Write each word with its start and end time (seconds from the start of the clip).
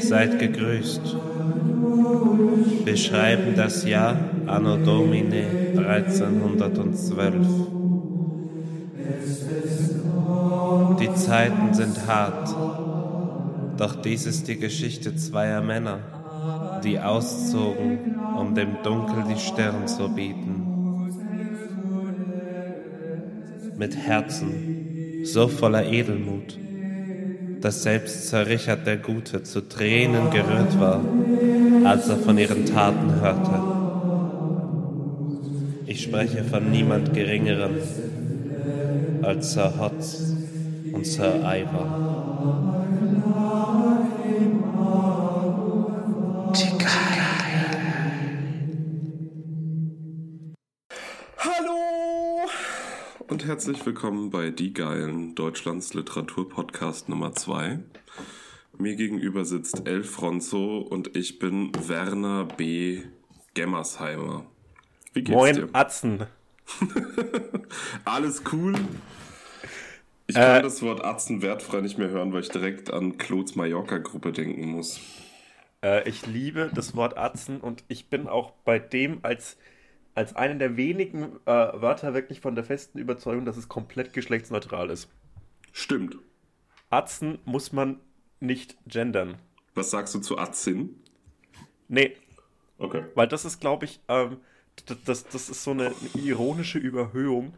Seid 0.00 0.38
gegrüßt. 0.38 1.16
Wir 2.84 2.96
schreiben 2.98 3.54
das 3.56 3.86
Jahr 3.86 4.18
Anno 4.46 4.76
Domini 4.76 5.44
1312. 5.78 7.77
Zeiten 11.28 11.74
sind 11.74 12.06
hart, 12.06 12.48
doch 13.76 13.96
dies 13.96 14.24
ist 14.24 14.48
die 14.48 14.58
Geschichte 14.58 15.14
zweier 15.14 15.60
Männer, 15.60 15.98
die 16.82 16.98
auszogen, 16.98 18.16
um 18.38 18.54
dem 18.54 18.82
Dunkel 18.82 19.24
die 19.28 19.38
Stirn 19.38 19.86
zu 19.86 20.08
bieten. 20.08 20.62
Mit 23.76 23.94
Herzen 23.94 25.20
so 25.24 25.48
voller 25.48 25.84
Edelmut, 25.84 26.58
dass 27.60 27.82
selbst 27.82 28.30
Sir 28.30 28.46
Richard 28.46 28.86
der 28.86 28.96
Gute 28.96 29.42
zu 29.42 29.68
Tränen 29.68 30.30
gerührt 30.30 30.80
war, 30.80 31.02
als 31.84 32.08
er 32.08 32.16
von 32.16 32.38
ihren 32.38 32.64
Taten 32.64 33.20
hörte. 33.20 33.60
Ich 35.84 36.04
spreche 36.04 36.42
von 36.42 36.70
niemand 36.70 37.12
Geringerem 37.12 37.72
als 39.20 39.52
Sir 39.52 39.74
Hotz 39.78 40.27
und 40.98 41.06
Sir 41.06 41.40
Ivor. 41.44 41.86
Hallo 51.38 52.50
und 53.28 53.46
herzlich 53.46 53.86
willkommen 53.86 54.30
bei 54.30 54.50
Die 54.50 54.72
Geilen, 54.72 55.36
Deutschlands 55.36 55.94
Literaturpodcast 55.94 57.08
Nummer 57.08 57.32
2. 57.32 57.78
Mir 58.76 58.96
gegenüber 58.96 59.44
sitzt 59.44 59.86
El 59.86 60.02
Fronzo 60.02 60.78
und 60.78 61.14
ich 61.16 61.38
bin 61.38 61.70
Werner 61.86 62.44
B. 62.44 63.02
Gemmersheimer. 63.54 64.46
Wie 65.12 65.22
geht's 65.22 65.36
Moin, 65.36 65.54
dir? 65.54 65.68
Atzen. 65.72 66.26
Alles 68.04 68.42
cool. 68.52 68.74
Ich 70.28 70.34
kann 70.34 70.60
äh, 70.60 70.62
das 70.62 70.82
Wort 70.82 71.02
Atzen 71.04 71.40
wertfrei 71.40 71.80
nicht 71.80 71.96
mehr 71.96 72.10
hören, 72.10 72.34
weil 72.34 72.42
ich 72.42 72.50
direkt 72.50 72.92
an 72.92 73.16
Claude's 73.16 73.56
Mallorca-Gruppe 73.56 74.30
denken 74.30 74.68
muss. 74.68 75.00
Äh, 75.82 76.06
ich 76.06 76.26
liebe 76.26 76.70
das 76.74 76.94
Wort 76.94 77.16
Atzen 77.16 77.62
und 77.62 77.82
ich 77.88 78.10
bin 78.10 78.28
auch 78.28 78.52
bei 78.64 78.78
dem 78.78 79.20
als, 79.22 79.56
als 80.14 80.36
einen 80.36 80.58
der 80.58 80.76
wenigen 80.76 81.36
äh, 81.46 81.50
Wörter 81.50 82.12
wirklich 82.12 82.40
von 82.40 82.54
der 82.54 82.64
festen 82.64 82.98
Überzeugung, 82.98 83.46
dass 83.46 83.56
es 83.56 83.68
komplett 83.68 84.12
geschlechtsneutral 84.12 84.90
ist. 84.90 85.08
Stimmt. 85.72 86.18
Atzen 86.90 87.38
muss 87.46 87.72
man 87.72 87.98
nicht 88.38 88.76
gendern. 88.86 89.36
Was 89.74 89.90
sagst 89.90 90.14
du 90.14 90.18
zu 90.18 90.36
Atzin? 90.36 91.02
Nee. 91.88 92.16
Okay. 92.76 93.04
Weil 93.14 93.28
das 93.28 93.46
ist, 93.46 93.60
glaube 93.60 93.86
ich, 93.86 94.00
ähm, 94.08 94.36
das, 94.84 94.98
das, 95.04 95.24
das 95.24 95.48
ist 95.48 95.64
so 95.64 95.70
eine 95.70 95.94
ironische 96.14 96.78
Überhöhung 96.78 97.54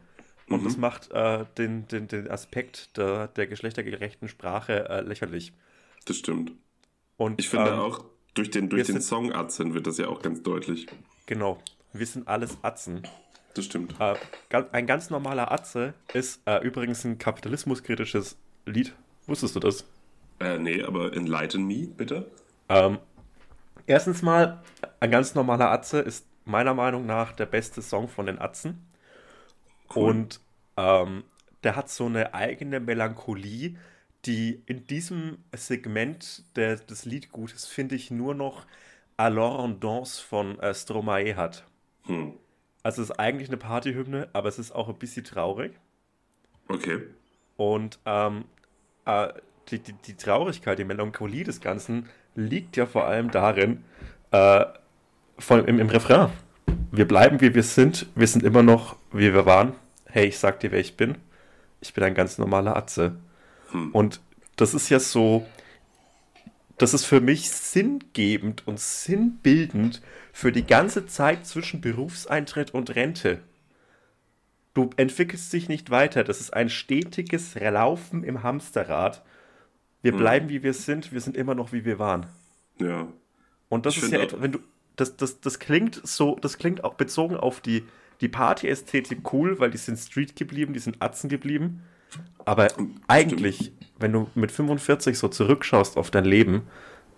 und 0.51 0.61
mhm. 0.61 0.65
das 0.65 0.77
macht 0.77 1.11
äh, 1.13 1.47
den, 1.57 1.87
den, 1.89 2.09
den 2.09 2.31
Aspekt 2.31 2.97
der, 2.97 3.29
der 3.29 3.47
geschlechtergerechten 3.47 4.29
Sprache 4.29 4.89
äh, 4.89 5.01
lächerlich. 5.01 5.53
Das 6.05 6.17
stimmt. 6.17 6.53
Und, 7.17 7.41
ich 7.41 7.49
finde 7.49 7.71
ähm, 7.71 7.79
auch, 7.79 8.05
durch 8.35 8.51
den, 8.51 8.69
durch 8.69 8.87
den 8.87 9.01
Song 9.01 9.33
Atzen 9.33 9.75
wird 9.75 9.87
das 9.87 9.99
ja 9.99 10.09
auch 10.09 10.23
ganz 10.23 10.43
deutlich. 10.43 10.87
Genau. 11.27 11.63
Wir 11.93 12.07
sind 12.07 12.27
alles 12.29 12.59
Atzen. 12.63 13.03
Das 13.55 13.65
stimmt. 13.65 13.95
Äh, 14.01 14.15
ein 14.73 14.87
ganz 14.87 15.11
normaler 15.11 15.51
Atze 15.53 15.95
ist 16.13 16.41
äh, 16.47 16.65
übrigens 16.65 17.05
ein 17.05 17.19
kapitalismuskritisches 17.19 18.37
Lied. 18.67 18.95
Wusstest 19.27 19.57
du 19.57 19.61
das? 19.61 19.85
Äh, 20.41 20.59
nee, 20.59 20.83
aber 20.83 21.13
enlighten 21.15 21.65
me, 21.67 21.87
bitte. 21.87 22.31
Ähm, 22.69 22.99
erstens 23.87 24.23
mal, 24.23 24.63
ein 25.01 25.11
ganz 25.11 25.35
normaler 25.35 25.71
Atze 25.71 26.01
ist 26.01 26.27
meiner 26.45 26.75
Meinung 26.75 27.07
nach 27.07 27.33
der 27.33 27.47
beste 27.47 27.83
Song 27.83 28.09
von 28.09 28.27
den 28.27 28.39
Atzen. 28.41 28.87
Cool. 29.95 30.11
Und 30.11 30.41
ähm, 30.77 31.25
der 31.63 31.77
hat 31.77 31.91
so 31.91 32.07
eine 32.07 32.35
eigene 32.35 32.81
Melancholie, 32.81 33.77
die 34.25 34.63
in 34.67 34.87
diesem 34.87 35.39
Segment 35.55 36.45
der, 36.57 36.77
des 36.77 37.05
Liedgutes, 37.05 37.67
finde 37.67 37.95
ich, 37.95 38.11
nur 38.11 38.35
noch 38.35 38.67
Alors 39.17 39.65
en 39.65 39.81
Danse 39.81 40.23
von 40.23 40.59
äh, 40.61 40.75
Stromae 40.75 41.37
hat. 41.37 41.65
Hm. 42.05 42.35
Also 42.83 43.03
es 43.03 43.11
ist 43.11 43.19
eigentlich 43.19 43.49
eine 43.49 43.59
Partyhymne, 43.59 44.29
aber 44.33 44.49
es 44.49 44.59
ist 44.59 44.73
auch 44.73 44.89
ein 44.89 44.99
bisschen 44.99 45.25
traurig. 45.25 45.73
Okay. 46.69 47.03
Und 47.57 47.99
ähm, 48.07 48.45
äh, 49.05 49.29
die, 49.69 49.81
die, 49.81 49.93
die, 49.93 50.15
Traurigkeit, 50.15 50.79
die 50.79 50.85
Melancholie 50.85 51.45
des 51.45 51.61
Ganzen 51.61 52.09
liegt 52.35 52.77
ja 52.77 52.87
vor 52.87 53.07
allem 53.07 53.31
darin, 53.31 53.85
äh, 54.31 54.65
von, 55.39 55.67
im, 55.67 55.79
im 55.79 55.89
Refrain 55.89 56.31
wir 56.93 57.07
bleiben 57.07 57.41
wie 57.41 57.55
wir 57.55 57.63
sind, 57.63 58.07
wir 58.15 58.27
sind 58.27 58.43
immer 58.43 58.63
noch 58.63 58.97
wie 59.13 59.33
wir 59.33 59.47
waren. 59.47 59.75
Hey, 60.07 60.27
ich 60.27 60.39
sag 60.39 60.61
dir, 60.61 60.73
wer 60.73 60.81
ich 60.81 60.97
bin. 60.97 61.17
Ich 61.81 61.95
bin 61.95 62.05
ein 62.05 62.15
ganz 62.15 62.39
normaler 62.39 62.77
Atze. 62.77 63.17
Hm. 63.71 63.93
Und 63.93 64.21
das 64.57 64.75
ist 64.75 64.89
ja 64.89 64.99
so, 64.99 65.47
das 66.79 66.95
ist 66.95 67.05
für 67.05 67.21
mich 67.21 67.51
sinngebend 67.51 68.67
und 68.67 68.81
sinnbildend 68.81 70.03
für 70.33 70.53
die 70.53 70.67
ganze 70.67 71.07
Zeit 71.07 71.47
zwischen 71.47 71.81
Berufseintritt 71.81 72.73
und 72.75 72.95
Rente. 72.95 73.41
Du 74.75 74.91
entwickelst 74.97 75.53
dich 75.53 75.69
nicht 75.69 75.91
weiter. 75.91 76.25
Das 76.25 76.41
ist 76.41 76.53
ein 76.53 76.69
stetiges 76.69 77.55
Laufen 77.55 78.25
im 78.25 78.43
Hamsterrad. 78.43 79.23
Wir 80.03 80.13
hm. 80.13 80.19
bleiben 80.19 80.49
wie 80.49 80.63
wir 80.63 80.75
sind, 80.75 81.13
wir 81.13 81.21
sind 81.21 81.37
immer 81.37 81.55
noch 81.55 81.73
wie 81.73 81.85
wir 81.85 81.99
waren. 81.99 82.27
Ja. 82.79 83.09
Und 83.69 83.87
das 83.87 83.97
ich 83.97 84.03
ist 84.03 84.13
ja 84.13 84.21
etwas, 84.21 84.41
wenn 84.41 84.53
du, 84.53 84.59
das, 84.97 85.17
das, 85.17 85.41
das 85.41 85.59
klingt 85.59 86.01
so, 86.05 86.37
das 86.41 86.59
klingt 86.59 86.85
auch 86.85 86.95
bezogen 86.95 87.37
auf 87.37 87.61
die, 87.61 87.85
die 88.21 88.29
Party-Ästhetik 88.29 89.33
cool, 89.33 89.59
weil 89.59 89.71
die 89.71 89.79
sind 89.79 89.99
Street 89.99 90.37
geblieben, 90.37 90.73
die 90.73 90.81
sind 90.81 91.01
Atzen 91.01 91.29
geblieben. 91.29 91.83
Aber 92.45 92.69
eigentlich, 93.07 93.73
wenn 93.99 94.13
du 94.13 94.29
mit 94.35 94.51
45 94.51 95.17
so 95.19 95.29
zurückschaust 95.29 95.97
auf 95.97 96.11
dein 96.11 96.25
Leben 96.25 96.63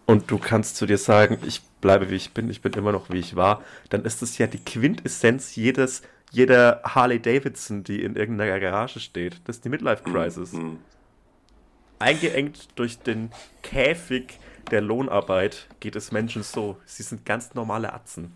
und 0.06 0.30
du 0.30 0.38
kannst 0.38 0.76
zu 0.76 0.86
dir 0.86 0.98
sagen, 0.98 1.38
ich 1.46 1.62
bleibe 1.80 2.10
wie 2.10 2.16
ich 2.16 2.32
bin, 2.32 2.50
ich 2.50 2.60
bin 2.60 2.72
immer 2.74 2.92
noch 2.92 3.10
wie 3.10 3.18
ich 3.18 3.36
war, 3.36 3.62
dann 3.88 4.04
ist 4.04 4.22
das 4.22 4.38
ja 4.38 4.46
die 4.46 4.58
Quintessenz 4.58 5.56
jedes, 5.56 6.02
jeder 6.30 6.82
Harley 6.84 7.20
Davidson, 7.20 7.84
die 7.84 8.02
in 8.02 8.16
irgendeiner 8.16 8.58
Garage 8.60 9.00
steht. 9.00 9.40
Das 9.44 9.56
ist 9.56 9.64
die 9.64 9.68
Midlife 9.68 10.02
Crisis. 10.02 10.52
Mhm. 10.52 10.78
Eingeengt 11.98 12.68
durch 12.74 12.98
den 12.98 13.30
Käfig 13.62 14.38
der 14.70 14.80
Lohnarbeit 14.80 15.68
geht 15.80 15.96
es 15.96 16.12
Menschen 16.12 16.42
so. 16.42 16.78
Sie 16.84 17.02
sind 17.02 17.24
ganz 17.24 17.54
normale 17.54 17.92
Atzen. 17.92 18.32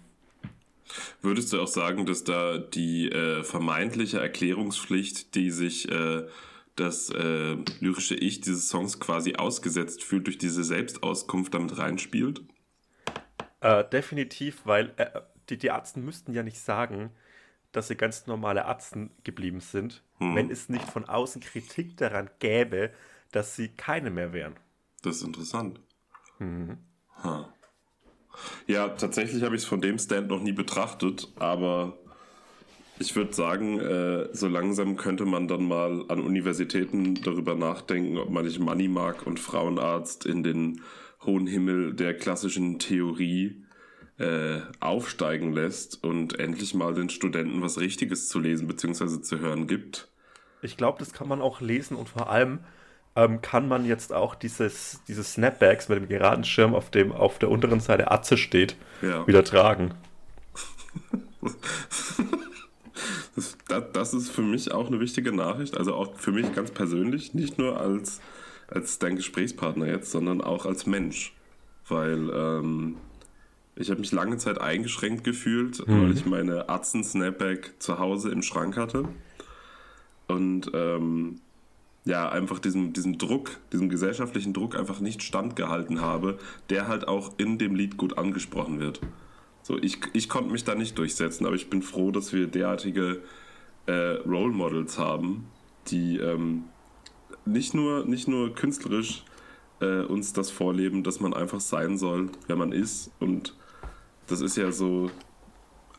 Würdest 1.21 1.53
du 1.53 1.61
auch 1.61 1.69
sagen, 1.69 2.07
dass 2.07 2.25
da 2.25 2.59
die 2.59 3.11
äh, 3.11 3.43
vermeintliche 3.43 4.21
Erklärungspflicht, 4.21 5.35
die 5.35 5.51
sich 5.51 5.91
äh, 5.91 6.27
das 6.77 7.11
äh, 7.11 7.57
lyrische 7.81 8.15
Ich 8.15 8.41
dieses 8.41 8.69
Songs 8.69 9.01
quasi 9.01 9.35
ausgesetzt 9.35 10.05
fühlt, 10.05 10.27
durch 10.27 10.39
diese 10.39 10.63
Selbstauskunft 10.63 11.55
damit 11.55 11.79
reinspielt? 11.79 12.43
Äh, 13.61 13.85
definitiv, 13.89 14.61
weil 14.65 14.93
äh, 14.97 15.21
die, 15.49 15.59
die 15.59 15.71
Arzten 15.71 16.05
müssten 16.05 16.33
ja 16.33 16.43
nicht 16.43 16.61
sagen, 16.61 17.11
dass 17.73 17.89
sie 17.89 17.97
ganz 17.97 18.27
normale 18.27 18.67
Arzten 18.67 19.11
geblieben 19.25 19.61
sind, 19.61 20.03
hm. 20.19 20.35
wenn 20.35 20.51
es 20.51 20.69
nicht 20.69 20.89
von 20.89 21.07
außen 21.07 21.41
Kritik 21.41 21.97
daran 21.97 22.31
gäbe, 22.39 22.91
dass 23.33 23.57
sie 23.57 23.69
keine 23.69 24.11
mehr 24.11 24.33
wären. 24.33 24.55
Das 25.03 25.17
ist 25.17 25.25
interessant. 25.25 25.81
Mhm. 26.39 26.79
Ja, 28.67 28.89
tatsächlich 28.89 29.43
habe 29.43 29.57
ich 29.57 29.63
es 29.63 29.69
von 29.69 29.81
dem 29.81 29.99
Stand 29.99 30.29
noch 30.29 30.43
nie 30.43 30.53
betrachtet, 30.53 31.33
aber 31.37 31.99
ich 32.99 33.15
würde 33.15 33.33
sagen, 33.33 33.79
äh, 33.81 34.29
so 34.33 34.49
langsam 34.49 34.97
könnte 34.97 35.25
man 35.25 35.49
dann 35.49 35.67
mal 35.67 36.05
an 36.09 36.21
Universitäten 36.21 37.15
darüber 37.15 37.55
nachdenken, 37.55 38.19
ob 38.19 38.31
man 38.31 38.45
nicht 38.45 38.59
Moneymark 38.59 39.27
und 39.27 39.41
Frauenarzt 39.41 40.27
in 40.27 40.43
den 40.43 40.83
hohen 41.25 41.47
Himmel 41.47 41.95
der 41.95 42.15
klassischen 42.15 42.79
Theorie 42.79 43.65
äh, 44.19 44.61
aufsteigen 44.81 45.53
lässt 45.53 46.03
und 46.03 46.39
endlich 46.39 46.75
mal 46.75 46.95
den 46.95 47.11
Studenten 47.11 47.61
was 47.61 47.79
Richtiges 47.79 48.29
zu 48.29 48.39
lesen 48.39 48.67
bzw. 48.67 49.21
zu 49.21 49.41
hören 49.41 49.67
gibt. 49.67 50.09
Ich 50.63 50.77
glaube, 50.77 50.99
das 50.99 51.13
kann 51.13 51.29
man 51.29 51.43
auch 51.43 51.61
lesen 51.61 51.97
und 51.97 52.09
vor 52.09 52.31
allem 52.31 52.61
ähm, 53.17 53.41
kann 53.41 53.67
man 53.67 53.85
jetzt 53.85 54.13
auch 54.13 54.35
dieses, 54.35 55.01
diese 55.09 55.25
Snapbacks 55.25 55.89
mit 55.89 55.99
dem 55.99 56.09
geraden 56.09 56.45
Schirm, 56.45 56.75
auf 56.75 56.91
dem 56.91 57.13
auf 57.13 57.39
der 57.39 57.51
unteren 57.51 57.81
Seite 57.81 58.11
Atze 58.11 58.37
steht, 58.37 58.77
ja. 59.03 59.27
wieder 59.27 59.43
tragen. 59.45 59.95
Das, 63.35 63.59
das, 63.69 63.85
das, 63.93 64.15
ist 64.15 64.31
für 64.31 64.41
mich 64.41 64.73
auch 64.73 64.87
eine 64.87 64.99
wichtige 64.99 65.31
Nachricht, 65.31 65.77
also 65.77 65.95
auch 65.95 66.17
für 66.17 66.33
mich 66.33 66.55
ganz 66.55 66.71
persönlich, 66.71 67.35
nicht 67.35 67.59
nur 67.59 67.79
als, 67.79 68.23
als 68.67 68.99
dein 68.99 69.17
Gesprächspartner 69.17 69.87
jetzt, 69.87 70.11
sondern 70.11 70.41
auch 70.41 70.65
als 70.65 70.87
Mensch. 70.87 71.35
Weil 71.87 72.31
ähm, 72.33 72.97
ich 73.75 73.91
habe 73.91 74.01
mich 74.01 74.11
lange 74.11 74.39
Zeit 74.39 74.59
eingeschränkt 74.59 75.23
gefühlt, 75.23 75.87
mhm. 75.87 76.03
weil 76.03 76.13
ich 76.13 76.25
meine 76.25 76.71
Atzen 76.71 77.05
Snapback 77.05 77.75
zu 77.79 77.99
Hause 77.99 78.31
im 78.31 78.41
Schrank 78.41 78.79
hatte. 78.79 79.07
Und 80.29 80.71
ähm, 80.73 81.43
ja, 82.07 82.29
einfach 82.29 82.61
diesem, 82.61 82.93
diesem 82.93 83.19
Druck, 83.19 83.59
diesem 83.73 83.89
gesellschaftlichen 83.89 84.55
Druck 84.55 84.77
einfach 84.79 85.01
nicht 85.01 85.25
standgehalten 85.25 86.01
habe, 86.01 86.39
der 86.71 86.87
halt 86.87 87.09
auch 87.09 87.33
in 87.37 87.59
dem 87.59 87.75
Lied 87.75 87.97
gut 87.97 88.17
angesprochen 88.17 88.79
wird. 88.79 89.01
So, 89.63 89.77
ich, 89.77 89.99
ich 90.13 90.29
konnte 90.29 90.53
mich 90.53 90.63
da 90.63 90.77
nicht 90.77 90.97
durchsetzen, 90.97 91.45
aber 91.47 91.57
ich 91.57 91.69
bin 91.69 91.83
froh, 91.83 92.13
dass 92.13 92.33
wir 92.33 92.47
derartige 92.47 93.23
äh, 93.87 93.93
Role 94.25 94.53
Models 94.53 94.99
haben, 94.99 95.49
die 95.89 96.19
ähm, 96.19 96.65
nicht, 97.45 97.75
nur, 97.75 98.05
nicht 98.05 98.29
nur 98.29 98.55
künstlerisch 98.55 99.25
äh, 99.81 100.03
uns 100.03 100.33
das 100.33 100.53
vorleben, 100.53 101.03
dass 101.03 101.19
man 101.19 101.35
einfach 101.35 101.61
sein 101.61 101.99
soll, 101.99 102.31
wer 102.47 102.55
man 102.55 102.71
ist. 102.71 103.11
Und 103.19 103.57
das 104.29 104.43
ist 104.43 104.57
ja 104.57 104.71
so 104.71 105.11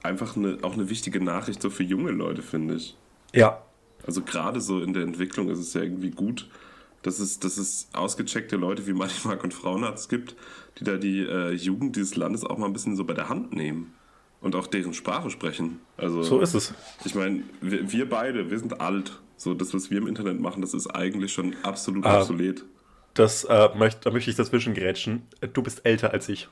einfach 0.03 0.37
eine, 0.37 0.59
auch 0.61 0.73
eine 0.73 0.89
wichtige 0.89 1.21
Nachricht 1.21 1.61
so 1.61 1.69
für 1.69 1.83
junge 1.83 2.11
Leute, 2.11 2.41
finde 2.41 2.75
ich. 2.75 2.95
Ja. 3.33 3.61
Also 4.07 4.21
gerade 4.21 4.61
so 4.61 4.81
in 4.81 4.93
der 4.93 5.03
Entwicklung 5.03 5.49
ist 5.49 5.59
es 5.59 5.73
ja 5.73 5.81
irgendwie 5.81 6.11
gut, 6.11 6.49
dass 7.03 7.19
es, 7.19 7.39
dass 7.39 7.57
es 7.57 7.89
ausgecheckte 7.93 8.55
Leute 8.55 8.87
wie 8.87 8.93
Mark 8.93 9.43
und 9.43 9.53
Frauenarzt 9.53 10.09
gibt, 10.09 10.35
die 10.79 10.85
da 10.85 10.95
die 10.95 11.19
äh, 11.19 11.51
Jugend 11.51 11.95
dieses 11.95 12.15
Landes 12.15 12.43
auch 12.43 12.57
mal 12.57 12.65
ein 12.65 12.73
bisschen 12.73 12.95
so 12.95 13.03
bei 13.03 13.13
der 13.13 13.29
Hand 13.29 13.53
nehmen 13.53 13.93
und 14.41 14.55
auch 14.55 14.65
deren 14.67 14.93
Sprache 14.93 15.29
sprechen. 15.29 15.81
Also, 15.97 16.23
so 16.23 16.39
ist 16.39 16.53
es. 16.53 16.73
Ich 17.05 17.15
meine, 17.15 17.43
wir, 17.61 17.91
wir, 17.91 18.09
beide, 18.09 18.49
wir 18.49 18.57
sind 18.57 18.79
alt. 18.81 19.19
So, 19.35 19.53
das, 19.53 19.73
was 19.73 19.91
wir 19.91 19.99
im 19.99 20.07
Internet 20.07 20.39
machen, 20.39 20.61
das 20.61 20.73
ist 20.73 20.87
eigentlich 20.87 21.31
schon 21.33 21.55
absolut 21.63 22.05
ah, 22.05 22.21
obsolet. 22.21 22.63
Das, 23.13 23.43
äh, 23.43 23.69
möcht, 23.77 24.05
da 24.05 24.11
möchte 24.11 24.31
ich 24.31 24.37
dazwischen 24.37 24.73
grätschen. 24.73 25.23
Du 25.53 25.61
bist 25.61 25.85
älter 25.85 26.11
als 26.11 26.29
ich. 26.29 26.49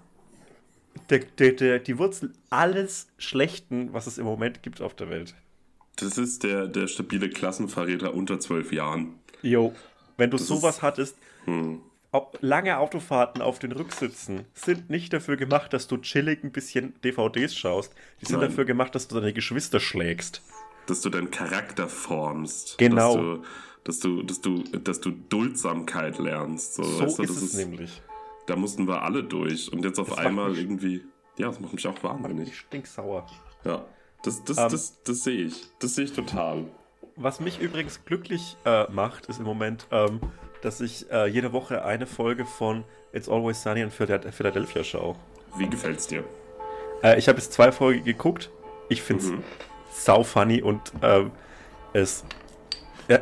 der, 1.13 1.19
der, 1.37 1.51
der, 1.53 1.79
die 1.79 1.97
Wurzel 1.97 2.33
alles 2.49 3.07
Schlechten, 3.17 3.93
was 3.93 4.07
es 4.07 4.17
im 4.17 4.25
Moment 4.25 4.63
gibt 4.63 4.81
auf 4.81 4.95
der 4.95 5.09
Welt. 5.09 5.35
Das 5.97 6.17
ist 6.17 6.43
der, 6.43 6.67
der 6.67 6.87
stabile 6.87 7.29
Klassenverräter 7.29 8.13
unter 8.13 8.39
zwölf 8.39 8.71
Jahren. 8.71 9.19
Jo. 9.43 9.73
Wenn 10.17 10.31
du 10.31 10.37
das 10.37 10.47
sowas 10.47 10.77
ist, 10.77 10.81
hattest, 10.81 11.17
hm. 11.45 11.81
lange 12.41 12.77
Autofahrten 12.79 13.41
auf 13.41 13.59
den 13.59 13.71
Rücksitzen 13.71 14.45
sind 14.53 14.89
nicht 14.89 15.13
dafür 15.13 15.37
gemacht, 15.37 15.73
dass 15.73 15.87
du 15.87 15.97
chillig 15.97 16.43
ein 16.43 16.51
bisschen 16.51 16.95
DVDs 17.03 17.55
schaust. 17.55 17.93
Die 18.21 18.25
sind 18.25 18.39
Nein. 18.39 18.49
dafür 18.49 18.65
gemacht, 18.65 18.95
dass 18.95 19.07
du 19.07 19.15
deine 19.15 19.33
Geschwister 19.33 19.79
schlägst. 19.79 20.41
Dass 20.87 21.01
du 21.01 21.09
deinen 21.09 21.29
Charakter 21.29 21.87
formst. 21.87 22.77
Genau. 22.77 23.43
Dass 23.83 23.99
du, 23.99 24.23
dass 24.23 24.41
du, 24.41 24.63
dass 24.63 24.71
du, 24.71 24.79
dass 24.79 25.01
du 25.01 25.11
Duldsamkeit 25.11 26.17
lernst. 26.17 26.75
So, 26.75 26.83
so 26.83 27.03
weißt 27.03 27.19
du, 27.19 27.23
ist 27.23 27.29
es 27.31 27.43
ist, 27.43 27.55
nämlich. 27.55 28.01
Da 28.47 28.55
mussten 28.55 28.87
wir 28.87 29.01
alle 29.01 29.23
durch. 29.23 29.71
Und 29.71 29.83
jetzt 29.85 29.99
auf 29.99 30.09
das 30.09 30.17
einmal 30.17 30.57
irgendwie. 30.57 31.03
Ja, 31.37 31.47
das 31.47 31.59
macht 31.59 31.73
mich 31.73 31.87
auch 31.87 32.01
wahnsinnig. 32.03 32.49
Ich 32.49 32.59
stinksauer. 32.59 33.25
Ja. 33.63 33.85
Das, 34.23 34.43
das, 34.43 34.57
um, 34.57 34.63
ähm. 34.63 34.69
das, 34.69 35.01
das 35.03 35.23
sehe 35.23 35.45
ich. 35.45 35.65
Das 35.79 35.95
sehe 35.95 36.05
ich 36.05 36.13
total 36.13 36.65
was 37.15 37.39
mich 37.39 37.59
übrigens 37.59 38.05
glücklich 38.05 38.57
äh, 38.65 38.89
macht, 38.91 39.27
ist 39.27 39.39
im 39.39 39.45
Moment, 39.45 39.87
ähm, 39.91 40.19
dass 40.61 40.81
ich 40.81 41.09
äh, 41.11 41.27
jede 41.27 41.53
Woche 41.53 41.83
eine 41.83 42.07
Folge 42.07 42.45
von 42.45 42.83
It's 43.11 43.29
Always 43.29 43.61
Sunny 43.61 43.81
in 43.81 43.91
Philadelphia 43.91 44.83
schaue. 44.83 45.15
Wie 45.57 45.67
gefällt's 45.67 46.07
dir? 46.07 46.23
Äh, 47.03 47.19
ich 47.19 47.27
habe 47.27 47.37
jetzt 47.37 47.53
zwei 47.53 47.71
Folgen 47.71 48.03
geguckt. 48.03 48.49
Ich 48.89 49.01
finde 49.01 49.23
es 49.23 49.31
mhm. 49.31 49.43
sau 49.91 50.23
funny 50.23 50.61
und 50.61 50.81
ähm, 51.01 51.31
es 51.93 52.25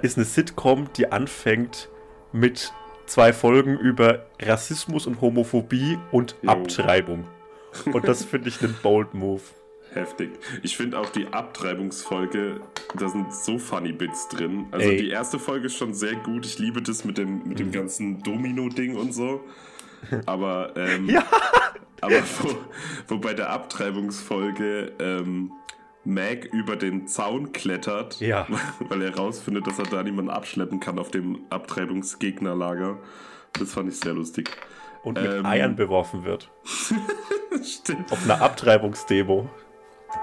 ist 0.01 0.17
eine 0.17 0.25
Sitcom, 0.25 0.91
die 0.93 1.11
anfängt 1.11 1.89
mit 2.31 2.71
zwei 3.11 3.33
Folgen 3.33 3.77
über 3.77 4.25
Rassismus 4.41 5.05
und 5.05 5.19
Homophobie 5.19 5.99
und 6.11 6.35
jo. 6.41 6.49
Abtreibung. 6.49 7.25
Und 7.91 8.07
das 8.07 8.23
finde 8.23 8.47
ich 8.47 8.61
einen 8.63 8.75
bold 8.81 9.13
Move. 9.13 9.41
Heftig. 9.93 10.31
Ich 10.63 10.77
finde 10.77 10.97
auch 10.97 11.09
die 11.09 11.27
Abtreibungsfolge, 11.27 12.61
da 12.97 13.09
sind 13.09 13.33
so 13.33 13.57
funny 13.57 13.91
Bits 13.91 14.29
drin. 14.29 14.67
Also 14.71 14.89
Ey. 14.89 14.97
die 14.97 15.09
erste 15.09 15.39
Folge 15.39 15.65
ist 15.65 15.75
schon 15.75 15.93
sehr 15.93 16.15
gut. 16.15 16.45
Ich 16.45 16.57
liebe 16.57 16.81
das 16.81 17.03
mit 17.03 17.17
dem, 17.17 17.45
mit 17.45 17.59
dem 17.59 17.67
mhm. 17.67 17.71
ganzen 17.73 18.23
Domino-Ding 18.23 18.95
und 18.95 19.13
so. 19.13 19.43
Aber, 20.25 20.71
ähm, 20.77 21.09
ja. 21.09 21.25
aber 21.99 22.23
wo, 22.39 22.55
wo 23.09 23.17
bei 23.17 23.33
der 23.33 23.49
Abtreibungsfolge 23.49 24.93
ähm, 24.99 25.51
Mag 26.03 26.45
über 26.45 26.75
den 26.75 27.07
Zaun 27.07 27.51
klettert, 27.51 28.19
ja. 28.19 28.47
weil 28.79 29.01
er 29.03 29.15
rausfindet, 29.15 29.67
dass 29.67 29.77
er 29.77 29.85
da 29.85 30.01
niemanden 30.01 30.31
abschleppen 30.31 30.79
kann 30.79 30.97
auf 30.97 31.11
dem 31.11 31.41
Abtreibungsgegnerlager. 31.49 32.97
Das 33.53 33.73
fand 33.73 33.89
ich 33.89 33.99
sehr 33.99 34.13
lustig. 34.13 34.49
Und 35.03 35.21
mit 35.21 35.31
ähm, 35.31 35.45
Eiern 35.45 35.75
beworfen 35.75 36.23
wird. 36.23 36.49
Stimmt. 37.63 38.11
Auf 38.11 38.23
einer 38.23 38.41
Abtreibungsdemo. 38.41 39.49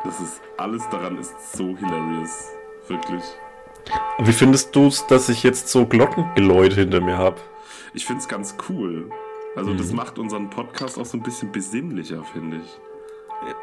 Das 0.04 0.20
ist, 0.20 0.40
alles 0.56 0.88
daran 0.90 1.18
ist 1.18 1.34
so 1.56 1.76
hilarious. 1.76 2.48
Wirklich. 2.88 3.22
Wie 4.20 4.32
findest 4.32 4.74
du 4.74 4.88
es, 4.88 5.06
dass 5.06 5.28
ich 5.28 5.42
jetzt 5.42 5.68
so 5.68 5.86
Glockengeläute 5.86 6.76
hinter 6.76 7.00
mir 7.00 7.16
habe? 7.16 7.36
Ich 7.94 8.04
finde 8.04 8.20
es 8.20 8.28
ganz 8.28 8.56
cool. 8.68 9.10
Also, 9.56 9.70
mhm. 9.70 9.78
das 9.78 9.92
macht 9.92 10.18
unseren 10.18 10.50
Podcast 10.50 10.98
auch 10.98 11.06
so 11.06 11.16
ein 11.16 11.22
bisschen 11.22 11.50
besinnlicher, 11.52 12.22
finde 12.24 12.58
ich. 12.58 12.80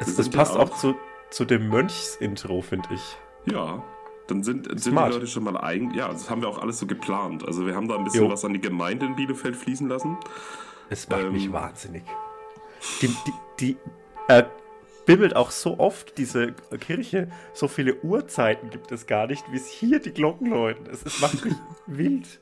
Es, 0.00 0.16
das 0.16 0.28
passt 0.28 0.52
auch, 0.52 0.70
auch 0.70 0.76
zu, 0.76 0.94
zu 1.36 1.44
dem 1.44 1.68
Mönchsintro, 1.68 2.62
finde 2.62 2.88
ich. 2.94 3.18
Ja. 3.52 3.84
Dann 4.26 4.42
sind, 4.42 4.68
sind 4.80 4.94
die. 4.94 4.98
Leute 4.98 5.26
schon 5.26 5.44
mal 5.44 5.58
eigen. 5.58 5.92
Ja, 5.92 6.08
das 6.08 6.30
haben 6.30 6.40
wir 6.40 6.48
auch 6.48 6.56
alles 6.56 6.78
so 6.78 6.86
geplant. 6.86 7.46
Also 7.46 7.66
wir 7.66 7.76
haben 7.76 7.88
da 7.88 7.96
ein 7.96 8.04
bisschen 8.04 8.24
Jo. 8.24 8.30
was 8.30 8.42
an 8.46 8.54
die 8.54 8.60
Gemeinde 8.60 9.04
in 9.04 9.16
Bielefeld 9.16 9.54
fließen 9.54 9.86
lassen. 9.86 10.16
Es 10.88 11.06
macht 11.10 11.20
Ähm. 11.24 11.32
mich 11.32 11.52
wahnsinnig. 11.52 12.04
Die, 13.02 13.08
die, 13.08 13.32
die 13.60 13.76
äh, 14.28 14.44
bimmelt 15.04 15.36
auch 15.36 15.50
so 15.50 15.78
oft, 15.78 16.16
diese 16.16 16.54
Kirche. 16.80 17.30
So 17.52 17.68
viele 17.68 17.96
Uhrzeiten 18.02 18.70
gibt 18.70 18.90
es 18.90 19.06
gar 19.06 19.26
nicht, 19.26 19.44
wie 19.52 19.56
es 19.56 19.68
hier 19.68 20.00
die 20.00 20.12
Glocken 20.12 20.48
läuten. 20.48 20.86
Es, 20.90 21.04
es 21.04 21.20
macht 21.20 21.44
mich 21.44 21.54
wild. 21.86 22.40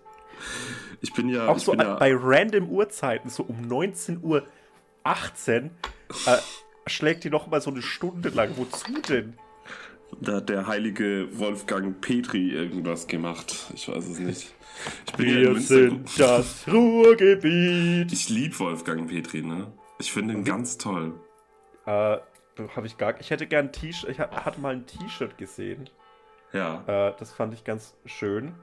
Ich 1.01 1.13
bin 1.13 1.29
ja. 1.29 1.49
Auch 1.49 1.59
so 1.59 1.73
bin 1.73 1.81
ja, 1.81 1.97
bei 1.97 2.15
random 2.15 2.71
Uhrzeiten, 2.71 3.29
so 3.29 3.43
um 3.43 3.57
19.18 3.67 4.23
Uhr 4.23 4.43
äh, 6.27 6.39
schlägt 6.87 7.25
die 7.25 7.31
noch 7.31 7.47
mal 7.47 7.61
so 7.61 7.71
eine 7.71 7.83
Stunde 7.83 8.29
lang. 8.31 8.51
Wozu 8.57 8.93
denn? 9.09 9.35
Da 10.21 10.37
hat 10.37 10.49
der 10.49 10.67
heilige 10.67 11.27
Wolfgang 11.39 12.01
Petri 12.01 12.51
irgendwas 12.51 13.07
gemacht. 13.07 13.55
Ich 13.75 13.89
weiß 13.89 14.07
es 14.09 14.19
nicht. 14.21 14.55
Wir 15.17 15.59
sind 15.61 16.09
das 16.19 16.67
Ruhrgebiet. 16.71 18.13
Ich 18.13 18.29
liebe 18.29 18.59
Wolfgang 18.59 19.09
Petri, 19.09 19.43
ne? 19.43 19.73
Ich 19.99 20.13
finde 20.13 20.35
ihn 20.35 20.45
ganz 20.45 20.79
toll. 20.79 21.15
Äh, 21.87 22.19
habe 22.77 22.87
ich 22.87 22.97
gar 22.97 23.19
Ich 23.21 23.31
hätte 23.31 23.47
gern 23.47 23.67
ein 23.67 23.73
T-Shirt. 23.73 24.11
Ich 24.11 24.21
ha- 24.21 24.31
hatte 24.45 24.61
mal 24.61 24.75
ein 24.75 24.87
T-Shirt 24.87 25.37
gesehen. 25.39 25.91
Ja, 26.53 26.85
Äh, 26.87 27.15
das 27.19 27.33
fand 27.33 27.53
ich 27.55 27.65
ganz 27.65 27.95
schön. 28.07 28.55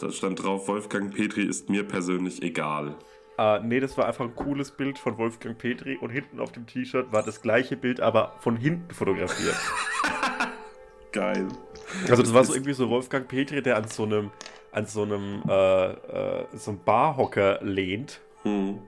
da 0.00 0.10
stand 0.10 0.42
drauf, 0.42 0.66
Wolfgang 0.66 1.14
Petri 1.14 1.42
ist 1.44 1.70
mir 1.70 1.84
persönlich 1.84 2.42
egal. 2.42 2.96
Äh, 3.36 3.60
nee, 3.60 3.80
das 3.80 3.96
war 3.98 4.06
einfach 4.06 4.24
ein 4.24 4.34
cooles 4.36 4.70
Bild 4.70 4.98
von 4.98 5.18
Wolfgang 5.18 5.58
Petri 5.58 5.96
und 5.96 6.10
hinten 6.10 6.40
auf 6.40 6.52
dem 6.52 6.66
T-Shirt 6.66 7.12
war 7.12 7.22
das 7.22 7.42
gleiche 7.42 7.76
Bild, 7.76 8.00
aber 8.00 8.34
von 8.40 8.56
hinten 8.56 8.94
fotografiert. 8.94 9.56
Geil. 11.12 11.48
Also 12.08 12.22
das 12.22 12.34
war 12.34 12.44
so 12.44 12.54
irgendwie 12.54 12.72
so 12.74 12.88
Wolfgang 12.90 13.28
Petri, 13.28 13.62
der 13.62 13.76
an 13.76 13.88
so 13.88 14.04
einem, 14.04 14.30
an 14.72 14.86
so 14.86 15.02
einem, 15.02 15.42
äh, 15.48 15.90
äh, 15.92 16.46
so 16.54 16.72
einem 16.72 16.80
Barhocker 16.84 17.58
lehnt. 17.62 18.20
Hm. 18.42 18.80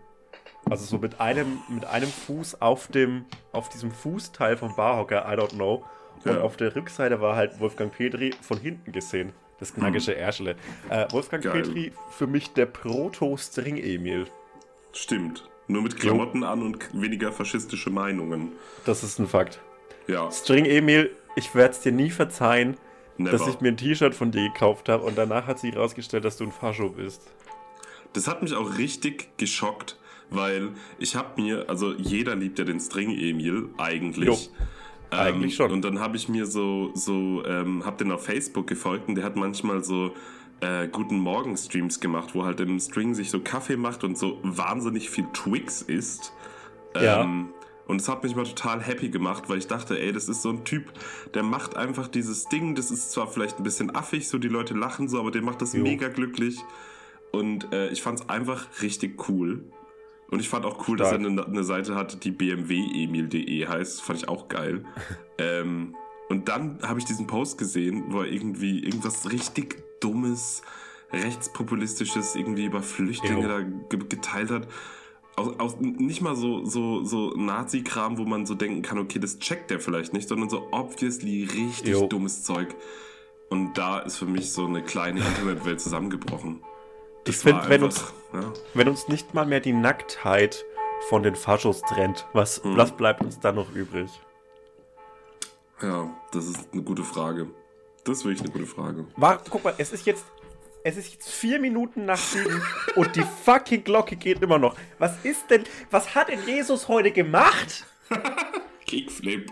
Also 0.69 0.85
so 0.85 0.99
mit 0.99 1.21
einem, 1.21 1.61
mit 1.69 1.85
einem 1.85 2.09
Fuß 2.09 2.61
auf 2.61 2.89
dem, 2.89 3.25
auf 3.53 3.69
diesem 3.69 3.93
Fußteil 3.93 4.57
vom 4.57 4.75
Barhocker, 4.75 5.25
I 5.33 5.37
don't 5.37 5.55
know. 5.55 5.85
Und 6.25 6.35
Ja. 6.35 6.41
auf 6.41 6.57
der 6.57 6.75
Rückseite 6.75 7.21
war 7.21 7.37
halt 7.37 7.61
Wolfgang 7.61 7.93
Petri 7.93 8.35
von 8.43 8.59
hinten 8.59 8.91
gesehen. 8.91 9.33
Das 9.59 9.73
knackische 9.73 10.15
Ärschle. 10.15 10.57
Äh, 10.91 11.07
Wolfgang 11.11 11.43
Geil. 11.43 11.63
Petri 11.63 11.93
für 12.11 12.27
mich 12.27 12.53
der 12.53 12.67
Proto-String-Emil. 12.67 14.27
Stimmt. 14.93 15.49
Nur 15.69 15.83
mit 15.83 15.99
Klamotten 15.99 16.45
an 16.45 16.63
und 16.63 16.79
weniger 16.93 17.33
faschistische 17.33 17.91
Meinungen. 17.91 18.53
Das 18.85 19.03
ist 19.03 19.19
ein 19.19 19.27
Fakt. 19.27 19.61
Ja, 20.07 20.31
String-Emil, 20.31 21.11
ich 21.35 21.55
werde 21.55 21.73
es 21.73 21.81
dir 21.81 21.93
nie 21.93 22.11
verzeihen, 22.11 22.77
never. 23.19 23.37
dass 23.37 23.49
ich 23.49 23.61
mir 23.61 23.69
ein 23.69 23.77
T-Shirt 23.77 24.15
von 24.15 24.31
dir 24.31 24.49
gekauft 24.49 24.89
habe 24.89 25.03
und 25.05 25.19
danach 25.19 25.47
hat 25.47 25.59
sich 25.59 25.75
herausgestellt, 25.75 26.25
dass 26.25 26.37
du 26.37 26.45
ein 26.45 26.53
Fascho 26.53 26.91
bist. 26.91 27.23
Das 28.13 28.29
hat 28.29 28.43
mich 28.43 28.55
auch 28.55 28.79
richtig 28.79 29.37
geschockt, 29.37 29.99
weil 30.31 30.71
ich 30.99 31.17
habe 31.17 31.41
mir, 31.41 31.69
also 31.69 31.93
jeder 31.93 32.37
liebt 32.37 32.59
ja 32.59 32.65
den 32.65 32.79
String-Emil 32.79 33.71
eigentlich. 33.79 34.27
Jo, 34.27 34.39
eigentlich 35.11 35.55
schon. 35.55 35.71
Und 35.71 35.85
dann 35.85 36.01
habe 36.01 36.17
ich 36.17 36.29
mir 36.29 36.47
so, 36.47 36.91
so, 36.95 37.45
ähm, 37.47 37.85
hab 37.85 37.99
den 37.99 38.11
auf 38.13 38.25
Facebook 38.25 38.67
gefolgt 38.67 39.09
und 39.09 39.15
der 39.15 39.25
hat 39.25 39.37
manchmal 39.37 39.85
so 39.85 40.13
äh, 40.61 40.89
Guten 40.89 41.19
Morgen-Streams 41.19 42.01
gemacht, 42.01 42.35
wo 42.35 42.45
halt 42.45 42.61
im 42.61 42.81
String 42.81 43.15
sich 43.15 43.31
so 43.31 43.41
Kaffee 43.41 43.77
macht 43.77 44.05
und 44.05 44.19
so 44.19 44.39
wahnsinnig 44.43 45.11
viel 45.11 45.27
Twix 45.33 45.83
isst. 45.83 46.33
Ja. 46.95 47.23
Ähm, 47.23 47.51
und 47.87 48.01
es 48.01 48.09
hat 48.09 48.25
mich 48.25 48.35
mal 48.35 48.45
total 48.45 48.83
happy 48.83 49.11
gemacht, 49.11 49.45
weil 49.49 49.59
ich 49.59 49.69
dachte, 49.69 50.01
ey, 50.01 50.13
das 50.13 50.29
ist 50.29 50.43
so 50.43 50.51
ein 50.51 50.65
Typ, 50.65 50.93
der 51.35 51.45
macht 51.45 51.77
einfach 51.77 52.09
dieses 52.09 52.47
Ding, 52.47 52.75
das 52.75 52.91
ist 52.91 53.13
zwar 53.13 53.29
vielleicht 53.29 53.59
ein 53.59 53.63
bisschen 53.63 53.95
affig, 53.95 54.29
so 54.29 54.39
die 54.39 54.49
Leute 54.49 54.75
lachen 54.75 55.09
so, 55.09 55.21
aber 55.21 55.31
der 55.31 55.43
macht 55.43 55.63
das 55.63 55.73
Jo. 55.73 55.83
mega 55.83 56.09
glücklich. 56.09 56.59
Und 57.31 57.73
äh, 57.73 57.89
ich 57.91 58.03
fand 58.03 58.21
es 58.21 58.29
einfach 58.29 58.67
richtig 58.83 59.29
cool. 59.29 59.65
Und 60.31 60.41
ich 60.41 60.49
fand 60.49 60.65
auch 60.65 60.89
cool, 60.89 60.97
dass 60.97 61.13
er 61.13 61.21
Stark. 61.21 61.31
eine, 61.31 61.47
eine 61.47 61.65
Seite 61.65 61.95
hatte, 61.95 62.17
die 62.17 62.33
bmwemil.de 62.33 63.67
heißt. 63.67 64.03
Fand 64.03 64.19
ich 64.19 64.29
auch 64.29 64.49
geil. 64.49 64.85
ähm, 65.39 65.95
und 66.29 66.49
dann 66.49 66.81
habe 66.83 66.99
ich 66.99 67.05
diesen 67.05 67.27
Post 67.27 67.59
gesehen, 67.59 68.05
wo 68.09 68.21
er 68.21 68.27
irgendwie 68.27 68.81
irgendwas 68.85 69.31
richtig 69.31 69.83
Dummes, 70.01 70.63
Rechtspopulistisches 71.13 72.35
irgendwie 72.35 72.65
über 72.65 72.83
Flüchtlinge 72.83 73.43
Jo. 73.43 73.49
da 73.49 73.61
ge 73.63 74.01
geteilt 74.09 74.51
hat. 74.51 74.69
Aus, 75.37 75.61
aus, 75.61 75.77
nicht 75.79 76.23
mal 76.23 76.35
so, 76.35 76.65
so, 76.65 77.05
so 77.05 77.31
Nazi-Kram, 77.37 78.19
wo 78.19 78.25
man 78.25 78.47
so 78.47 78.55
denken 78.55 78.83
kann, 78.83 78.99
okay, 78.99 79.19
das 79.19 79.39
checkt 79.39 79.71
der 79.71 79.81
vielleicht 79.81 80.13
nicht, 80.13 80.29
sondern 80.29 80.49
so 80.49 80.67
obviously 80.73 81.45
richtig 81.45 81.93
Jo. 81.93 82.07
dummes 82.09 82.43
Zeug. 82.43 82.75
Und 83.49 83.79
da 83.79 84.01
ist 84.01 84.17
für 84.17 84.27
mich 84.27 84.51
so 84.51 84.67
eine 84.67 84.83
kleine 84.83 85.21
Internetwelt 85.21 85.81
zusammengebrochen. 85.81 86.61
Ich 87.27 87.37
finde, 87.39 87.69
wenn 87.69 87.83
uns, 87.83 88.13
ja. 88.33 88.53
wenn 88.75 88.89
uns 88.89 89.09
nicht 89.09 89.35
mal 89.35 89.47
mehr 89.47 89.61
die 89.61 89.73
Nacktheit 89.73 90.65
von 91.09 91.23
den 91.23 91.35
Faschos 91.35 91.83
trennt, 91.83 92.27
was, 92.33 92.63
Hm. 92.63 92.77
was 92.77 92.93
bleibt 92.93 93.23
uns 93.23 93.41
dann 93.41 93.57
noch 93.57 93.71
übrig? 93.75 94.11
Ja, 95.83 96.09
das 96.33 96.47
ist 96.47 96.69
eine 96.73 96.83
gute 96.83 97.03
Frage. 97.05 97.49
Das 98.05 98.19
ist 98.19 98.25
wirklich 98.25 98.41
eine 98.43 98.51
gute 98.51 98.67
Frage. 98.67 99.07
War, 99.17 99.43
guck 99.51 99.65
mal, 99.65 99.75
es 99.79 99.93
ist 99.93 100.07
jetzt. 100.07 100.25
Es 100.85 100.97
ist 100.97 101.13
jetzt 101.13 101.29
vier 101.29 101.59
Minuten 101.59 102.05
nach 102.05 102.17
sieben 102.19 102.63
und 102.95 103.17
die 103.17 103.25
fucking 103.45 103.83
Glocke 103.83 104.15
geht 104.15 104.41
immer 104.41 104.59
noch. 104.59 104.77
Was 105.01 105.17
ist 105.25 105.51
denn. 105.51 105.65
Was 105.91 106.15
hat 106.15 106.29
denn 106.29 106.39
Jesus 106.47 106.87
heute 106.87 107.11
gemacht? 107.11 107.85
Kickflip. 108.87 109.51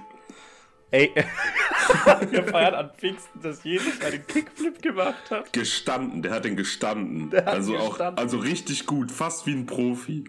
Ey, 0.94 1.10
wir 2.30 2.44
feiern 2.44 2.74
an 2.74 2.90
Pfingsten, 2.96 3.42
dass 3.42 3.64
Jesus 3.64 4.00
einen 4.00 4.24
Kickflip 4.28 4.80
gemacht 4.80 5.28
hat. 5.28 5.52
Gestanden, 5.52 6.22
der 6.22 6.30
hat 6.30 6.44
den 6.44 6.54
gestanden. 6.54 7.30
Der 7.30 7.44
hat 7.46 7.54
also 7.54 7.76
auch, 7.76 7.88
gestanden. 7.90 8.18
also 8.22 8.38
richtig 8.38 8.86
gut, 8.86 9.10
fast 9.10 9.44
wie 9.44 9.54
ein 9.54 9.66
Profi. 9.66 10.24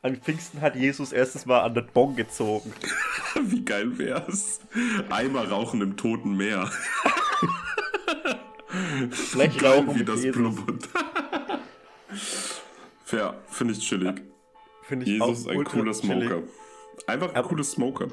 An 0.00 0.16
Pfingsten 0.16 0.62
hat 0.62 0.76
Jesus 0.76 1.12
erstes 1.12 1.44
Mal 1.44 1.60
an 1.60 1.74
den 1.74 1.86
Bon 1.92 2.16
gezogen. 2.16 2.72
Wie 3.42 3.62
geil 3.62 3.98
wär's? 3.98 4.60
Eimer 5.10 5.46
rauchen 5.50 5.82
im 5.82 5.98
toten 5.98 6.38
Meer. 6.38 6.70
Vielleicht 9.10 9.62
rauchen 9.62 9.94
wie 9.94 10.04
das 10.06 10.22
blubbert. 10.22 10.88
ja, 13.12 13.34
finde 13.50 13.74
ich 13.74 13.80
chillig. 13.86 14.22
Finde 14.84 15.04
ich 15.04 15.12
Jesus 15.12 15.40
ist 15.40 15.48
auch 15.48 15.52
ein 15.52 15.64
cooler 15.64 15.92
chillig. 15.92 16.28
Smoker. 16.28 16.42
Einfach 17.06 17.28
ein 17.28 17.36
Aber- 17.36 17.48
cooler 17.48 17.64
Smoker. 17.64 18.08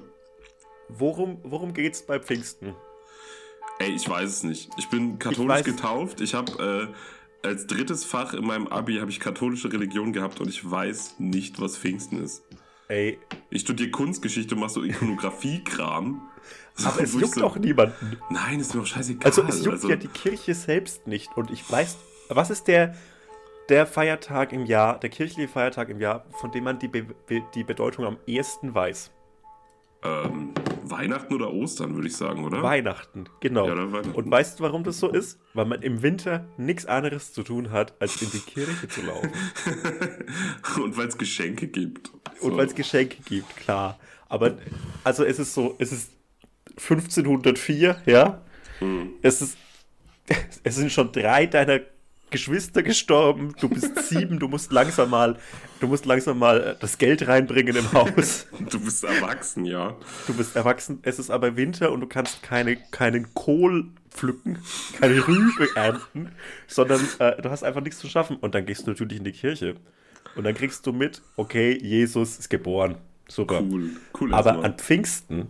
Worum, 0.89 1.39
worum 1.43 1.73
geht's 1.73 2.01
bei 2.05 2.19
Pfingsten? 2.19 2.75
Ey, 3.79 3.91
ich 3.91 4.07
weiß 4.09 4.29
es 4.29 4.43
nicht. 4.43 4.69
Ich 4.77 4.89
bin 4.89 5.19
katholisch 5.19 5.57
weiß- 5.59 5.63
getauft. 5.63 6.21
Ich 6.21 6.33
habe 6.33 6.93
äh, 7.43 7.47
als 7.47 7.67
drittes 7.67 8.03
Fach 8.05 8.33
in 8.33 8.45
meinem 8.45 8.67
Abi 8.67 8.95
habe 8.97 9.11
ich 9.11 9.19
katholische 9.19 9.71
Religion 9.71 10.13
gehabt 10.13 10.39
und 10.39 10.49
ich 10.49 10.69
weiß 10.69 11.15
nicht, 11.19 11.61
was 11.61 11.77
Pfingsten 11.77 12.23
ist. 12.23 12.43
Ey, 12.87 13.19
Ich 13.49 13.61
studiere 13.61 13.91
Kunstgeschichte 13.91 14.55
und 14.55 14.61
mach 14.61 14.69
so 14.69 14.81
Ikonografie-Kram. 14.83 16.21
So, 16.75 16.87
aber 16.89 17.01
es 17.01 17.13
ich 17.13 17.21
juckt 17.21 17.35
so- 17.35 17.45
auch 17.45 17.57
niemanden. 17.57 18.17
Nein, 18.29 18.59
ist 18.59 18.73
mir 18.73 18.79
doch 18.81 18.87
scheißegal. 18.87 19.25
Also 19.25 19.43
es 19.43 19.63
juckt 19.63 19.83
ja 19.83 19.95
die 19.97 20.07
Kirche 20.07 20.53
selbst 20.55 21.05
nicht. 21.05 21.35
Und 21.35 21.51
ich 21.51 21.69
weiß, 21.69 21.97
was 22.29 22.49
ist 22.49 22.67
der, 22.67 22.95
der 23.69 23.85
Feiertag 23.85 24.53
im 24.53 24.65
Jahr, 24.65 24.99
der 24.99 25.09
kirchliche 25.09 25.49
Feiertag 25.49 25.89
im 25.89 25.99
Jahr, 25.99 26.25
von 26.39 26.51
dem 26.51 26.63
man 26.63 26.79
die, 26.79 26.87
Be 26.87 27.05
die 27.53 27.63
Bedeutung 27.63 28.05
am 28.05 28.17
ehesten 28.25 28.73
weiß? 28.73 29.11
ähm, 30.03 30.53
Weihnachten 30.91 31.33
oder 31.33 31.51
Ostern, 31.53 31.95
würde 31.95 32.07
ich 32.07 32.15
sagen, 32.15 32.43
oder? 32.45 32.61
Weihnachten, 32.63 33.25
genau. 33.39 33.67
Ja, 33.67 33.75
Weihnachten. 33.91 34.11
Und 34.11 34.29
weißt 34.31 34.59
du, 34.59 34.63
warum 34.63 34.83
das 34.83 34.99
so 34.99 35.09
ist? 35.09 35.39
Weil 35.53 35.65
man 35.65 35.81
im 35.81 36.01
Winter 36.01 36.47
nichts 36.57 36.85
anderes 36.85 37.33
zu 37.33 37.43
tun 37.43 37.71
hat, 37.71 37.93
als 38.01 38.21
in 38.21 38.31
die 38.31 38.39
Kirche 38.39 38.87
zu 38.87 39.01
laufen. 39.01 39.31
und 40.83 40.97
weil 40.97 41.07
es 41.07 41.17
Geschenke 41.17 41.67
gibt. 41.67 42.11
Und 42.41 42.51
So. 42.51 42.57
weil 42.57 42.67
es 42.67 42.75
Geschenke 42.75 43.17
gibt, 43.23 43.55
klar. 43.57 43.99
Aber, 44.29 44.57
also 45.03 45.23
es 45.23 45.39
ist 45.39 45.53
so, 45.53 45.75
es 45.79 45.91
ist 45.91 46.11
1504, 46.77 48.01
ja? 48.05 48.41
Mhm. 48.81 49.11
Es 49.21 49.41
ist, 49.41 49.57
es 50.63 50.75
sind 50.75 50.91
schon 50.91 51.11
drei 51.11 51.45
deiner 51.45 51.79
Geschwister 52.29 52.83
gestorben, 52.83 53.55
du 53.59 53.69
bist 53.69 53.97
sieben, 54.09 54.39
du 54.39 54.47
musst 54.47 54.71
langsam 54.71 55.09
mal, 55.09 55.37
du 55.79 55.87
musst 55.87 56.05
langsam 56.05 56.39
mal 56.39 56.61
äh, 56.61 56.75
das 56.79 56.97
Geld 56.97 57.27
reinbringen 57.27 57.75
im 57.75 57.91
Haus. 57.93 58.47
Du 58.69 58.79
bist 58.79 59.03
erwachsen, 59.03 59.63
ja. 59.65 59.95
Du 60.25 60.33
bist 60.33 60.55
erwachsen, 60.55 60.99
es 61.03 61.19
ist 61.19 61.29
aber 61.29 61.55
Winter 61.55 61.91
und 61.91 62.01
du 62.01 62.07
kannst 62.07 62.43
keine, 62.43 62.75
keinen 62.75 63.33
Kohl 63.33 63.85
pflücken, 64.09 64.57
keine 64.99 65.25
Rübe 65.25 65.69
ernten, 65.75 66.31
sondern 66.67 67.01
äh, 67.19 67.41
du 67.41 67.49
hast 67.49 67.63
einfach 67.63 67.81
nichts 67.81 67.99
zu 67.99 68.07
schaffen. 68.07 68.37
Und 68.37 68.55
dann 68.55 68.65
gehst 68.65 68.87
du 68.87 68.91
natürlich 68.91 69.19
in 69.19 69.23
die 69.23 69.31
Kirche. 69.31 69.75
Und 70.35 70.43
dann 70.43 70.53
kriegst 70.53 70.85
du 70.85 70.91
mit, 70.91 71.21
okay, 71.35 71.77
Jesus 71.81 72.39
ist 72.39 72.49
geboren. 72.49 72.95
Super. 73.27 73.61
Cool. 73.61 73.91
Cool 74.19 74.33
Aber 74.33 74.49
erstmal. 74.49 74.65
an 74.71 74.77
Pfingsten, 74.77 75.47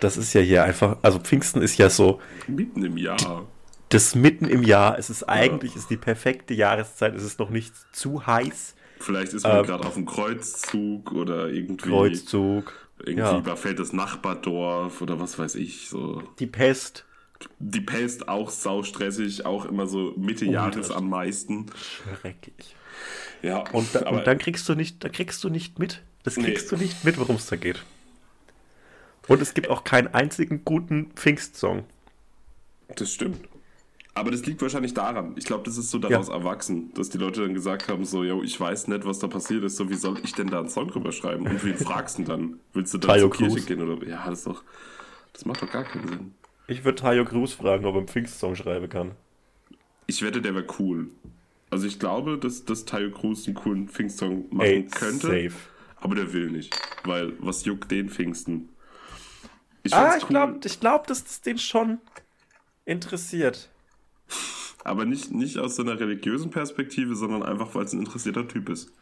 das 0.00 0.16
ist 0.16 0.32
ja 0.32 0.40
hier 0.40 0.64
einfach, 0.64 0.98
also 1.02 1.18
Pfingsten 1.18 1.62
ist 1.62 1.78
ja 1.78 1.90
so, 1.90 2.20
Mitten 2.46 2.84
im 2.84 2.96
Jahr. 2.96 3.46
Das 3.90 4.14
mitten 4.14 4.46
im 4.46 4.62
Jahr, 4.62 4.98
es 4.98 5.10
ist 5.10 5.24
eigentlich, 5.24 5.76
ist 5.76 5.90
die 5.90 5.96
perfekte 5.98 6.54
Jahreszeit, 6.54 7.14
es 7.14 7.24
ist 7.24 7.38
noch 7.38 7.50
nicht 7.50 7.74
zu 7.92 8.26
heiß, 8.26 8.74
Vielleicht 8.98 9.32
ist 9.32 9.48
man 9.48 9.60
Ähm, 9.60 9.64
gerade 9.64 9.86
auf 9.86 9.94
dem 9.94 10.04
Kreuzzug 10.06 11.12
oder 11.12 11.48
irgendwie, 11.48 11.76
Kreuzzug, 11.88 12.72
irgendwie 12.98 13.18
ja. 13.20 13.38
überfällt 13.38 13.78
das 13.78 13.92
Nachbardorf 13.94 15.00
oder 15.02 15.18
was 15.20 15.38
weiß 15.38 15.54
ich. 15.56 15.88
So. 15.88 16.22
die 16.38 16.46
Pest, 16.46 17.06
Die 17.58 17.80
Pest 17.80 18.28
auch 18.28 18.50
saustressig, 18.50 19.46
auch 19.46 19.64
immer 19.64 19.86
so 19.86 20.12
Mitte 20.16 20.44
Oh, 20.44 20.52
Jahres 20.52 20.90
am 20.90 21.08
meisten. 21.08 21.66
Schrecklich. 21.74 22.76
Ja, 23.42 23.68
Und, 23.72 23.94
da, 23.94 24.06
aber 24.06 24.18
und 24.18 24.26
dann 24.26 24.38
kriegst 24.38 24.68
du 24.68 24.74
nicht, 24.74 25.02
da 25.04 25.08
kriegst 25.08 25.42
du 25.44 25.50
nicht 25.50 25.78
mit. 25.78 26.02
Das 26.22 26.36
Nee. 26.36 26.44
kriegst 26.44 26.70
du 26.72 26.76
nicht 26.76 27.04
mit, 27.04 27.18
worum 27.18 27.36
es 27.36 27.46
da 27.46 27.56
geht. 27.56 27.84
Und 29.26 29.40
es 29.40 29.54
gibt 29.54 29.70
auch 29.70 29.84
keinen 29.84 30.08
einzigen 30.12 30.62
guten 30.64 31.12
Pfingstsong. 31.14 31.84
das 32.96 33.12
stimmt. 33.12 33.48
Aber 34.20 34.30
das 34.30 34.44
liegt 34.44 34.60
wahrscheinlich 34.60 34.92
daran. 34.92 35.32
Ich 35.36 35.46
glaube, 35.46 35.64
das 35.64 35.78
ist 35.78 35.90
so 35.90 35.98
daraus 35.98 36.28
Ja. 36.28 36.34
erwachsen, 36.34 36.92
dass 36.94 37.08
die 37.08 37.16
Leute 37.18 37.40
dann 37.40 37.54
gesagt 37.54 37.88
haben: 37.88 38.04
so, 38.04 38.22
yo, 38.22 38.42
ich 38.42 38.60
weiß 38.60 38.88
nicht, 38.88 39.04
was 39.06 39.18
da 39.18 39.28
passiert 39.28 39.64
ist, 39.64 39.76
so 39.76 39.88
wie 39.88 39.94
soll 39.94 40.18
ich 40.22 40.34
denn 40.34 40.48
da 40.48 40.58
einen 40.60 40.68
Song 40.68 40.88
drüber 40.88 41.10
schreiben? 41.10 41.46
Und 41.46 41.64
wen 41.64 41.76
fragst 41.76 42.18
du 42.18 42.22
denn 42.24 42.30
dann? 42.30 42.60
Willst 42.74 42.92
du 42.92 42.98
dann 42.98 43.08
Tayo 43.12 43.28
zur 43.28 43.30
Kirche 43.38 43.56
Cruz. 43.56 43.66
gehen 43.66 43.80
oder 43.80 44.06
ja, 44.06 44.28
das 44.28 44.40
ist 44.40 44.46
doch. 44.46 44.62
Das 45.32 45.44
macht 45.46 45.62
doch 45.62 45.70
gar 45.70 45.84
keinen 45.84 46.06
Sinn. 46.08 46.34
Ich 46.66 46.84
würde 46.84 46.96
Tayo 47.00 47.24
Cruz 47.24 47.52
fragen, 47.54 47.84
ob 47.86 47.94
er 47.94 47.98
einen 47.98 48.08
Pfingstsong 48.08 48.54
schreiben 48.56 48.88
kann. 48.88 49.12
Ich 50.06 50.22
wette, 50.22 50.42
der 50.42 50.54
wäre 50.54 50.66
cool. 50.78 51.08
Also 51.70 51.86
ich 51.86 51.98
glaube, 51.98 52.36
dass, 52.36 52.64
dass 52.64 52.84
Tayo 52.84 53.10
Cruz 53.10 53.46
einen 53.46 53.54
coolen 53.54 53.88
Pfingstsong 53.88 54.46
machen 54.50 54.88
könnte. 54.90 55.26
safe. 55.28 55.52
Aber 56.02 56.14
der 56.14 56.32
will 56.32 56.50
nicht. 56.50 56.74
Weil, 57.04 57.32
was 57.38 57.64
juckt 57.64 57.90
den 57.90 58.10
Pfingsten? 58.10 58.68
Ich 59.82 59.94
Ah, 59.94 60.16
ich 60.18 60.26
glaube, 60.28 60.60
ich 60.64 60.78
glaub, 60.80 61.06
dass 61.06 61.24
das 61.24 61.40
den 61.40 61.58
schon 61.58 61.98
interessiert. 62.84 63.68
Aber 64.84 65.04
nicht, 65.04 65.30
nicht 65.30 65.58
aus 65.58 65.76
so 65.76 65.82
einer 65.82 65.98
religiösen 66.00 66.50
Perspektive, 66.50 67.14
sondern 67.14 67.42
einfach, 67.42 67.74
weil 67.74 67.84
es 67.84 67.92
ein 67.92 68.00
interessierter 68.00 68.48
Typ 68.48 68.68
ist. 68.70 68.92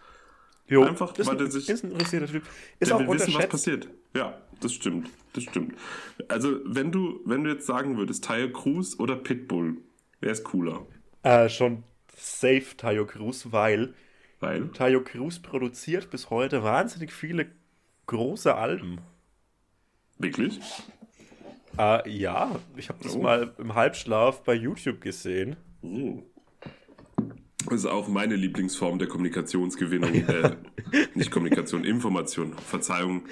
Jo, 0.67 0.83
Einfach, 0.85 1.17
ist, 1.17 1.27
weil 1.27 1.35
ein, 1.37 1.39
der 1.39 1.51
sich- 1.51 1.69
ist 1.69 1.85
ein 1.85 1.93
interessierter 1.93 2.27
Typ. 2.27 2.43
Ist 2.79 2.89
Der 2.91 2.97
auch 2.97 3.01
will 3.01 3.09
wissen, 3.19 3.33
was 3.35 3.49
passiert. 3.49 3.89
Ja, 4.15 4.39
das 4.61 4.73
stimmt. 4.75 5.09
Das 5.33 5.45
stimmt. 5.45 5.75
Also, 6.29 6.59
wenn 6.65 6.93
du, 6.93 7.21
wenn 7.25 7.45
du 7.45 7.51
jetzt 7.51 7.67
sagen 7.67 7.97
würdest, 7.97 8.25
Tayo 8.25 8.51
Cruz 8.51 8.99
oder 8.99 9.17
Pitbull, 9.17 9.77
wer 10.21 10.33
ist 10.33 10.45
cooler? 10.45 10.85
Äh, 11.23 11.49
schon 11.49 11.85
safe 12.17 12.77
Tayo 12.77 13.07
Cruz, 13.07 13.47
weil 13.51 13.95
Weil? 14.41 14.69
Tayo 14.73 15.03
Cruz 15.03 15.39
produziert 15.39 16.11
bis 16.11 16.29
heute 16.31 16.63
wahnsinnig 16.65 17.13
viele 17.13 17.47
große 18.07 18.55
Alben. 18.55 18.99
Wirklich? 20.19 20.61
Äh, 21.79 22.11
ja, 22.11 22.57
ich 22.77 22.89
habe 22.89 22.99
das 23.03 23.15
Oh. 23.15 23.23
mal 23.23 23.55
im 23.59 23.75
Halbschlaf 23.75 24.43
bei 24.43 24.55
YouTube 24.55 25.01
gesehen. 25.01 25.57
Oh. 25.83 26.23
Das 27.65 27.81
ist 27.81 27.87
auch 27.87 28.09
meine 28.09 28.35
Lieblingsform 28.37 28.99
der 28.99 29.09
Kommunikationsgewinnung. 29.09 30.15
äh, 30.15 30.57
nicht 31.15 31.31
Kommunikation, 31.31 31.85
Information. 31.85 32.55
Verzeihung. 32.67 33.23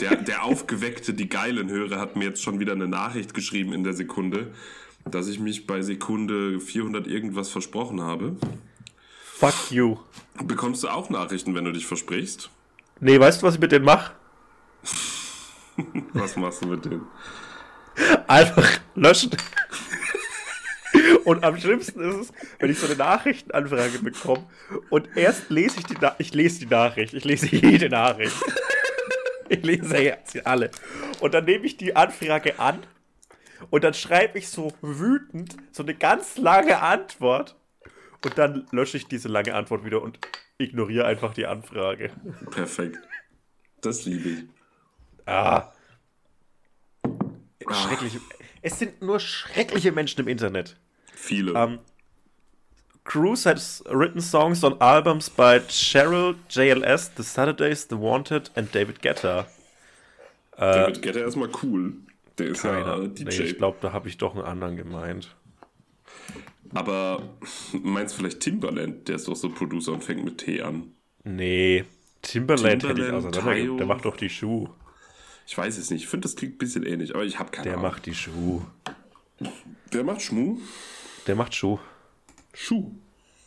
Der, 0.00 0.16
der 0.16 0.44
aufgeweckte, 0.44 1.12
die 1.12 1.28
geilen 1.28 1.68
Hörer 1.68 1.98
hat 1.98 2.16
mir 2.16 2.24
jetzt 2.26 2.42
schon 2.42 2.60
wieder 2.60 2.72
eine 2.72 2.86
Nachricht 2.88 3.34
geschrieben 3.34 3.72
in 3.72 3.82
der 3.82 3.92
Sekunde, 3.92 4.52
dass 5.10 5.26
ich 5.28 5.40
mich 5.40 5.66
bei 5.66 5.82
Sekunde 5.82 6.60
400 6.60 7.06
irgendwas 7.08 7.48
versprochen 7.48 8.00
habe. 8.02 8.36
Fuck 9.24 9.72
you. 9.72 9.96
Bekommst 10.44 10.84
du 10.84 10.88
auch 10.88 11.10
Nachrichten, 11.10 11.54
wenn 11.56 11.64
du 11.64 11.72
dich 11.72 11.86
versprichst? 11.86 12.50
Nee, 13.00 13.18
weißt 13.18 13.42
du, 13.42 13.46
was 13.46 13.54
ich 13.56 13.60
mit 13.60 13.72
denen 13.72 13.84
mache? 13.84 14.12
Was 16.12 16.36
machst 16.36 16.62
du 16.62 16.68
mit 16.68 16.84
denen? 16.84 17.06
Einfach 18.26 18.80
löschen. 18.94 19.30
Und 21.24 21.44
am 21.44 21.58
schlimmsten 21.58 22.00
ist 22.00 22.16
es, 22.16 22.32
wenn 22.58 22.70
ich 22.70 22.78
so 22.78 22.86
eine 22.86 22.96
Nachrichtenanfrage 22.96 23.98
bekomme 24.00 24.44
und 24.90 25.16
erst 25.16 25.50
lese 25.50 25.78
ich 25.78 25.86
die 25.86 25.96
Na 26.00 26.14
ich 26.18 26.34
lese 26.34 26.60
die 26.60 26.66
Nachricht, 26.66 27.14
ich 27.14 27.24
lese 27.24 27.46
jede 27.46 27.88
Nachricht. 27.88 28.34
Ich 29.48 29.62
lese 29.62 30.16
sie 30.24 30.46
alle. 30.46 30.70
Und 31.20 31.34
dann 31.34 31.44
nehme 31.44 31.66
ich 31.66 31.76
die 31.76 31.94
Anfrage 31.94 32.58
an 32.58 32.78
und 33.70 33.84
dann 33.84 33.94
schreibe 33.94 34.38
ich 34.38 34.48
so 34.48 34.72
wütend 34.80 35.56
so 35.70 35.82
eine 35.82 35.94
ganz 35.94 36.36
lange 36.38 36.80
Antwort 36.80 37.56
und 38.24 38.38
dann 38.38 38.66
lösche 38.70 38.96
ich 38.96 39.06
diese 39.06 39.28
lange 39.28 39.54
Antwort 39.54 39.84
wieder 39.84 40.02
und 40.02 40.18
ignoriere 40.58 41.06
einfach 41.06 41.34
die 41.34 41.46
Anfrage. 41.46 42.10
Perfekt. 42.50 42.98
Das 43.80 44.04
liebe 44.04 44.28
ich. 44.28 44.44
Ah, 45.26 45.68
Ah, 47.66 47.74
schrecklich. 47.74 48.18
Es 48.60 48.78
sind 48.78 49.00
nur 49.02 49.20
schreckliche 49.20 49.92
Menschen 49.92 50.20
im 50.20 50.28
Internet. 50.28 50.76
Viele. 51.14 51.52
Um, 51.54 51.78
Cruz 53.04 53.46
has 53.46 53.82
written 53.88 54.20
songs 54.20 54.62
on 54.64 54.80
albums 54.80 55.28
by 55.30 55.60
Cheryl, 55.68 56.34
JLS, 56.48 57.12
The 57.16 57.22
Saturdays, 57.22 57.86
The 57.88 57.96
Wanted 57.98 58.50
and 58.56 58.72
David 58.74 59.00
Guetta. 59.02 59.46
David 60.56 61.02
Guetta 61.02 61.20
erstmal 61.20 61.50
cool. 61.62 61.94
Der 62.38 62.46
ist 62.48 62.62
ja 62.64 62.72
Keiner. 62.72 62.96
äh, 63.02 63.08
Nee, 63.08 63.24
DJ. 63.24 63.42
ich 63.42 63.56
glaube, 63.58 63.78
da 63.80 63.92
habe 63.92 64.08
ich 64.08 64.18
doch 64.18 64.34
einen 64.34 64.44
anderen 64.44 64.76
gemeint. 64.76 65.34
Aber 66.74 67.22
meinst 67.82 68.14
du 68.14 68.18
vielleicht 68.18 68.40
Timbaland? 68.40 69.06
Der 69.08 69.16
ist 69.16 69.28
doch 69.28 69.36
so 69.36 69.50
Producer 69.50 69.92
und 69.92 70.02
fängt 70.04 70.24
mit 70.24 70.38
T 70.38 70.62
an. 70.62 70.92
Nee, 71.24 71.84
Timberland 72.22 72.82
hätte 72.84 72.88
ich 72.88 72.94
Timbaland. 73.08 73.34
Tayo. 73.34 73.76
Der 73.76 73.86
macht 73.86 74.04
doch 74.04 74.16
die 74.16 74.30
Schuh. 74.30 74.68
Ich 75.46 75.56
weiß 75.58 75.76
es 75.78 75.90
nicht. 75.90 76.02
Ich 76.04 76.08
finde, 76.08 76.26
das 76.28 76.36
klingt 76.36 76.54
ein 76.54 76.58
bisschen 76.58 76.84
ähnlich, 76.84 77.14
aber 77.14 77.24
ich 77.24 77.38
habe 77.38 77.50
keine 77.50 77.64
Der 77.64 77.72
Ahnung. 77.78 77.90
macht 77.90 78.06
die 78.06 78.14
Schuh. 78.14 78.62
Der 79.92 80.04
macht 80.04 80.22
Schmu? 80.22 80.58
Der 81.26 81.34
macht 81.34 81.54
Schuh. 81.54 81.78
Schuh. 82.54 82.92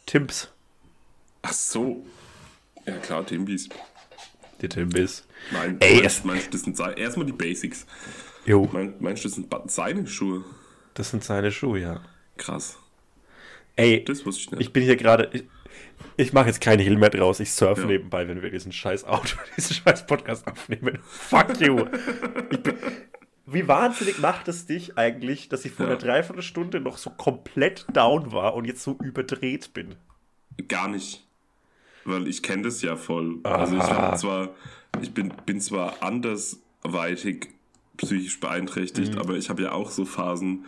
Timps. 0.06 0.50
Ach 1.42 1.54
so. 1.54 2.06
Ja 2.86 2.98
klar, 2.98 3.26
Timbis. 3.26 3.70
Die 4.62 4.70
Timbis. 4.70 5.26
Nein, 5.52 5.78
Ey, 5.80 6.02
meinst, 6.24 6.26
es- 6.26 6.50
das 6.52 6.62
sind 6.62 6.80
erstmal 6.98 7.26
die 7.26 7.32
Basics. 7.34 7.86
Jo, 8.46 8.70
Mein, 8.72 8.94
meinst 9.00 9.24
du, 9.24 9.28
das 9.28 9.36
sind 9.36 9.54
seine 9.72 10.06
Schuhe? 10.08 10.44
das 10.94 11.10
sind 11.12 11.24
seine 11.24 11.52
Schuhe, 11.52 11.80
ja. 11.80 12.02
Krass. 12.38 12.78
Ey, 13.76 14.04
Das 14.06 14.26
wusste 14.26 14.42
ich 14.44 14.52
nicht. 14.52 14.62
ich 14.62 14.74
bin 14.74 14.84
hier 14.84 14.96
gerade. 14.96 15.46
Ich, 16.18 16.32
mache 16.34 16.48
jetzt 16.48 16.62
keinen 16.62 16.80
Heal 16.80 16.96
mehr 16.98 17.10
draus. 17.10 17.40
Ich 17.40 17.52
surfe 17.52 17.82
Ja. 17.82 17.88
nebenbei, 17.88 18.28
wenn 18.28 18.42
wir 18.42 18.50
diesen 18.50 18.72
scheiß 18.72 19.04
Auto, 19.06 19.36
diesen 19.58 19.76
scheiß 19.76 20.06
Podcast 20.08 20.48
aufnehmen. 20.48 21.00
Fuck 21.04 21.60
you. 21.60 21.86
Bin, 22.64 22.74
wie 23.48 23.68
wahnsinnig 23.68 24.20
macht 24.20 24.48
es 24.48 24.66
dich 24.66 24.98
eigentlich, 24.98 25.50
dass 25.50 25.66
ich 25.66 25.72
vor 25.74 25.86
Ja. 25.86 25.92
einer 25.92 26.00
Dreiviertelstunde 26.02 26.80
noch 26.80 26.98
so 26.98 27.10
komplett 27.12 27.86
down 27.94 28.32
war 28.32 28.56
und 28.56 28.66
jetzt 28.66 28.82
so 28.84 28.98
überdreht 29.04 29.74
bin? 29.74 29.96
Gar 30.68 30.88
nicht. 30.88 31.26
Weil 32.06 32.28
ich 32.28 32.42
kenne 32.44 32.64
das 32.64 32.82
ja 32.82 32.96
voll. 32.96 33.40
Also 33.44 33.76
ich 33.76 33.82
Ah. 33.84 34.10
hab 34.12 34.18
zwar, 34.20 34.50
ich 35.02 35.14
bin, 35.14 35.34
bin 35.46 35.60
zwar 35.60 36.02
andersweitig 36.02 37.50
psychisch 37.98 38.40
beeinträchtigt, 38.40 39.14
Mhm. 39.16 39.20
aber 39.20 39.36
ich 39.36 39.50
habe 39.50 39.64
ja 39.64 39.72
auch 39.72 39.90
so 39.90 40.06
Phasen, 40.06 40.66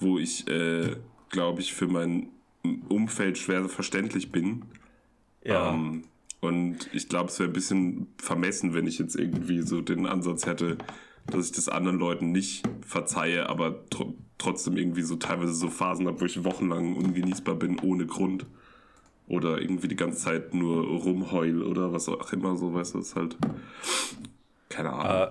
wo 0.00 0.18
ich, 0.18 0.46
äh, 0.48 0.96
glaube 1.30 1.60
ich, 1.60 1.72
für 1.72 1.86
mein 1.86 2.28
Umfeld 2.88 3.38
schwer 3.38 3.68
verständlich 3.68 4.32
bin. 4.32 4.64
Ja. 5.44 5.72
Ähm, 5.72 6.04
und 6.40 6.90
ich 6.92 7.08
glaube, 7.08 7.30
es 7.30 7.38
wäre 7.38 7.50
ein 7.50 7.54
bisschen 7.54 8.08
vermessen, 8.18 8.74
wenn 8.74 8.86
ich 8.86 8.98
jetzt 8.98 9.16
irgendwie 9.16 9.62
so 9.62 9.80
den 9.80 10.06
Ansatz 10.06 10.46
hätte, 10.46 10.76
dass 11.26 11.46
ich 11.46 11.52
das 11.52 11.68
anderen 11.68 11.98
Leuten 11.98 12.32
nicht 12.32 12.66
verzeihe, 12.86 13.48
aber 13.48 13.88
tr 13.88 14.12
trotzdem 14.36 14.76
irgendwie 14.76 15.02
so 15.02 15.14
teilweise 15.16 15.54
so 15.54 15.70
Phasen 15.70 16.06
habe, 16.06 16.20
wo 16.20 16.24
ich 16.24 16.44
wochenlang 16.44 16.96
ungenießbar 16.96 17.54
bin 17.54 17.78
ohne 17.78 18.04
Grund. 18.04 18.44
Oder 19.26 19.60
irgendwie 19.60 19.88
die 19.88 19.96
ganze 19.96 20.18
Zeit 20.18 20.52
nur 20.52 20.84
rumheul 20.84 21.62
oder 21.62 21.92
was 21.92 22.08
auch 22.08 22.30
immer, 22.32 22.56
so 22.56 22.74
weißt 22.74 22.94
du, 22.94 22.98
ist 22.98 23.14
halt. 23.14 23.36
Keine 24.68 24.92
Ahnung. 24.92 25.28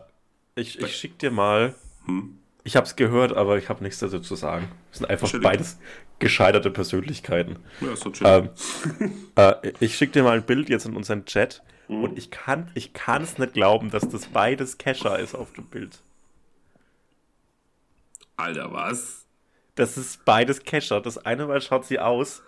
Äh, 0.55 0.61
ich 0.61 0.79
ich 0.79 0.95
schicke 0.95 1.17
dir 1.17 1.31
mal. 1.31 1.75
Hm? 2.05 2.39
Ich 2.63 2.75
habe 2.77 2.85
es 2.85 2.95
gehört, 2.95 3.35
aber 3.35 3.57
ich 3.57 3.67
habe 3.69 3.83
nichts 3.83 3.99
dazu 3.99 4.19
zu 4.19 4.35
sagen. 4.35 4.69
Es 4.91 4.99
sind 4.99 5.09
einfach 5.09 5.31
beides 5.41 5.79
gescheiterte 6.19 6.71
Persönlichkeiten. 6.71 7.57
Ja, 7.81 7.93
chill. 8.11 8.25
Ähm, 8.27 8.49
äh, 9.35 9.71
ich 9.79 9.95
schicke 9.97 10.13
dir 10.13 10.23
mal 10.23 10.37
ein 10.37 10.45
Bild 10.45 10.69
jetzt 10.69 10.85
in 10.85 10.95
unseren 10.95 11.25
Chat 11.25 11.61
Mhm. 11.89 12.03
und 12.05 12.17
ich 12.17 12.31
kann 12.31 12.71
ich 12.75 12.91
es 12.95 13.37
nicht 13.37 13.53
glauben, 13.53 13.91
dass 13.91 14.07
das 14.07 14.27
beides 14.27 14.77
Kesha 14.77 15.15
ist 15.15 15.35
auf 15.35 15.51
dem 15.51 15.65
Bild. 15.65 15.99
Alter, 18.37 18.71
was? 18.71 19.25
Das 19.75 19.97
ist 19.97 20.23
beides 20.25 20.63
Kesha. 20.63 20.99
Das 20.99 21.17
eine 21.17 21.45
Mal 21.45 21.61
schaut 21.61 21.85
sie 21.85 21.99
aus 21.99 22.41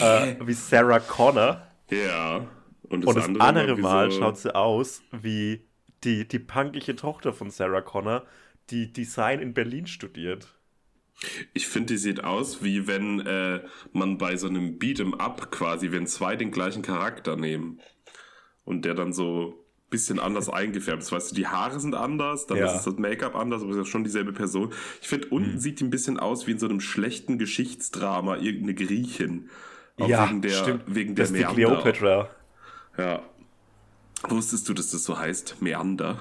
äh, 0.00 0.36
wie 0.40 0.52
Sarah 0.52 1.00
Connor 1.00 1.66
Ja. 1.90 2.46
Und 2.88 3.04
und 3.04 3.16
das 3.16 3.28
andere 3.40 3.76
wie 3.76 3.80
Mal 3.82 4.10
so- 4.10 4.18
schaut 4.20 4.38
sie 4.38 4.54
aus 4.54 5.02
wie 5.10 5.64
die, 6.04 6.26
die 6.28 6.38
punkige 6.38 6.94
Tochter 6.94 7.32
von 7.32 7.50
Sarah 7.50 7.80
Connor, 7.80 8.22
die 8.70 8.92
Design 8.92 9.40
in 9.40 9.54
Berlin 9.54 9.86
studiert. 9.86 10.54
Ich 11.54 11.66
finde, 11.66 11.94
die 11.94 11.98
sieht 11.98 12.24
aus, 12.24 12.62
wie 12.62 12.86
wenn 12.86 13.20
äh, 13.20 13.62
man 13.92 14.18
bei 14.18 14.36
so 14.36 14.48
einem 14.48 14.78
Beat'em 14.78 15.14
Up 15.18 15.50
quasi, 15.50 15.90
wenn 15.92 16.06
zwei 16.06 16.36
den 16.36 16.50
gleichen 16.50 16.82
Charakter 16.82 17.36
nehmen 17.36 17.80
und 18.64 18.84
der 18.84 18.92
dann 18.94 19.12
so 19.14 19.54
ein 19.54 19.90
bisschen 19.90 20.18
anders 20.18 20.50
eingefärbt 20.50 21.02
ist. 21.02 21.12
Weißt 21.12 21.30
du, 21.30 21.34
die 21.36 21.46
Haare 21.46 21.80
sind 21.80 21.94
anders, 21.94 22.46
dann 22.46 22.58
Ja. 22.58 22.74
ist 22.74 22.84
das 22.84 22.96
Make-up 22.98 23.34
anders, 23.34 23.62
aber 23.62 23.70
es 23.70 23.78
ist 23.78 23.88
schon 23.88 24.04
dieselbe 24.04 24.32
Person. 24.32 24.74
Ich 25.00 25.08
finde, 25.08 25.28
unten 25.28 25.52
Hm. 25.52 25.58
sieht 25.58 25.80
die 25.80 25.84
ein 25.84 25.90
bisschen 25.90 26.18
aus 26.18 26.46
wie 26.46 26.50
in 26.50 26.58
so 26.58 26.66
einem 26.68 26.80
schlechten 26.80 27.38
Geschichtsdrama, 27.38 28.36
irgendeine 28.36 28.74
Griechin. 28.74 29.48
Auch 29.98 30.08
ja, 30.08 30.28
wegen 30.28 30.42
der, 30.42 30.50
stimmt. 30.50 30.82
Wegen 30.86 31.14
der 31.14 31.22
das 31.24 31.30
ist 31.30 31.38
die 31.38 31.44
Meander. 31.44 31.80
Cleopatra. 31.80 32.28
Ja. 32.98 33.22
Wusstest 34.28 34.68
du, 34.68 34.74
dass 34.74 34.90
das 34.90 35.04
so 35.04 35.16
heißt? 35.18 35.62
Meander? 35.62 36.20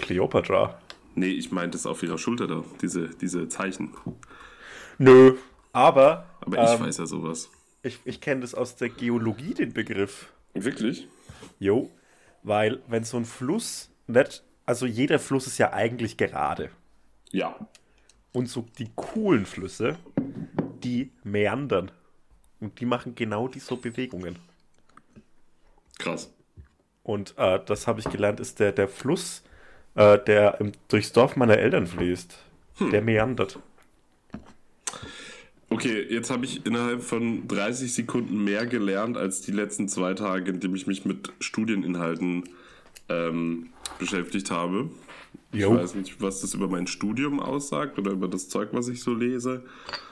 Cleopatra. 0.00 0.80
Nee, 1.14 1.28
ich 1.28 1.52
meinte 1.52 1.76
es 1.76 1.86
auf 1.86 2.02
ihrer 2.02 2.18
Schulter 2.18 2.46
da, 2.46 2.64
diese, 2.80 3.08
diese 3.08 3.48
Zeichen. 3.48 3.94
Nö, 4.98 5.36
aber. 5.72 6.26
Aber 6.40 6.64
ich 6.64 6.70
ähm, 6.70 6.86
weiß 6.86 6.98
ja 6.98 7.06
sowas. 7.06 7.50
Ich, 7.82 7.98
ich 8.04 8.20
kenne 8.20 8.42
das 8.42 8.54
aus 8.54 8.76
der 8.76 8.88
Geologie, 8.88 9.54
den 9.54 9.72
Begriff. 9.72 10.32
Wirklich? 10.54 11.08
Jo, 11.58 11.90
weil 12.42 12.82
wenn 12.86 13.04
so 13.04 13.16
ein 13.16 13.24
Fluss 13.24 13.90
nicht, 14.06 14.42
also 14.66 14.86
jeder 14.86 15.18
Fluss 15.18 15.46
ist 15.46 15.58
ja 15.58 15.72
eigentlich 15.72 16.16
gerade. 16.16 16.70
Ja. 17.30 17.56
Und 18.32 18.48
so 18.48 18.66
die 18.78 18.90
coolen 18.94 19.46
Flüsse, 19.46 19.96
die 20.82 21.10
meandern. 21.24 21.90
Und 22.60 22.80
die 22.80 22.86
machen 22.86 23.14
genau 23.14 23.48
diese 23.48 23.76
Bewegungen. 23.76 24.38
Krass. 25.98 26.32
Und 27.02 27.34
äh, 27.36 27.60
das 27.64 27.86
habe 27.86 28.00
ich 28.00 28.08
gelernt, 28.08 28.40
ist 28.40 28.60
der, 28.60 28.72
der 28.72 28.88
Fluss, 28.88 29.42
äh, 29.94 30.18
der 30.18 30.60
im, 30.60 30.72
durchs 30.88 31.12
Dorf 31.12 31.36
meiner 31.36 31.58
Eltern 31.58 31.86
fließt. 31.86 32.38
Der 32.90 33.02
meandert. 33.02 33.58
Okay, 35.68 36.06
jetzt 36.10 36.30
habe 36.30 36.44
ich 36.44 36.66
innerhalb 36.66 37.02
von 37.02 37.48
30 37.48 37.94
Sekunden 37.94 38.44
mehr 38.44 38.66
gelernt 38.66 39.16
als 39.16 39.40
die 39.40 39.52
letzten 39.52 39.88
zwei 39.88 40.14
Tage, 40.14 40.50
in 40.50 40.60
denen 40.60 40.76
ich 40.76 40.86
mich 40.86 41.04
mit 41.04 41.32
Studieninhalten 41.40 42.44
ähm, 43.08 43.70
beschäftigt 43.98 44.50
habe. 44.50 44.90
Jo. 45.52 45.74
Ich 45.74 45.80
weiß 45.80 45.94
nicht, 45.94 46.20
was 46.20 46.40
das 46.40 46.54
über 46.54 46.68
mein 46.68 46.86
Studium 46.86 47.40
aussagt 47.40 47.98
oder 47.98 48.10
über 48.10 48.28
das 48.28 48.48
Zeug, 48.48 48.70
was 48.72 48.88
ich 48.88 49.02
so 49.02 49.14
lese. 49.14 49.62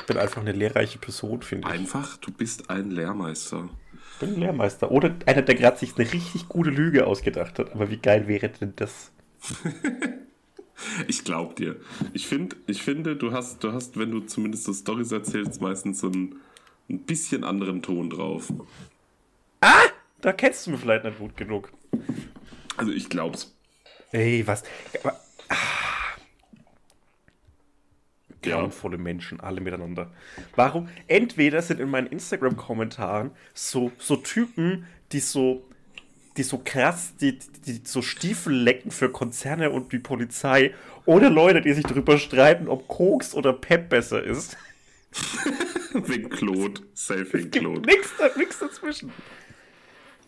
Ich 0.00 0.06
bin 0.06 0.16
einfach 0.16 0.40
eine 0.40 0.52
lehrreiche 0.52 0.98
Person, 0.98 1.42
finde 1.42 1.68
ich. 1.68 1.74
Einfach, 1.74 2.16
du 2.18 2.30
bist 2.30 2.70
ein 2.70 2.90
Lehrmeister. 2.90 3.68
Ich 4.12 4.18
bin 4.18 4.34
ein 4.34 4.40
Lehrmeister. 4.40 4.90
Oder 4.90 5.14
einer, 5.26 5.42
der 5.42 5.54
gerade 5.54 5.78
sich 5.78 5.96
eine 5.96 6.10
richtig 6.12 6.48
gute 6.48 6.70
Lüge 6.70 7.06
ausgedacht 7.06 7.58
hat. 7.58 7.72
Aber 7.72 7.90
wie 7.90 7.96
geil 7.96 8.28
wäre 8.28 8.48
denn 8.48 8.74
das? 8.76 9.12
Ich 11.08 11.24
glaub 11.24 11.56
dir. 11.56 11.76
Ich, 12.14 12.26
find, 12.26 12.56
ich 12.66 12.82
finde, 12.82 13.14
du 13.14 13.32
hast, 13.32 13.62
du 13.62 13.72
hast, 13.74 13.98
wenn 13.98 14.10
du 14.10 14.20
zumindest 14.20 14.64
so 14.64 14.72
Stories 14.72 15.12
erzählst, 15.12 15.60
meistens 15.60 16.00
so 16.00 16.06
einen, 16.06 16.40
ein 16.88 17.00
bisschen 17.00 17.44
anderen 17.44 17.82
Ton 17.82 18.08
drauf. 18.08 18.50
Da 20.20 20.32
kennst 20.32 20.66
du 20.66 20.72
mich 20.72 20.80
vielleicht 20.80 21.04
nicht 21.04 21.18
gut 21.18 21.36
genug. 21.36 21.72
Also 22.76 22.92
ich 22.92 23.08
glaub's. 23.08 23.54
Ey, 24.12 24.46
was? 24.46 24.62
Aber, 25.02 25.18
ah. 25.48 25.56
Ja. 28.44 28.56
Grauenvolle 28.56 28.96
Menschen, 28.96 29.40
alle 29.40 29.60
miteinander. 29.60 30.10
Warum? 30.56 30.88
Entweder 31.08 31.60
sind 31.60 31.78
in 31.78 31.90
meinen 31.90 32.06
Instagram-Kommentaren 32.06 33.32
so, 33.52 33.92
so 33.98 34.16
Typen, 34.16 34.86
die 35.12 35.20
so, 35.20 35.68
die 36.36 36.42
so 36.42 36.60
krass, 36.64 37.14
die, 37.20 37.38
die 37.66 37.80
so 37.84 38.02
Stiefel 38.02 38.54
lecken 38.54 38.90
für 38.90 39.10
Konzerne 39.10 39.70
und 39.70 39.92
die 39.92 39.98
Polizei, 39.98 40.74
oder 41.06 41.30
Leute, 41.30 41.60
die 41.60 41.72
sich 41.72 41.84
darüber 41.84 42.18
streiten, 42.18 42.68
ob 42.68 42.86
Koks 42.88 43.34
oder 43.34 43.52
Pep 43.52 43.88
besser 43.88 44.22
ist. 44.22 44.56
Wegen 45.92 46.28
Claude. 46.28 46.82
Safe 46.94 47.26
wegen 47.32 47.50
Claude. 47.50 47.80
nix, 47.80 48.12
nix 48.36 48.58
dazwischen. 48.60 49.12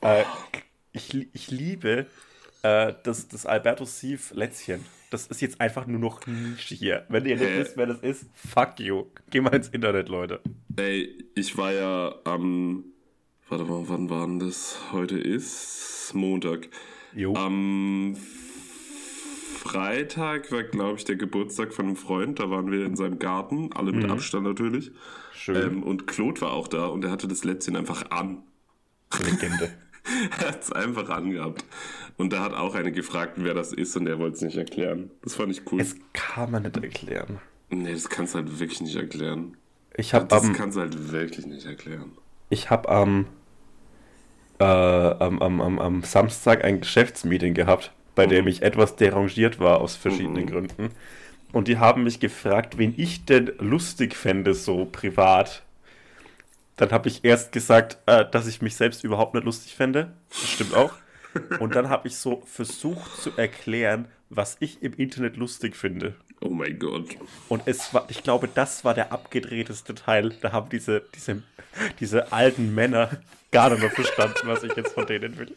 Äh, 0.01 0.25
ich, 0.93 1.29
ich 1.33 1.51
liebe 1.51 2.07
äh, 2.63 2.95
das, 3.05 3.29
das 3.29 3.47
Alberto 3.47 3.85
Sief 3.85 4.33
Lätzchen. 4.33 4.85
Das 5.11 5.27
ist 5.27 5.41
jetzt 5.41 5.61
einfach 5.61 5.87
nur 5.87 6.01
noch 6.01 6.27
Nische 6.27 6.75
hier. 6.75 7.05
Wenn 7.09 7.27
ihr 7.27 7.37
nicht 7.37 7.49
Hä? 7.49 7.61
wisst, 7.61 7.77
wer 7.77 7.87
das 7.87 8.01
ist, 8.01 8.25
fuck 8.35 8.81
you. 8.81 9.07
Geh 9.31 9.41
mal 9.41 9.55
ins 9.55 9.69
Internet, 9.69 10.09
Leute. 10.09 10.41
Ey, 10.77 11.17
ich 11.35 11.57
war 11.57 11.73
ja 11.73 12.15
am. 12.25 12.85
Warte 13.53 13.65
mal, 13.67 13.87
wann 13.87 14.09
war 14.09 14.27
denn 14.27 14.39
das? 14.39 14.79
Heute 14.93 15.19
ist 15.19 16.13
Montag. 16.15 16.69
Jo. 17.15 17.35
Am 17.35 18.17
Freitag 19.59 20.51
war, 20.51 20.63
glaube 20.63 20.97
ich, 20.97 21.05
der 21.05 21.17
Geburtstag 21.17 21.75
von 21.75 21.85
einem 21.85 21.97
Freund. 21.97 22.41
Da 22.41 22.49
waren 22.49 22.73
wir 22.73 22.87
in 22.87 22.97
seinem 22.97 23.19
Garten, 23.19 23.71
alle 23.75 23.93
mit 23.93 24.11
Abstand 24.11 24.45
natürlich. 24.45 24.91
Schön. 25.35 25.57
Ähm, 25.57 25.83
und 25.83 26.07
Claude 26.07 26.41
war 26.41 26.53
auch 26.53 26.67
da 26.67 26.87
und 26.87 27.05
er 27.05 27.11
hatte 27.11 27.29
das 27.29 27.45
Lätzchen 27.45 27.77
einfach 27.77 28.11
an. 28.11 28.43
Legende. 29.23 29.69
Er 30.41 30.49
hat 30.49 30.63
es 30.63 30.73
einfach 30.73 31.11
angehabt. 31.11 31.63
Und 32.17 32.33
da 32.33 32.41
hat 32.41 32.55
auch 32.55 32.75
eine 32.75 32.91
gefragt, 32.91 33.35
wer 33.37 33.53
das 33.53 33.75
ist 33.75 33.95
und 33.99 34.07
er 34.07 34.19
wollte 34.19 34.37
es 34.37 34.43
nicht 34.43 34.57
erklären. 34.57 35.11
Das 35.23 35.35
fand 35.35 35.53
ich 35.53 35.71
cool. 35.71 35.79
Es 35.83 35.95
kann 36.15 36.51
man 36.51 36.63
nicht 36.63 36.79
erklären. 36.79 37.39
nee, 37.69 37.93
das 37.93 38.09
kannst 38.09 38.33
du 38.35 38.39
halt 38.39 38.59
wirklich 38.59 38.81
nicht 38.81 38.97
erklären. 38.97 39.59
Ich 39.95 40.15
habe 40.15 40.25
Das 40.25 40.43
am, 40.43 40.55
kannst 40.55 40.79
du 40.79 40.81
halt 40.81 41.13
wirklich 41.13 41.45
nicht 41.45 41.67
erklären. 41.67 42.13
ich 42.49 42.71
hab 42.71 42.91
am, 42.91 43.27
äh, 44.63 45.25
am, 45.25 45.41
am, 45.43 45.61
am, 45.61 45.79
am 45.79 46.03
Samstag 46.03 46.65
ein 46.65 46.81
Geschäftsmeeting 46.81 47.55
gehabt, 47.55 47.93
bei 48.15 48.27
dem 48.27 48.45
Mhm. 48.45 48.49
ich 48.49 48.63
etwas 48.63 48.97
derangiert 48.97 49.59
war 49.61 49.81
aus 49.81 49.97
verschiedenen 49.97 50.45
Mhm. 50.45 50.51
Gründen. 50.51 50.89
Und 51.53 51.69
die 51.69 51.79
haben 51.79 52.05
mich 52.05 52.21
gefragt, 52.21 52.79
wen 52.79 52.95
ich 52.97 53.25
denn 53.27 53.53
lustig 53.59 54.15
fände, 54.17 54.55
so 54.55 54.87
privat. 54.87 55.63
Dann 56.77 56.91
habe 56.91 57.09
ich 57.09 57.25
erst 57.25 57.53
gesagt, 57.53 57.99
äh, 58.07 58.25
dass 58.31 58.47
ich 58.47 58.63
mich 58.63 58.75
selbst 58.77 59.05
überhaupt 59.05 59.35
nicht 59.35 59.45
lustig 59.45 59.75
fände. 59.75 60.13
Das 60.31 60.49
stimmt 60.51 60.75
auch. 60.75 60.93
Und 61.61 61.75
dann 61.75 61.89
habe 61.89 62.09
ich 62.09 62.17
so 62.17 62.43
versucht 62.47 63.17
zu 63.23 63.31
erklären, 63.37 64.07
was 64.31 64.57
ich 64.61 64.83
im 64.83 64.95
Internet 64.95 65.37
lustig 65.37 65.77
finde. 65.77 66.15
Oh 66.41 66.49
mein 66.49 66.79
Gott. 66.79 67.07
Und 67.49 67.63
es 67.67 67.93
war, 67.95 68.07
ich 68.09 68.23
glaube, 68.23 68.49
das 68.53 68.85
war 68.85 68.95
der 68.95 69.13
abgedrehteste 69.13 69.95
Teil. 69.95 70.35
Da 70.41 70.53
haben 70.53 70.69
diese, 70.71 71.03
diese, 71.15 71.43
diese 72.01 72.33
alten 72.33 72.75
Männer 72.75 73.11
gar 73.53 73.71
nicht 73.71 73.81
mehr 73.81 73.91
verstanden, 73.91 74.41
was 74.45 74.65
ich 74.65 74.75
jetzt 74.75 74.95
von 74.95 75.07
denen 75.07 75.39
will. 75.39 75.57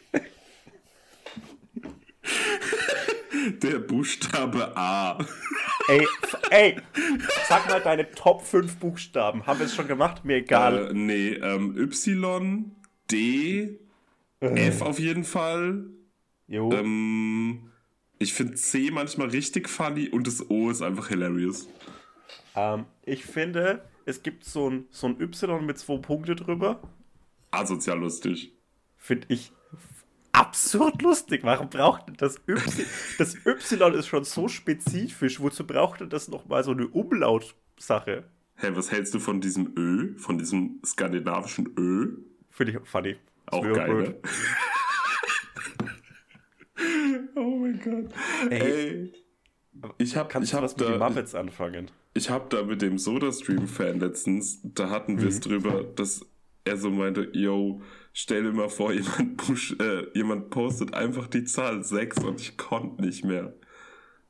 Der 3.62 3.78
Buchstabe 3.78 4.76
A. 4.76 5.18
Ey, 5.88 6.06
ey, 6.50 6.80
sag 7.48 7.68
mal 7.68 7.80
deine 7.80 8.10
Top 8.10 8.42
5 8.42 8.76
Buchstaben. 8.76 9.46
Haben 9.46 9.60
wir 9.60 9.66
es 9.66 9.74
schon 9.74 9.86
gemacht? 9.86 10.24
Mir 10.24 10.36
egal. 10.36 10.90
Äh, 10.90 10.94
nee, 10.94 11.28
ähm, 11.34 11.76
Y, 11.76 12.72
D, 13.10 13.78
F 14.40 14.82
auf 14.82 14.98
jeden 14.98 15.24
Fall. 15.24 15.84
jo. 16.48 16.72
Ähm, 16.72 17.70
ich 18.18 18.32
finde 18.34 18.54
C 18.54 18.90
manchmal 18.90 19.28
richtig 19.28 19.68
funny 19.68 20.08
und 20.08 20.26
das 20.26 20.50
O 20.50 20.70
ist 20.70 20.82
einfach 20.82 21.08
hilarious. 21.08 21.68
Ähm, 22.56 22.86
ich 23.04 23.24
finde, 23.24 23.84
es 24.06 24.22
gibt 24.22 24.44
so 24.44 24.70
ein, 24.70 24.86
so 24.90 25.06
ein 25.06 25.20
Y 25.20 25.64
mit 25.64 25.78
zwei 25.78 25.98
Punkte 25.98 26.34
drüber. 26.34 26.80
Asozial 27.56 27.98
lustig. 27.98 28.52
Finde 28.96 29.26
ich 29.30 29.52
absurd 30.32 31.02
lustig. 31.02 31.44
Warum 31.44 31.70
braucht 31.70 32.08
denn 32.08 32.16
das 32.16 32.36
Y? 32.46 32.86
Das 33.18 33.36
Y 33.46 33.94
ist 33.94 34.06
schon 34.06 34.24
so 34.24 34.48
spezifisch. 34.48 35.40
Wozu 35.40 35.66
braucht 35.66 36.00
denn 36.00 36.10
das 36.10 36.28
nochmal 36.28 36.64
so 36.64 36.72
eine 36.72 36.88
Umlautsache? 36.88 38.24
Hä, 38.56 38.68
was 38.72 38.90
hältst 38.90 39.14
du 39.14 39.18
von 39.18 39.40
diesem 39.40 39.72
Ö, 39.76 40.16
von 40.18 40.38
diesem 40.38 40.80
skandinavischen 40.84 41.72
Ö? 41.78 42.16
Finde 42.50 42.72
ich 42.72 42.88
funny. 42.88 43.16
Auch 43.46 43.62
geil, 43.62 43.94
ne? 43.94 44.16
oh 47.36 47.58
mein 47.58 47.80
Gott. 47.80 48.12
Ey, 48.50 48.60
Ey. 48.60 49.12
Ich 49.98 50.16
hab, 50.16 50.30
Kannst 50.30 50.48
ich 50.48 50.54
hab 50.54 50.62
was 50.62 50.76
mit 50.76 50.88
den 50.88 50.98
da, 50.98 51.08
Muppets 51.08 51.34
anfangen? 51.34 51.90
Ich 52.14 52.30
habe 52.30 52.46
da 52.48 52.62
mit 52.62 52.80
dem 52.80 52.98
Soda-Stream-Fan 52.98 54.00
letztens, 54.00 54.60
da 54.62 54.88
hatten 54.88 55.20
wir 55.20 55.28
es 55.28 55.40
drüber, 55.40 55.84
dass 55.84 56.24
er 56.66 56.76
so 56.76 56.90
meinte, 56.90 57.28
yo, 57.32 57.80
stell 58.12 58.42
dir 58.42 58.52
mal 58.52 58.68
vor, 58.68 58.92
jemand, 58.92 59.36
push, 59.36 59.76
äh, 59.80 60.06
jemand 60.14 60.50
postet 60.50 60.94
einfach 60.94 61.28
die 61.28 61.44
Zahl 61.44 61.84
6 61.84 62.18
und 62.24 62.40
ich 62.40 62.56
konnte 62.56 63.02
nicht 63.02 63.24
mehr. 63.24 63.54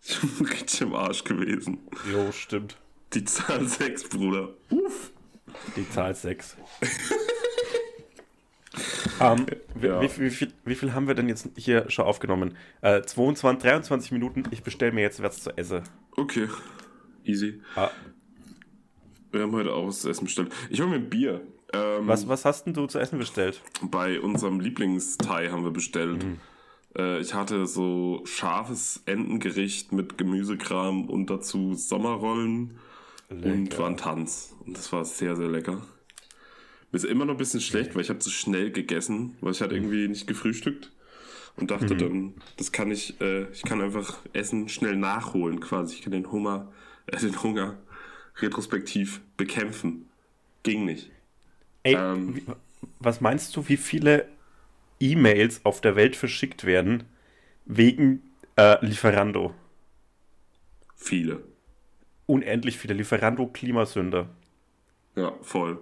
Ich 0.03 0.21
bin 0.21 0.47
richtig 0.47 0.83
im 0.83 0.95
Arsch 0.95 1.25
gewesen. 1.25 1.79
Jo, 2.13 2.31
stimmt. 2.33 2.77
Die 3.15 3.25
Zahl 3.25 3.67
6, 3.67 4.09
Bruder. 4.11 4.51
Uff. 4.71 5.13
Die 5.77 5.89
Zahl 5.89 6.15
6. 6.15 6.57
ähm, 9.21 9.47
wie, 9.75 9.87
Ja. 9.87 10.03
wie, 10.03 10.11
wie, 10.19 10.31
viel, 10.31 10.53
wie 10.65 10.75
viel 10.75 10.93
haben 10.93 11.07
wir 11.07 11.15
denn 11.15 11.29
jetzt 11.29 11.49
hier 11.57 11.89
schon 11.91 12.05
aufgenommen? 12.05 12.57
Äh, 12.83 13.03
22, 13.03 13.63
23 13.63 14.13
Minuten. 14.13 14.43
Ich 14.51 14.63
bestelle 14.63 14.93
mir 14.93 15.03
jetzt 15.03 15.23
was 15.23 15.43
zu 15.43 15.57
essen. 15.57 15.83
Okay. 16.17 16.49
Easy. 17.25 17.61
Ah, 17.75 17.91
Wir 19.33 19.43
haben 19.43 19.53
heute 19.53 19.73
auch 19.73 19.89
was 19.89 20.01
zu 20.01 20.11
essen 20.11 20.25
bestellt. 20.25 20.53
Ich 20.71 20.81
hole 20.81 20.91
mir 20.91 20.97
ein 20.97 21.11
Bier. 21.11 21.41
Ähm, 21.77 22.07
was, 22.07 22.29
was 22.29 22.45
hast 22.45 22.65
denn 22.67 22.75
du 22.75 22.87
zu 22.87 22.99
essen 22.99 23.19
bestellt? 23.19 23.61
Bei 23.83 24.21
unserem 24.21 24.61
Lieblingsthai 24.61 25.49
haben 25.49 25.65
wir 25.65 25.71
bestellt. 25.71 26.25
Äh, 26.97 27.21
ich 27.21 27.35
hatte 27.35 27.67
so 27.67 28.23
scharfes 28.25 29.03
Entengericht 29.07 29.93
mit 29.93 30.19
Gemüsekram 30.19 31.09
und 31.09 31.31
dazu 31.31 31.75
Sommerrollen 31.75 32.79
und 33.29 33.79
Wontons. 33.79 34.55
Und 34.65 34.77
das 34.77 34.93
war 34.93 35.05
sehr, 35.05 35.37
sehr 35.37 35.49
lecker. 35.49 35.83
Mir 36.93 36.97
ist 36.97 37.05
immer 37.05 37.25
noch 37.25 37.35
ein 37.35 37.39
bisschen 37.39 37.61
schlecht, 37.61 37.95
weil 37.95 38.03
ich 38.03 38.09
habe 38.09 38.21
zu 38.21 38.31
schnell 38.31 38.71
gegessen, 38.71 39.37
weil 39.41 39.53
ich 39.53 39.61
hatte 39.61 39.75
irgendwie 39.75 40.09
nicht 40.09 40.27
gefrühstückt. 40.27 40.93
Und 41.59 41.71
dachte 41.71 41.97
dann, 41.97 42.35
das 42.59 42.71
kann 42.71 42.91
ich, 42.91 43.19
äh, 43.23 43.51
ich 43.51 43.63
kann 43.63 43.81
einfach 43.81 44.19
Essen 44.35 44.69
schnell 44.69 44.95
nachholen 44.95 45.59
quasi. 45.59 45.95
Ich 45.95 46.03
kann 46.03 46.13
den 46.13 46.31
Hunger, 46.31 46.71
äh, 47.07 47.17
den 47.17 47.43
Hunger 47.43 47.79
retrospektiv 48.41 49.23
bekämpfen. 49.39 50.07
Ging 50.65 50.85
nicht. 50.85 51.11
Ey, 51.87 51.95
Ähm. 51.95 52.35
wie, 52.37 52.43
was 53.01 53.21
meinst 53.21 53.57
du, 53.57 53.69
wie 53.69 53.77
viele 53.77 54.27
E-Mails 55.01 55.61
auf 55.65 55.81
der 55.81 55.95
Welt 55.97 56.17
verschickt 56.17 56.65
werden 56.65 57.05
wegen 57.65 58.23
äh, 58.57 58.85
Lieferando? 58.85 59.55
Viele. 60.97 61.43
Unendlich 62.27 62.79
viele. 62.79 62.95
Lieferando 62.95 63.47
Klimasünder. 63.47 64.29
Ja, 65.15 65.33
voll. 65.43 65.79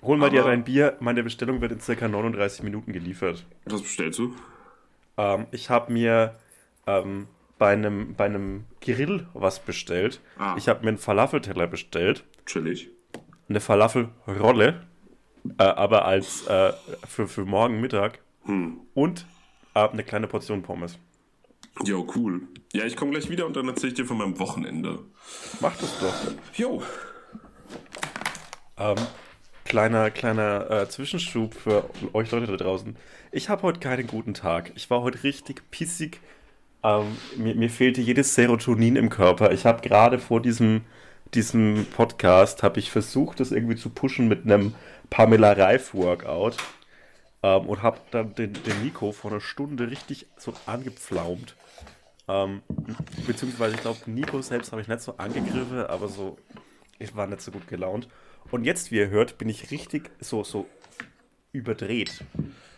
Hol 0.00 0.16
mal 0.16 0.30
dir 0.30 0.40
Aber- 0.40 0.50
dein 0.50 0.64
Bier. 0.64 0.96
Meine 1.00 1.22
Bestellung 1.22 1.60
wird 1.60 1.72
in 1.72 1.80
circa 1.80 2.08
39 2.08 2.62
Minuten 2.62 2.92
geliefert. 2.92 3.44
Was 3.66 3.82
bestellst 3.82 4.18
du? 4.18 4.34
Ähm, 5.16 5.46
ich 5.50 5.68
habe 5.70 5.92
mir 5.92 6.36
ähm, 6.86 7.26
bei, 7.58 7.72
einem, 7.72 8.14
bei 8.14 8.24
einem 8.26 8.64
Grill 8.80 9.26
was 9.34 9.58
bestellt. 9.60 10.20
Ah. 10.38 10.54
Ich 10.56 10.68
habe 10.68 10.82
mir 10.82 10.88
einen 10.88 10.98
Falafelteller 10.98 11.66
bestellt. 11.66 12.24
Chillig. 12.46 12.88
Eine 13.48 13.60
Falafelrolle. 13.60 14.86
Äh, 15.58 15.62
aber 15.62 16.04
als 16.04 16.46
äh, 16.46 16.72
für, 17.06 17.28
für 17.28 17.44
morgen 17.44 17.80
Mittag. 17.80 18.20
Hm. 18.44 18.80
Und 18.94 19.26
äh, 19.74 19.88
eine 19.88 20.04
kleine 20.04 20.26
Portion 20.26 20.62
Pommes. 20.62 20.98
Jo, 21.84 22.06
cool. 22.16 22.42
Ja, 22.72 22.84
ich 22.84 22.96
komme 22.96 23.12
gleich 23.12 23.30
wieder 23.30 23.46
und 23.46 23.56
dann 23.56 23.68
erzähle 23.68 23.88
ich 23.88 23.94
dir 23.94 24.04
von 24.04 24.18
meinem 24.18 24.38
Wochenende. 24.38 24.98
Mach 25.60 25.76
das 25.76 25.98
doch. 26.00 26.14
Jo. 26.54 26.82
Ähm, 28.76 28.96
kleiner 29.64 30.10
kleiner 30.10 30.70
äh, 30.70 30.88
Zwischenschub 30.88 31.54
für 31.54 31.88
euch 32.12 32.30
Leute 32.30 32.46
da 32.46 32.56
draußen. 32.56 32.96
Ich 33.30 33.48
habe 33.48 33.62
heute 33.62 33.80
keinen 33.80 34.06
guten 34.06 34.34
Tag. 34.34 34.72
Ich 34.74 34.90
war 34.90 35.02
heute 35.02 35.22
richtig 35.22 35.70
pissig. 35.70 36.20
Ähm, 36.82 37.16
mir, 37.36 37.54
mir 37.54 37.70
fehlte 37.70 38.00
jedes 38.00 38.34
Serotonin 38.34 38.96
im 38.96 39.10
Körper. 39.10 39.52
Ich 39.52 39.66
habe 39.66 39.86
gerade 39.86 40.18
vor 40.18 40.40
diesem, 40.40 40.82
diesem 41.34 41.86
Podcast 41.94 42.62
habe 42.62 42.80
ich 42.80 42.90
versucht, 42.90 43.40
das 43.40 43.52
irgendwie 43.52 43.76
zu 43.76 43.90
pushen 43.90 44.28
mit 44.28 44.44
einem 44.44 44.74
Pamela 45.10 45.52
Reif 45.52 45.94
Workout 45.94 46.56
ähm, 47.42 47.68
und 47.68 47.82
habe 47.82 47.98
dann 48.10 48.34
den, 48.34 48.52
den 48.52 48.82
Nico 48.82 49.12
vor 49.12 49.30
einer 49.30 49.40
Stunde 49.40 49.90
richtig 49.90 50.26
so 50.36 50.52
angepflaumt. 50.66 51.54
Ähm, 52.28 52.62
beziehungsweise 53.26 53.74
ich 53.74 53.80
glaube, 53.80 53.98
Nico 54.06 54.42
selbst 54.42 54.72
habe 54.72 54.82
ich 54.82 54.88
nicht 54.88 55.00
so 55.00 55.16
angegriffen, 55.16 55.86
aber 55.86 56.08
so, 56.08 56.36
ich 56.98 57.16
war 57.16 57.26
nicht 57.26 57.40
so 57.40 57.50
gut 57.50 57.66
gelaunt. 57.68 58.08
Und 58.50 58.64
jetzt, 58.64 58.90
wie 58.90 58.96
ihr 58.96 59.08
hört, 59.08 59.38
bin 59.38 59.48
ich 59.48 59.70
richtig 59.70 60.10
so, 60.20 60.44
so 60.44 60.66
überdreht. 61.52 62.24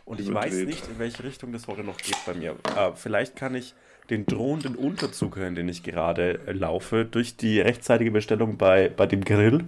Und 0.05 0.21
ich 0.21 0.33
weiß 0.33 0.55
Überdreht. 0.55 0.67
nicht, 0.67 0.89
in 0.89 0.99
welche 0.99 1.25
Richtung 1.25 1.53
das 1.53 1.67
heute 1.69 1.85
noch 1.85 1.97
geht 1.97 2.17
bei 2.27 2.35
mir. 2.35 2.57
Äh, 2.77 2.93
vielleicht 2.95 3.37
kann 3.37 3.55
ich 3.55 3.75
den 4.09 4.27
drohenden 4.27 4.75
Unterzug, 4.75 5.37
in 5.37 5.55
den 5.55 5.69
ich 5.69 5.83
gerade 5.83 6.41
äh, 6.47 6.53
laufe, 6.53 7.05
durch 7.05 7.37
die 7.37 7.61
rechtzeitige 7.61 8.11
Bestellung 8.11 8.57
bei, 8.57 8.89
bei 8.89 9.07
dem 9.07 9.25
Grill 9.25 9.65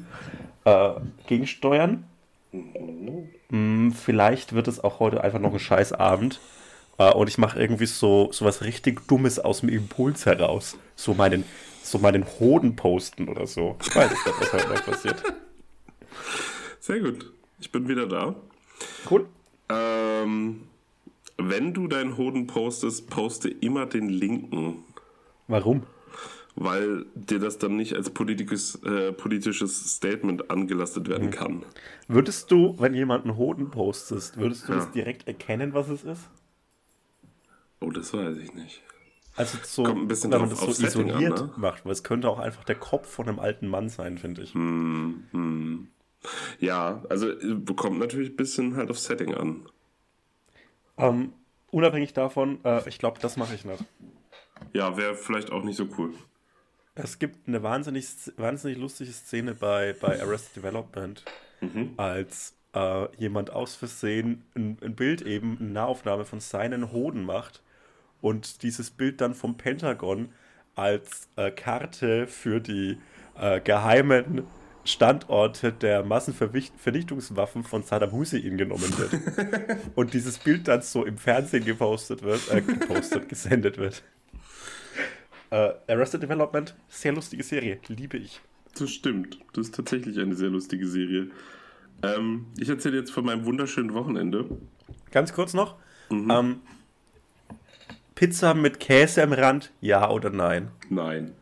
äh, 0.65 0.93
gegensteuern. 1.29 2.05
Mm, 2.53 3.91
vielleicht 3.91 4.53
wird 4.53 4.69
es 4.69 4.83
auch 4.83 5.01
heute 5.01 5.23
einfach 5.25 5.39
noch 5.39 5.53
ein 5.53 5.59
Scheißabend. 5.59 6.41
Äh, 6.99 7.13
und 7.13 7.29
ich 7.29 7.39
mache 7.39 7.61
irgendwie 7.61 7.87
so, 7.87 8.31
so 8.33 8.45
was 8.45 8.63
richtig 8.63 9.07
Dummes 9.09 9.39
aus 9.39 9.61
dem 9.61 9.69
Impuls 9.69 10.27
heraus. 10.27 10.77
So 10.97 11.15
meinen, 11.15 11.45
so 11.83 11.99
meinen 11.99 12.25
Hoden 12.39 12.77
posten 12.77 13.29
oder 13.29 13.47
so. 13.47 13.77
Ich 13.83 13.95
weiß 13.95 14.11
nicht, 14.11 14.27
was 14.27 14.53
heute 14.53 14.69
noch 14.69 14.85
passiert. 14.85 15.23
Sehr 16.81 17.01
gut. 17.01 17.33
Ich 17.59 17.71
bin 17.73 17.89
wieder 17.89 18.07
da. 18.07 18.35
Cool. 19.11 19.27
Ähm, 19.69 20.63
wenn 21.39 21.73
du 21.73 21.89
deinen 21.89 22.17
Hoden 22.17 22.47
postest, 22.47 23.09
poste 23.09 23.49
immer 23.49 23.87
den 23.87 24.09
linken, 24.09 24.85
Warum? 25.49 25.83
Weil 26.55 27.07
dir 27.15 27.39
das 27.39 27.59
dann 27.59 27.77
nicht 27.77 27.95
als 27.95 28.11
politisches, 28.11 28.83
äh, 28.85 29.13
politisches 29.13 29.95
Statement 29.97 30.51
angelastet 30.51 31.09
werden 31.09 31.31
kann. 31.31 31.65
Würdest 32.09 32.51
du, 32.51 32.77
wenn 32.79 32.95
jemand 32.95 33.25
einen 33.25 33.37
Hoden 33.37 33.71
postest, 33.71 34.37
würdest 34.37 34.69
du 34.69 34.73
Ja. 34.73 34.79
das 34.79 34.91
direkt 34.93 35.27
erkennen, 35.27 35.73
was 35.75 35.89
es 35.89 36.05
ist? 36.05 36.29
Oh, 37.81 37.91
das 37.91 38.13
weiß 38.13 38.37
ich 38.37 38.55
nicht. 38.55 38.83
Also 39.35 39.59
so, 39.65 39.83
Kommt 39.85 40.03
ein 40.03 40.09
bisschen 40.09 40.31
wenn 40.31 40.41
man 40.41 40.51
das 40.51 40.61
so 40.61 40.71
Setting 40.73 41.11
an, 41.11 41.23
isoliert 41.23 41.41
ne? 41.41 41.53
macht, 41.57 41.85
weil 41.85 41.93
es 41.93 42.05
könnte 42.05 42.29
auch 42.29 42.39
einfach 42.39 42.65
der 42.65 42.77
Kopf 42.77 43.09
von 43.09 43.29
einem 43.29 43.39
alten 43.39 43.67
Mann 43.67 43.89
sein, 43.89 44.19
finde 44.19 44.43
ich. 44.43 44.55
Hm, 44.55 45.25
hm. 45.31 45.89
Ja, 46.61 47.03
also 47.09 47.31
äh, 47.31 47.57
kommt 47.75 47.99
natürlich 47.99 48.31
ein 48.31 48.37
bisschen 48.37 48.77
halt 48.77 48.91
auf 48.91 48.99
Setting 48.99 49.35
an. 49.35 49.67
Ähm, 50.99 51.33
unabhängig 51.71 52.13
davon, 52.13 52.63
äh, 52.65 52.87
ich 52.89 52.99
glaube, 52.99 53.19
das 53.21 53.37
mache 53.37 53.55
ich 53.55 53.65
nicht. 53.65 53.85
Ja, 54.75 54.97
wäre 54.97 55.15
vielleicht 55.15 55.51
auch 55.51 55.65
nicht 55.65 55.77
so 55.77 55.89
cool. 55.99 56.13
Es 56.95 57.19
gibt 57.19 57.49
eine 57.49 57.63
wahnsinnig, 57.63 58.07
wahnsinnig 58.37 58.79
lustige 58.79 59.13
Szene 59.13 59.55
bei, 59.55 59.95
bei 59.99 60.21
Arrested 60.21 60.57
Development, 60.57 61.25
als 61.97 62.55
äh, 62.75 63.17
jemand 63.17 63.51
aus 63.51 63.77
Versehen 63.77 64.45
ein, 64.55 64.77
ein 64.83 64.95
Bild 64.95 65.23
eben, 65.23 65.57
eine 65.59 65.71
Nahaufnahme 65.71 66.25
von 66.25 66.41
seinen 66.41 66.93
Hoden 66.93 67.25
macht 67.25 67.63
und 68.21 68.63
dieses 68.63 68.91
Bild 68.91 69.21
dann 69.21 69.35
vom 69.35 69.57
Pentagon 69.57 70.31
als 70.75 71.29
äh, 71.37 71.51
Karte 71.51 72.27
für 72.27 72.61
die 72.61 72.99
äh, 73.39 73.61
geheimen 73.61 74.45
Standorte 74.85 75.73
der 75.73 76.03
Massenvernichtungswaffen 76.03 77.63
von 77.63 77.85
Saddam 77.85 78.13
Hussein 78.13 78.59
genommen 78.59 78.93
wird. 78.99 79.79
und 79.95 80.13
dieses 80.13 80.39
Bild 80.39 80.67
dann 80.67 80.83
so 80.83 81.05
im 81.05 81.19
Fernsehen 81.19 81.65
gepostet 81.65 82.23
wird, 82.23 82.51
äh, 82.51 82.63
gepostet, 82.63 83.29
gesendet 83.29 83.79
wird. 83.79 84.03
Äh, 85.53 85.75
Arrested 85.87 86.23
Development, 86.23 86.75
sehr 86.89 87.13
lustige 87.13 87.43
Serie, 87.43 87.79
liebe 87.89 88.17
ich. 88.17 88.41
Das 88.79 88.91
stimmt. 88.91 89.39
Das 89.53 89.67
ist 89.67 89.75
tatsächlich 89.75 90.19
eine 90.19 90.35
sehr 90.35 90.49
lustige 90.49 90.89
Serie. 90.89 91.31
Ähm, 92.03 92.47
ich 92.59 92.71
erzähle 92.71 92.97
jetzt 92.97 93.13
von 93.13 93.27
meinem 93.27 93.45
wunderschönen 93.45 93.93
Wochenende. 93.93 94.47
Ganz 95.11 95.35
kurz 95.35 95.53
noch. 95.53 95.77
Ähm, 96.11 96.61
Pizza 98.15 98.55
mit 98.55 98.81
Käse 98.81 99.23
am 99.23 99.35
Rand, 99.35 99.73
ja 99.83 100.09
oder 100.11 100.31
nein? 100.31 100.71
Nein. 100.89 101.33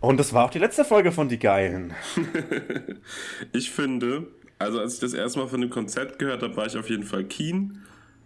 Und 0.00 0.18
das 0.18 0.32
war 0.32 0.46
auch 0.46 0.50
die 0.50 0.58
letzte 0.58 0.84
Folge 0.84 1.12
von 1.12 1.28
Die 1.28 1.38
Geilen. 1.38 1.94
Ich 3.52 3.70
finde, 3.70 4.26
also 4.58 4.80
als 4.80 4.94
ich 4.94 5.00
das 5.00 5.14
erste 5.14 5.38
Mal 5.38 5.46
von 5.46 5.60
dem 5.60 5.70
Konzept 5.70 6.18
gehört 6.18 6.42
habe, 6.42 6.56
war 6.56 6.66
ich 6.66 6.76
auf 6.76 6.90
jeden 6.90 7.04
Fall 7.04 7.22
keen. 7.22 7.84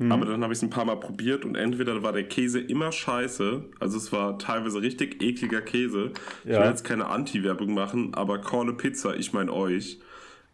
Aber 0.09 0.25
dann 0.25 0.43
habe 0.43 0.53
ich 0.55 0.59
es 0.59 0.63
ein 0.63 0.71
paar 0.71 0.87
Mal 0.87 0.97
probiert 0.99 1.45
und 1.45 1.57
entweder 1.57 2.03
war 2.03 2.13
der 2.13 2.25
Käse 2.27 2.59
immer 2.59 2.91
scheiße, 2.91 3.65
also 3.81 3.99
es 3.99 4.11
war 4.13 4.39
teilweise 4.39 4.81
richtig 4.81 5.23
ekliger 5.23 5.61
Käse. 5.61 6.13
Ich 6.45 6.51
Ja. 6.53 6.61
will 6.63 6.69
jetzt 6.71 6.85
keine 6.85 7.07
Anti-Werbung 7.09 7.75
machen, 7.75 8.15
aber 8.15 8.39
Corne 8.39 8.73
Pizza, 8.73 9.15
ich 9.15 9.35
meine 9.35 9.53
euch. 9.53 9.99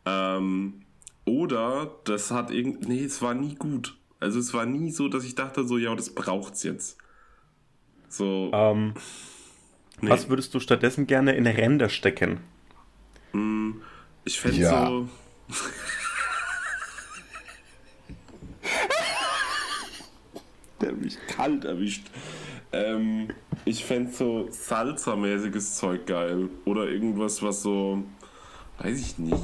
Ähm, 0.05 0.83
oder 1.27 1.93
das 2.05 2.33
hat 2.33 2.51
irgendwie, 2.51 2.89
nee, 2.89 3.05
es 3.05 3.23
war 3.23 3.35
nie 3.35 3.55
gut. 3.55 3.97
Also 4.19 4.41
es 4.41 4.53
war 4.53 4.67
nie 4.67 4.91
so, 4.91 5.09
dass 5.09 5.25
ich 5.25 5.37
dachte 5.37 5.65
so, 5.65 5.79
ja, 5.79 5.95
das 5.95 6.11
braucht's 6.15 6.65
jetzt. 6.65 6.99
So, 8.09 8.51
Ähm, 8.53 8.95
nee. 10.01 10.11
Was 10.11 10.29
würdest 10.29 10.55
du 10.55 10.61
stattdessen 10.61 11.07
gerne 11.07 11.37
in 11.37 11.47
Ränder 11.47 11.89
stecken? 11.89 12.41
Ich 14.25 14.41
fände 14.41 14.57
Ja. 14.61 14.87
so. 14.89 15.09
Der 20.81 20.89
hat 20.91 21.01
mich 21.01 21.17
kalt 21.29 21.65
erwischt. 21.65 22.07
Ähm, 22.73 23.29
ich 23.65 23.85
fände 23.85 24.13
so 24.13 24.49
Salsa-mäßiges 24.51 25.75
Zeug 25.77 26.07
geil. 26.07 26.49
Oder 26.65 26.89
irgendwas, 26.89 27.43
was 27.43 27.63
so. 27.63 28.03
Weiß 28.79 29.01
ich 29.01 29.17
nicht. 29.19 29.41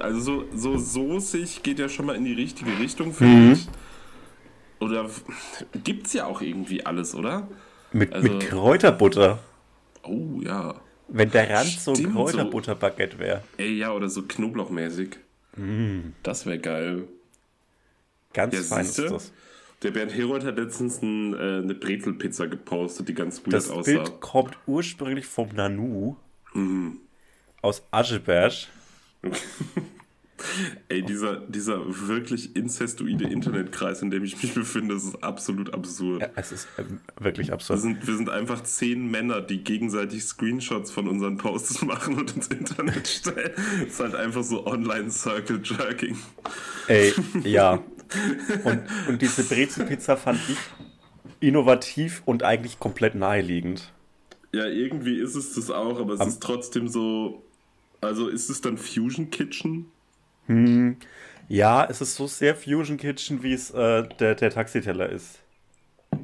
Also 0.00 0.20
so, 0.20 0.44
so 0.54 0.78
soßig 0.78 1.62
geht 1.64 1.78
ja 1.80 1.88
schon 1.88 2.06
mal 2.06 2.14
in 2.14 2.24
die 2.24 2.32
richtige 2.34 2.78
Richtung, 2.78 3.12
finde 3.12 3.54
ich. 3.54 3.66
Oder 4.80 5.10
gibt's 5.82 6.12
ja 6.12 6.26
auch 6.26 6.40
irgendwie 6.40 6.86
alles, 6.86 7.14
oder? 7.14 7.48
Mit, 7.92 8.12
Also- 8.12 8.28
mit 8.28 8.40
Kräuterbutter. 8.46 9.40
Oh 10.04 10.40
ja. 10.42 10.80
Wenn 11.08 11.30
der 11.30 11.48
Rand 11.50 11.70
so 11.70 11.90
ein 11.92 11.96
Stimmt, 11.96 12.12
so. 12.14 12.18
Kräuterbutterbaguette 12.24 13.18
wäre. 13.18 13.42
Ey, 13.56 13.78
ja, 13.78 13.92
oder 13.92 14.08
so 14.08 14.22
Knoblauchmäßig. 14.22 15.18
Das 16.22 16.46
wäre 16.46 16.58
geil. 16.60 17.08
Ganz 18.32 18.54
Ja, 18.54 18.60
fein 18.62 18.84
ist 18.84 18.98
das. 18.98 19.32
Der 19.82 19.92
Bernd 19.92 20.12
Herold 20.14 20.44
hat 20.44 20.56
letztens 20.58 21.00
ein, 21.02 21.34
äh, 21.34 21.58
eine 21.62 21.74
Brezelpizza 21.74 22.46
gepostet, 22.46 23.08
die 23.08 23.14
ganz 23.14 23.42
gut 23.42 23.52
Das 23.52 23.70
aussah. 23.70 23.92
Bild 23.92 24.20
kommt 24.20 24.58
ursprünglich 24.66 25.26
vom 25.26 25.48
Nanu 25.54 26.16
Mhm. 26.54 26.98
aus 27.62 27.82
Ascheberg. 27.90 28.52
Ey, 30.88 31.02
dieser, 31.02 31.40
dieser 31.40 31.80
wirklich 32.08 32.54
incestuide 32.54 33.24
Internetkreis, 33.24 34.02
in 34.02 34.10
dem 34.12 34.22
ich 34.22 34.40
mich 34.40 34.54
befinde, 34.54 34.94
das 34.94 35.02
ist 35.04 35.22
absolut 35.22 35.74
absurd. 35.74 36.22
Ja, 36.22 36.28
es 36.36 36.52
ist 36.52 36.68
ähm, 36.78 37.00
wirklich 37.18 37.48
Wir, 37.48 37.54
absurd. 37.54 37.80
sind, 37.80 38.06
wir 38.06 38.16
sind 38.16 38.30
einfach 38.30 38.62
zehn 38.62 39.10
Männer, 39.10 39.40
die 39.40 39.64
gegenseitig 39.64 40.22
Screenshots 40.24 40.92
von 40.92 41.08
unseren 41.08 41.38
Posts 41.38 41.82
machen 41.86 42.14
und 42.16 42.36
ins 42.36 42.46
Internet 42.48 43.08
stellen. 43.08 43.50
Es 43.82 43.94
ist 43.94 44.00
halt 44.00 44.14
einfach 44.14 44.44
so 44.44 44.64
Online-Circle-Jerking. 44.66 46.16
Ey, 46.86 47.12
ja. 47.44 47.82
Und, 48.64 48.82
und 49.08 49.22
diese 49.22 49.44
Brezelpizza 49.44 50.16
fand 50.16 50.40
ich 50.48 50.56
innovativ 51.40 52.22
und 52.24 52.42
eigentlich 52.42 52.78
komplett 52.78 53.14
naheliegend. 53.14 53.92
Ja, 54.52 54.66
irgendwie 54.66 55.18
ist 55.18 55.34
es 55.34 55.54
das 55.54 55.70
auch, 55.70 56.00
aber 56.00 56.14
es 56.14 56.20
Am- 56.20 56.28
ist 56.28 56.40
trotzdem 56.42 56.88
so. 56.88 57.42
Also 58.00 58.28
ist 58.28 58.48
es 58.48 58.60
dann 58.60 58.78
Fusion 58.78 59.30
Kitchen? 59.30 59.86
Ja, 61.48 61.84
es 61.84 62.00
ist 62.00 62.14
so 62.14 62.26
sehr 62.26 62.54
Fusion 62.56 62.96
Kitchen, 62.96 63.42
wie 63.42 63.52
es 63.52 63.70
äh, 63.70 64.08
der, 64.20 64.34
der 64.34 64.50
Taxiteller 64.50 65.10
ist. 65.10 65.40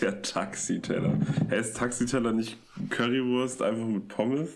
Der 0.00 0.22
Taxiteller. 0.22 1.18
Hä, 1.50 1.60
ist 1.60 1.76
Taxiteller 1.76 2.32
nicht 2.32 2.56
Currywurst 2.90 3.60
einfach 3.62 3.86
mit 3.86 4.08
Pommes? 4.08 4.48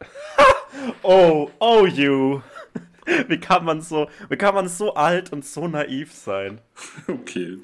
Oh, 1.02 1.50
oh 1.58 1.86
you. 1.86 2.40
Wie 3.28 3.38
kann 3.38 3.64
man 3.64 3.80
so, 3.80 4.08
wie 4.28 4.36
kann 4.36 4.54
man 4.54 4.68
so 4.68 4.94
alt 4.94 5.32
und 5.32 5.44
so 5.44 5.66
naiv 5.66 6.12
sein? 6.12 6.60
Okay. 7.08 7.58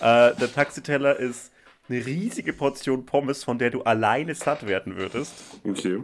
Äh, 0.00 0.34
der 0.34 0.52
Taxiteller 0.52 1.16
ist 1.16 1.52
eine 1.88 2.04
riesige 2.04 2.52
Portion 2.52 3.06
Pommes, 3.06 3.44
von 3.44 3.58
der 3.58 3.70
du 3.70 3.82
alleine 3.82 4.34
satt 4.34 4.66
werden 4.66 4.96
würdest. 4.96 5.34
Okay. 5.64 6.02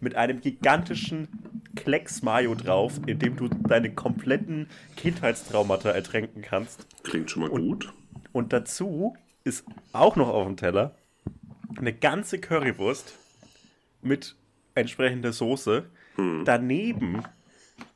Mit 0.00 0.14
einem 0.14 0.40
gigantischen 0.40 1.28
Klecks 1.76 2.22
Mayo 2.22 2.54
drauf, 2.54 2.94
in 3.06 3.18
dem 3.18 3.36
du 3.36 3.48
deine 3.48 3.92
kompletten 3.92 4.68
Kindheitstraumata 4.96 5.90
ertränken 5.90 6.42
kannst. 6.42 6.86
Klingt 7.02 7.30
schon 7.30 7.42
mal 7.42 7.50
gut. 7.50 7.92
Und 8.32 8.52
dazu 8.52 9.16
ist 9.44 9.64
auch 9.92 10.16
noch 10.16 10.28
auf 10.28 10.46
dem 10.46 10.56
Teller 10.56 10.94
eine 11.76 11.92
ganze 11.92 12.38
Currywurst 12.38 13.18
mit 14.02 14.36
entsprechender 14.74 15.32
Soße. 15.32 15.84
Daneben 16.44 17.22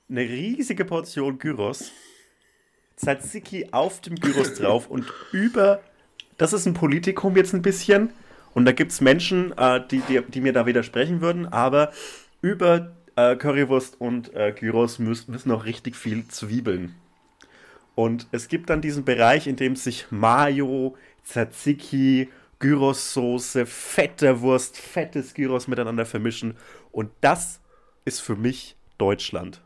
eine 0.08 0.20
riesige 0.20 0.84
Portion 0.84 1.38
Gyros. 1.38 1.92
Tzatziki 2.96 3.68
auf 3.72 4.00
dem 4.00 4.16
Gyros 4.16 4.54
drauf 4.58 4.88
und 4.88 5.06
über. 5.32 5.80
Das 6.38 6.52
ist 6.52 6.66
ein 6.66 6.74
Politikum 6.74 7.36
jetzt 7.36 7.54
ein 7.54 7.62
bisschen. 7.62 8.10
Und 8.54 8.66
da 8.66 8.72
gibt 8.72 8.92
es 8.92 9.00
Menschen, 9.00 9.56
äh, 9.58 9.80
die, 9.88 10.00
die, 10.00 10.20
die 10.22 10.40
mir 10.40 10.52
da 10.52 10.66
widersprechen 10.66 11.20
würden, 11.20 11.46
aber 11.46 11.92
über 12.40 12.92
äh, 13.16 13.34
Currywurst 13.36 14.00
und 14.00 14.32
äh, 14.34 14.52
Gyros 14.52 14.98
müssen, 14.98 15.32
müssen 15.32 15.48
noch 15.48 15.64
richtig 15.64 15.96
viel 15.96 16.26
Zwiebeln. 16.28 16.94
Und 17.96 18.26
es 18.32 18.48
gibt 18.48 18.70
dann 18.70 18.80
diesen 18.80 19.04
Bereich, 19.04 19.46
in 19.46 19.56
dem 19.56 19.76
sich 19.76 20.06
Mayo, 20.10 20.96
Tzatziki, 21.24 22.28
Gyrossoße, 22.58 23.66
fette 23.66 24.40
Wurst, 24.40 24.78
fettes 24.78 25.34
Gyros 25.34 25.68
miteinander 25.68 26.06
vermischen. 26.06 26.56
Und 26.92 27.10
das 27.20 27.60
ist 28.04 28.20
für 28.20 28.36
mich 28.36 28.76
Deutschland. 28.98 29.63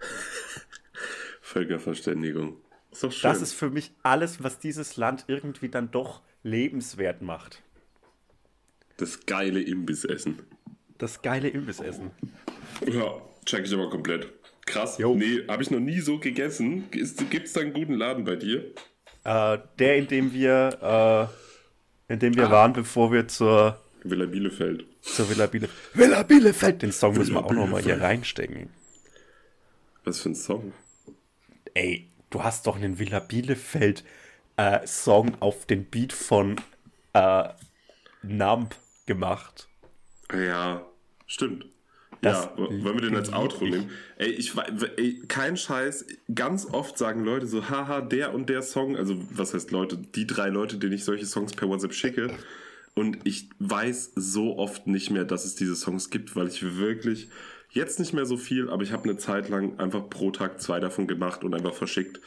Völkerverständigung. 1.40 2.56
Ist 2.92 3.04
doch 3.04 3.12
schön. 3.12 3.30
Das 3.30 3.42
ist 3.42 3.52
für 3.54 3.70
mich 3.70 3.92
alles, 4.02 4.42
was 4.42 4.58
dieses 4.58 4.96
Land 4.96 5.24
irgendwie 5.28 5.68
dann 5.68 5.90
doch 5.90 6.22
lebenswert 6.42 7.22
macht. 7.22 7.62
das 8.96 9.26
geile 9.26 9.60
Imbissessen. 9.60 10.38
Das 10.98 11.22
geile 11.22 11.48
Imbissessen. 11.48 12.10
Ja, 12.86 13.20
check 13.44 13.64
ich 13.66 13.72
aber 13.74 13.88
komplett. 13.90 14.32
Krass. 14.66 14.98
Jo. 14.98 15.14
Nee, 15.14 15.44
habe 15.48 15.62
ich 15.62 15.70
noch 15.70 15.80
nie 15.80 16.00
so 16.00 16.18
gegessen. 16.18 16.90
Gibt 16.90 17.46
es 17.46 17.52
da 17.52 17.60
einen 17.60 17.72
guten 17.72 17.94
Laden 17.94 18.24
bei 18.24 18.36
dir? 18.36 18.64
Äh, 19.24 19.58
der, 19.78 19.96
in 19.96 20.08
dem 20.08 20.32
wir, 20.32 21.30
äh, 22.08 22.12
in 22.12 22.18
dem 22.18 22.34
wir 22.36 22.50
waren, 22.50 22.72
bevor 22.72 23.12
wir 23.12 23.28
zur, 23.28 23.80
Villa 24.02 24.26
Bielefeld. 24.26 24.84
zur 25.02 25.30
Villa 25.30 25.46
Bielefeld. 25.46 25.78
Villa 25.94 26.22
Bielefeld! 26.22 26.82
Den 26.82 26.92
Song 26.92 27.16
müssen 27.16 27.34
wir 27.34 27.40
Villa 27.40 27.46
auch 27.46 27.52
nochmal 27.52 27.82
hier 27.82 28.00
reinstecken. 28.00 28.70
Was 30.08 30.20
für 30.20 30.30
ein 30.30 30.34
Song? 30.34 30.72
Ey, 31.74 32.08
du 32.30 32.42
hast 32.42 32.66
doch 32.66 32.76
einen 32.76 32.98
Villa 32.98 33.18
Bielefeld 33.18 34.04
äh, 34.56 34.86
Song 34.86 35.36
auf 35.40 35.66
den 35.66 35.84
Beat 35.84 36.14
von 36.14 36.56
äh, 37.12 37.50
Nump 38.22 38.74
gemacht. 39.04 39.68
Ja, 40.32 40.86
stimmt. 41.26 41.66
Das 42.22 42.44
ja, 42.46 42.56
wollen 42.56 42.94
wir 42.94 43.02
den 43.02 43.16
als 43.16 43.34
Outro 43.34 43.66
ich. 43.66 43.70
nehmen? 43.72 43.90
Ey, 44.16 44.30
ich 44.30 44.54
ey, 44.96 45.22
kein 45.28 45.58
Scheiß. 45.58 46.06
Ganz 46.34 46.64
oft 46.72 46.96
sagen 46.96 47.22
Leute 47.22 47.46
so, 47.46 47.68
haha, 47.68 48.00
der 48.00 48.32
und 48.32 48.48
der 48.48 48.62
Song, 48.62 48.96
also 48.96 49.14
was 49.30 49.52
heißt 49.52 49.72
Leute, 49.72 49.98
die 49.98 50.26
drei 50.26 50.48
Leute, 50.48 50.78
denen 50.78 50.94
ich 50.94 51.04
solche 51.04 51.26
Songs 51.26 51.52
per 51.52 51.68
WhatsApp 51.68 51.92
schicke. 51.92 52.30
Und 52.94 53.18
ich 53.24 53.50
weiß 53.58 54.12
so 54.16 54.56
oft 54.56 54.86
nicht 54.86 55.10
mehr, 55.10 55.26
dass 55.26 55.44
es 55.44 55.54
diese 55.54 55.76
Songs 55.76 56.08
gibt, 56.08 56.34
weil 56.34 56.48
ich 56.48 56.78
wirklich 56.78 57.28
jetzt 57.70 57.98
nicht 57.98 58.12
mehr 58.12 58.26
so 58.26 58.36
viel, 58.36 58.68
aber 58.70 58.82
ich 58.82 58.92
habe 58.92 59.04
eine 59.04 59.18
Zeit 59.18 59.48
lang 59.48 59.78
einfach 59.78 60.08
pro 60.08 60.30
Tag 60.30 60.60
zwei 60.60 60.80
davon 60.80 61.06
gemacht 61.06 61.44
und 61.44 61.54
einfach 61.54 61.74
verschickt. 61.74 62.20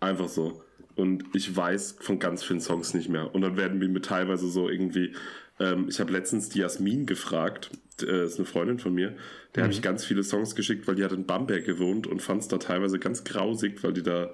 Einfach 0.00 0.28
so. 0.28 0.62
Und 0.94 1.24
ich 1.34 1.54
weiß 1.54 1.96
von 2.00 2.18
ganz 2.18 2.42
vielen 2.42 2.60
Songs 2.60 2.94
nicht 2.94 3.08
mehr. 3.08 3.34
Und 3.34 3.42
dann 3.42 3.56
werden 3.56 3.80
wir 3.80 3.88
mir 3.88 4.00
teilweise 4.00 4.48
so 4.48 4.68
irgendwie. 4.68 5.14
Ähm, 5.58 5.86
ich 5.88 6.00
habe 6.00 6.12
letztens 6.12 6.48
die 6.48 6.60
Jasmin 6.60 7.06
gefragt, 7.06 7.70
äh, 8.02 8.24
ist 8.24 8.38
eine 8.38 8.46
Freundin 8.46 8.78
von 8.78 8.94
mir. 8.94 9.16
Der 9.54 9.62
habe 9.62 9.72
ich 9.72 9.82
ganz 9.82 10.04
viele 10.04 10.22
Songs 10.22 10.54
geschickt, 10.54 10.86
weil 10.86 10.96
die 10.96 11.04
hat 11.04 11.12
in 11.12 11.26
Bamberg 11.26 11.64
gewohnt 11.64 12.06
und 12.06 12.20
fand 12.20 12.42
es 12.42 12.48
da 12.48 12.58
teilweise 12.58 12.98
ganz 12.98 13.24
grausig, 13.24 13.82
weil 13.82 13.94
die 13.94 14.02
da, 14.02 14.32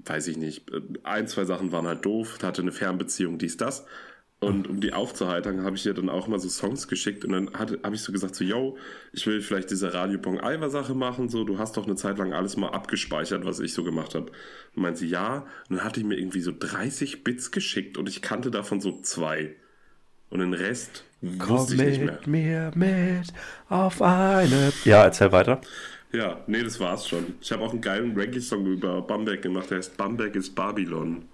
weiß 0.00 0.28
ich 0.28 0.36
nicht, 0.36 0.70
äh, 0.72 0.80
ein, 1.04 1.28
zwei 1.28 1.44
Sachen 1.44 1.72
waren 1.72 1.86
halt 1.86 2.04
doof, 2.04 2.38
hatte 2.42 2.62
eine 2.62 2.72
Fernbeziehung, 2.72 3.38
dies, 3.38 3.56
das. 3.56 3.86
Und 4.44 4.68
um 4.68 4.80
die 4.80 4.92
aufzuheitern, 4.92 5.64
habe 5.64 5.76
ich 5.76 5.86
ihr 5.86 5.94
dann 5.94 6.08
auch 6.08 6.28
mal 6.28 6.38
so 6.38 6.48
Songs 6.48 6.88
geschickt 6.88 7.24
und 7.24 7.32
dann 7.32 7.50
habe 7.54 7.94
ich 7.94 8.02
so 8.02 8.12
gesagt, 8.12 8.34
so, 8.34 8.44
yo, 8.44 8.76
ich 9.12 9.26
will 9.26 9.40
vielleicht 9.40 9.70
diese 9.70 9.94
Radio 9.94 10.18
Bong 10.18 10.38
Iver 10.38 10.70
Sache 10.70 10.94
machen, 10.94 11.28
so, 11.28 11.44
du 11.44 11.58
hast 11.58 11.76
doch 11.76 11.86
eine 11.86 11.96
Zeit 11.96 12.18
lang 12.18 12.32
alles 12.32 12.56
mal 12.56 12.68
abgespeichert, 12.68 13.44
was 13.44 13.60
ich 13.60 13.74
so 13.74 13.84
gemacht 13.84 14.14
habe. 14.14 14.32
Und 14.74 14.82
meint 14.82 14.98
sie, 14.98 15.08
ja. 15.08 15.46
Und 15.68 15.76
dann 15.76 15.84
hatte 15.84 16.00
ich 16.00 16.06
mir 16.06 16.18
irgendwie 16.18 16.40
so 16.40 16.52
30 16.56 17.24
Bits 17.24 17.50
geschickt 17.52 17.96
und 17.96 18.08
ich 18.08 18.22
kannte 18.22 18.50
davon 18.50 18.80
so 18.80 19.00
zwei. 19.00 19.56
Und 20.30 20.40
den 20.40 20.54
Rest 20.54 21.04
Komm 21.38 21.58
wusste 21.58 21.74
ich 21.74 21.80
nicht 21.80 22.00
mehr. 22.00 22.12
mit 22.12 22.26
mir 22.26 22.72
mit 22.74 23.28
auf 23.68 24.02
eine. 24.02 24.72
Ja, 24.84 25.04
erzähl 25.04 25.32
weiter. 25.32 25.60
Ja, 26.12 26.40
nee, 26.46 26.62
das 26.62 26.78
war's 26.78 27.08
schon. 27.08 27.34
Ich 27.40 27.50
habe 27.50 27.62
auch 27.62 27.72
einen 27.72 27.80
geilen 27.80 28.14
Reggae-Song 28.16 28.66
über 28.66 29.02
Bamberg 29.02 29.42
gemacht, 29.42 29.70
der 29.70 29.78
heißt 29.78 29.96
Bamberg 29.96 30.36
ist 30.36 30.54
Babylon. 30.54 31.24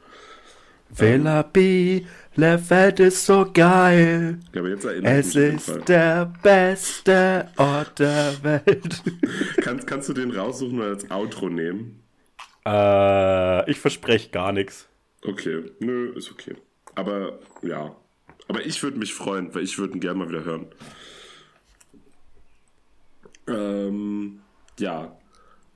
Villa 0.96 1.42
Bielefeld 1.42 3.00
ist 3.00 3.24
so 3.26 3.46
geil. 3.52 4.38
Ja, 4.52 4.60
aber 4.60 4.70
jetzt 4.70 4.84
erinnere 4.84 5.20
ich 5.20 5.26
Es 5.26 5.36
ist 5.36 5.88
der 5.88 6.32
beste 6.42 7.48
Ort 7.56 7.98
der 7.98 8.32
Welt. 8.42 9.02
Kannst, 9.62 9.86
kannst 9.86 10.08
du 10.08 10.12
den 10.12 10.30
raussuchen 10.32 10.80
und 10.80 10.86
als 10.86 11.10
Outro 11.10 11.48
nehmen? 11.48 12.02
äh, 12.66 13.70
ich 13.70 13.78
verspreche 13.78 14.30
gar 14.30 14.52
nichts. 14.52 14.88
Okay, 15.24 15.62
nö, 15.80 16.12
ist 16.16 16.30
okay. 16.30 16.56
Aber 16.94 17.38
ja. 17.62 17.94
Aber 18.48 18.66
ich 18.66 18.82
würde 18.82 18.98
mich 18.98 19.14
freuen, 19.14 19.54
weil 19.54 19.62
ich 19.62 19.78
würde 19.78 19.94
ihn 19.94 20.00
gerne 20.00 20.18
mal 20.18 20.28
wieder 20.28 20.44
hören. 20.44 20.66
Ähm, 23.48 24.40
ja. 24.78 25.16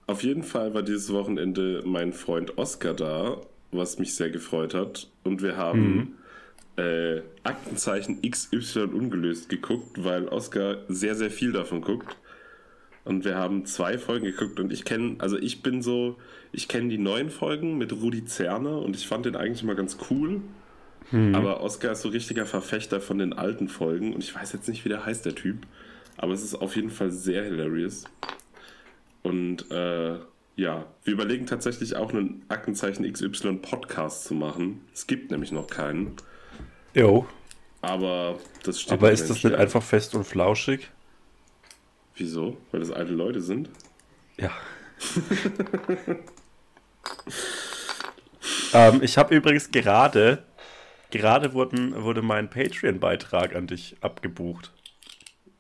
Auf 0.07 0.23
jeden 0.23 0.43
Fall 0.43 0.75
war 0.75 0.83
dieses 0.83 1.13
Wochenende 1.13 1.83
mein 1.87 2.13
Freund 2.13 2.59
Oscar 2.59 2.93
da, 2.95 3.41
was 3.77 3.99
mich 3.99 4.15
sehr 4.15 4.31
gefreut 4.31 4.75
hat. 4.75 5.09
Und 5.23 5.43
wir 5.43 5.57
haben 5.57 6.17
äh, 6.77 7.21
Aktenzeichen 7.43 8.21
XY 8.23 8.85
ungelöst 8.93 9.49
geguckt, 9.49 10.03
weil 10.03 10.29
Oscar 10.29 10.79
sehr, 10.89 11.15
sehr 11.15 11.31
viel 11.31 11.53
davon 11.53 11.81
guckt. 11.81 12.17
Und 13.05 13.25
wir 13.25 13.37
haben 13.37 13.67
zwei 13.67 13.99
Folgen 13.99 14.25
geguckt 14.25 14.59
und 14.59 14.73
ich 14.73 14.85
kenne, 14.85 15.17
also 15.19 15.37
ich 15.37 15.63
bin 15.63 15.83
so, 15.83 16.17
ich 16.53 16.69
kenne 16.69 16.89
die 16.89 16.99
neuen 16.99 17.29
Folgen 17.29 17.77
mit 17.77 17.93
Rudi 17.93 18.25
Zerner 18.25 18.81
und 18.81 18.97
ich 18.97 19.07
fand 19.07 19.27
den 19.27 19.37
eigentlich 19.37 19.63
mal 19.63 19.77
ganz 19.77 19.99
cool. 20.11 20.41
Aber 21.35 21.61
Oscar 21.61 21.93
ist 21.93 22.01
so 22.01 22.09
richtiger 22.09 22.47
Verfechter 22.47 23.01
von 23.01 23.19
den 23.19 23.35
alten 23.35 23.69
Folgen 23.69 24.15
und 24.15 24.25
ich 24.25 24.35
weiß 24.35 24.53
jetzt 24.55 24.69
nicht, 24.69 24.85
wie 24.87 24.89
der 24.89 25.05
heißt, 25.05 25.27
der 25.27 25.35
Typ. 25.35 25.59
Aber 26.17 26.33
es 26.33 26.43
ist 26.43 26.55
auf 26.55 26.77
jeden 26.77 26.91
Fall 26.91 27.11
sehr 27.11 27.45
hilarious. 27.45 28.05
Und 29.23 29.71
äh, 29.71 30.17
ja, 30.57 30.87
wir 31.03 31.13
überlegen 31.13 31.47
tatsächlich 31.47 31.97
auch 31.97 32.13
einen 32.13 32.45
Aktenzeichen 32.49 33.11
XY 33.11 33.55
Podcast 33.55 34.25
zu 34.25 34.35
machen. 34.35 34.83
Es 34.93 35.07
gibt 35.07 35.31
nämlich 35.31 35.53
noch 35.53 35.67
keinen. 35.67 36.17
Jo. 36.95 37.27
Aber 37.81 38.39
das 38.63 38.81
steht 38.81 38.93
Aber 38.93 39.11
ist 39.11 39.29
das 39.29 39.45
nicht 39.45 39.57
einfach 39.57 39.83
fest 39.83 40.15
und 40.15 40.25
flauschig? 40.25 40.91
Wieso? 42.15 42.57
Weil 42.71 42.81
das 42.81 42.91
alte 42.91 43.13
Leute 43.13 43.41
sind? 43.41 43.69
Ja. 44.37 44.51
ähm, 48.73 49.03
ich 49.03 49.19
habe 49.19 49.35
übrigens 49.35 49.71
gerade, 49.71 50.45
gerade 51.11 51.53
wurden, 51.53 52.03
wurde 52.03 52.23
mein 52.23 52.49
Patreon-Beitrag 52.49 53.57
an 53.57 53.67
dich 53.67 53.97
abgebucht. 54.01 54.73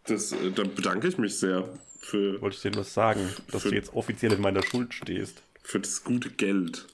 Das, 0.04 0.32
äh, 0.32 0.52
da 0.54 0.62
bedanke 0.62 1.08
ich 1.08 1.18
mich 1.18 1.36
sehr 1.36 1.68
für, 2.04 2.40
Wollte 2.40 2.56
ich 2.56 2.62
dir 2.62 2.70
nur 2.70 2.84
sagen, 2.84 3.32
dass 3.50 3.62
Für- 3.62 3.70
du 3.70 3.74
jetzt 3.76 3.92
offiziell 3.94 4.32
in 4.32 4.40
meiner 4.40 4.62
Schuld 4.62 4.92
stehst. 4.94 5.42
für 5.62 5.80
das 5.80 6.04
gute 6.04 6.30
Geld. 6.30 6.86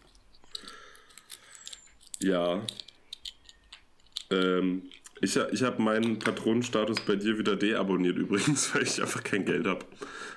Ja. 2.20 2.62
Ähm, 4.30 4.82
ich 5.20 5.36
ich 5.36 5.62
habe 5.62 5.82
meinen 5.82 6.18
Patronenstatus 6.18 7.00
bei 7.00 7.16
dir 7.16 7.38
wieder 7.38 7.56
deabonniert 7.56 8.16
übrigens, 8.16 8.74
weil 8.74 8.82
ich 8.82 9.00
einfach 9.00 9.22
kein 9.24 9.44
Geld 9.44 9.66
habe. 9.66 9.84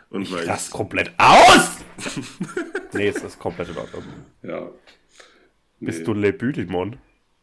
Und 0.10 0.32
weil 0.32 0.46
Rast 0.48 0.72
komplett 0.72 1.12
aus! 1.18 1.70
nee, 2.94 3.08
es 3.08 3.24
ist 3.24 3.40
komplett 3.40 3.70
in 3.70 3.78
Ordnung. 3.78 4.04
ja. 4.44 4.70
Bist 5.80 6.00
Nee. 6.00 6.06
du 6.06 6.14
Le 6.14 6.32
Büdimon? 6.34 6.98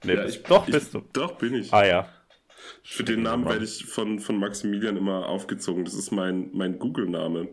Nee, 0.05 0.14
Ja, 0.14 0.22
bist, 0.24 0.37
ich, 0.39 0.43
doch 0.45 0.66
ich, 0.66 0.72
bist 0.72 0.95
du. 0.95 1.03
Doch, 1.12 1.37
bin 1.37 1.55
ich. 1.55 1.72
Ah 1.74 1.85
ja. 1.85 2.09
Für 2.82 3.04
den 3.04 3.22
Namen 3.22 3.44
werde 3.46 3.64
ich 3.64 3.84
von, 3.86 4.18
von 4.18 4.38
Maximilian 4.38 4.96
immer 4.96 5.26
aufgezogen. 5.26 5.84
Das 5.84 5.94
ist 5.94 6.11
mein, 6.11 6.50
mein 6.52 6.78
Google-Name. 6.78 7.48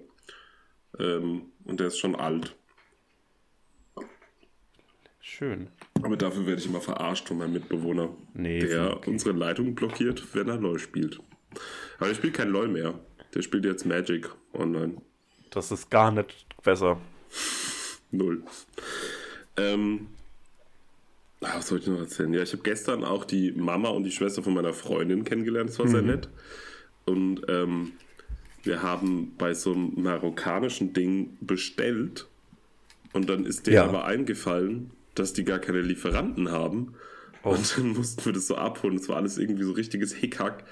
Ähm, 1.00 1.52
und 1.66 1.80
der 1.80 1.88
ist 1.88 2.00
schon 2.00 2.16
alt. 2.16 2.56
Schön. 5.20 5.68
Aber 6.02 6.16
dafür 6.16 6.46
werde 6.46 6.62
ich 6.62 6.68
immer 6.68 6.82
verarscht 6.82 7.28
von 7.28 7.38
meinem 7.38 7.54
Mitbewohner, 7.54 8.10
Nee, 8.34 8.60
der 8.60 8.96
okay. 8.96 9.10
unsere 9.10 9.36
Leitung 9.38 9.76
blockiert, 9.76 10.24
wenn 10.34 10.48
er 10.48 10.58
LOL 10.58 10.80
spielt. 10.80 11.20
Aber 11.98 12.10
er 12.10 12.16
spielt 12.16 12.34
kein 12.34 12.50
LOL 12.50 12.68
mehr. 12.70 12.98
Der 13.34 13.42
spielt 13.42 13.66
jetzt 13.66 13.86
Magic 13.86 14.30
online. 14.54 15.02
Das 15.50 15.72
ist 15.72 15.92
gar 15.92 16.12
nicht 16.12 16.46
besser. 16.64 17.00
Null. 18.12 18.44
Ähm, 19.58 20.08
ah, 21.42 21.54
was 21.58 21.68
soll 21.68 21.80
ich 21.80 21.88
noch 21.88 22.00
erzählen? 22.00 22.34
Ja, 22.34 22.42
ich 22.44 22.54
habe 22.54 22.64
gestern 22.64 23.04
auch 23.04 23.26
die 23.26 23.52
Mama 23.52 23.90
und 23.90 24.04
die 24.04 24.12
Schwester 24.12 24.44
von 24.44 24.54
meiner 24.54 24.74
Freundin 24.74 25.24
kennengelernt. 25.24 25.70
Das 25.70 25.80
war 25.80 25.88
sehr 25.88 26.02
nett. 26.02 26.30
Und 27.06 27.42
ähm, 27.48 27.94
wir 28.64 28.82
haben 28.84 29.34
bei 29.38 29.54
so 29.54 29.74
einem 29.74 29.94
marokkanischen 29.96 30.94
Ding 30.94 31.38
bestellt. 31.42 32.28
Und 33.14 33.30
dann 33.30 33.46
ist 33.46 33.68
denen 33.68 33.76
Ja. 33.78 33.86
aber 33.86 34.06
eingefallen, 34.06 34.92
dass 35.16 35.34
die 35.34 35.44
gar 35.46 35.60
keine 35.60 35.82
Lieferanten 35.82 36.52
haben. 36.52 36.94
Oh. 37.44 37.52
Und 37.52 37.78
dann 37.78 37.90
mussten 37.90 38.26
wir 38.26 38.34
das 38.34 38.48
so 38.48 38.56
abholen. 38.56 38.98
Es 38.98 39.08
war 39.08 39.16
alles 39.18 39.38
irgendwie 39.38 39.64
so 39.64 39.72
richtiges 39.72 40.14
Hickhack. 40.14 40.64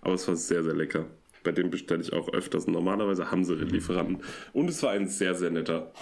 Aber 0.00 0.14
es 0.14 0.26
war 0.26 0.36
sehr, 0.36 0.64
sehr 0.64 0.74
lecker. 0.74 1.06
Bei 1.42 1.52
dem 1.52 1.70
bestelle 1.70 2.02
ich 2.02 2.12
auch 2.12 2.32
öfters. 2.32 2.66
Normalerweise 2.66 3.30
haben 3.30 3.44
sie 3.44 3.54
Lieferanten. 3.54 4.22
Und 4.52 4.68
es 4.68 4.82
war 4.82 4.92
ein 4.92 5.08
sehr, 5.08 5.34
sehr 5.34 5.50
netter 5.50 5.92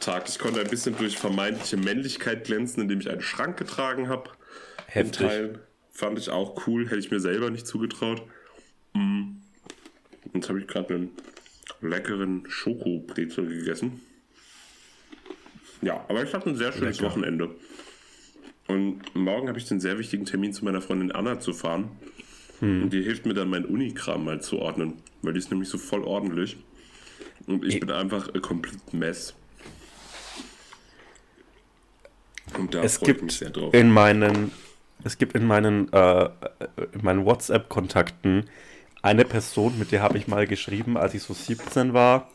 Tag. 0.00 0.28
Ich 0.28 0.38
konnte 0.38 0.60
ein 0.60 0.68
bisschen 0.68 0.96
durch 0.96 1.16
vermeintliche 1.16 1.76
Männlichkeit 1.76 2.44
glänzen, 2.44 2.82
indem 2.82 3.00
ich 3.00 3.10
einen 3.10 3.20
Schrank 3.20 3.56
getragen 3.56 4.08
habe. 4.08 4.30
Heftig. 4.86 5.26
Teil. 5.26 5.60
Fand 5.92 6.18
ich 6.18 6.30
auch 6.30 6.66
cool. 6.66 6.86
Hätte 6.86 6.98
ich 6.98 7.10
mir 7.10 7.20
selber 7.20 7.50
nicht 7.50 7.66
zugetraut. 7.66 8.22
Mm. 8.94 9.36
Jetzt 10.34 10.48
habe 10.48 10.60
ich 10.60 10.66
gerade 10.66 10.94
einen 10.94 11.10
leckeren 11.80 12.44
Schokobrezel 12.48 13.46
gegessen. 13.46 14.00
Ja, 15.80 16.04
aber 16.08 16.22
ich 16.24 16.34
hatte 16.34 16.50
ein 16.50 16.56
sehr 16.56 16.72
schönes 16.72 16.98
Lecker. 16.98 17.10
Wochenende. 17.10 17.54
Und 18.66 19.14
morgen 19.14 19.48
habe 19.48 19.58
ich 19.58 19.64
den 19.66 19.80
sehr 19.80 19.98
wichtigen 19.98 20.26
Termin 20.26 20.52
zu 20.52 20.64
meiner 20.64 20.80
Freundin 20.80 21.12
Anna 21.12 21.40
zu 21.40 21.52
fahren. 21.52 21.90
Und 22.60 22.90
die 22.90 23.02
hilft 23.02 23.24
mir 23.26 23.34
dann, 23.34 23.48
mein 23.50 23.64
Unikram 23.64 24.24
mal 24.24 24.40
zu 24.40 24.58
ordnen. 24.58 24.94
Weil 25.22 25.32
die 25.32 25.38
ist 25.38 25.50
nämlich 25.50 25.68
so 25.68 25.78
voll 25.78 26.02
ordentlich. 26.02 26.56
Und 27.46 27.64
ich 27.64 27.76
Eh. 27.76 27.78
bin 27.80 27.90
einfach 27.90 28.32
ein 28.34 28.42
komplett 28.42 28.92
Mess. 28.92 29.34
Und 32.58 32.74
da 32.74 32.82
Es 32.82 32.96
ich 32.96 33.00
mich 33.02 33.06
gibt 33.18 33.32
sehr 33.32 33.50
drauf. 33.50 33.74
in 33.74 33.90
meinen, 33.90 34.52
es 35.04 35.18
gibt 35.18 35.34
in 35.34 35.46
meinen, 35.46 35.92
äh, 35.92 36.24
in 36.92 37.02
meinen 37.02 37.24
WhatsApp-Kontakten 37.24 38.48
eine 39.02 39.24
Person, 39.24 39.78
mit 39.78 39.92
der 39.92 40.02
habe 40.02 40.18
ich 40.18 40.26
mal 40.28 40.46
geschrieben, 40.46 40.96
als 40.96 41.14
ich 41.14 41.22
so 41.22 41.34
17 41.34 41.92
war, 41.94 42.30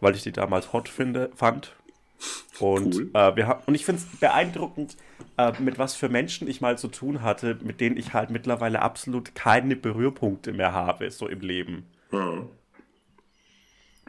weil 0.00 0.14
ich 0.14 0.22
die 0.22 0.32
damals 0.32 0.72
hot 0.72 0.88
finde, 0.88 1.30
fand. 1.34 1.72
Und, 2.58 2.94
Cool. 2.96 3.10
äh, 3.14 3.36
wir 3.36 3.46
haben, 3.46 3.62
und 3.66 3.74
ich 3.74 3.84
finde 3.84 4.02
es 4.02 4.18
beeindruckend, 4.20 4.96
äh, 5.36 5.52
mit 5.60 5.78
was 5.78 5.94
für 5.94 6.08
Menschen 6.08 6.48
ich 6.48 6.60
mal 6.60 6.76
zu 6.78 6.88
tun 6.88 7.22
hatte, 7.22 7.58
mit 7.62 7.80
denen 7.80 7.96
ich 7.96 8.14
halt 8.14 8.30
mittlerweile 8.30 8.82
absolut 8.82 9.34
keine 9.34 9.76
Berührpunkte 9.76 10.52
mehr 10.52 10.72
habe, 10.72 11.10
so 11.10 11.28
im 11.28 11.40
Leben. 11.40 11.86
Ja. 12.12 12.46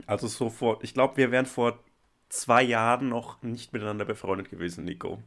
Also 0.08 0.28
so 0.28 0.50
vor, 0.50 0.80
ich 0.84 0.94
glaube, 0.94 1.18
wir 1.18 1.32
wären 1.32 1.46
vor 1.46 1.80
zwei 2.30 2.64
Jahren 2.64 3.10
noch 3.10 3.42
nicht 3.44 3.74
miteinander 3.74 4.06
befreundet 4.06 4.50
gewesen, 4.50 4.86
Nico. 4.86 5.22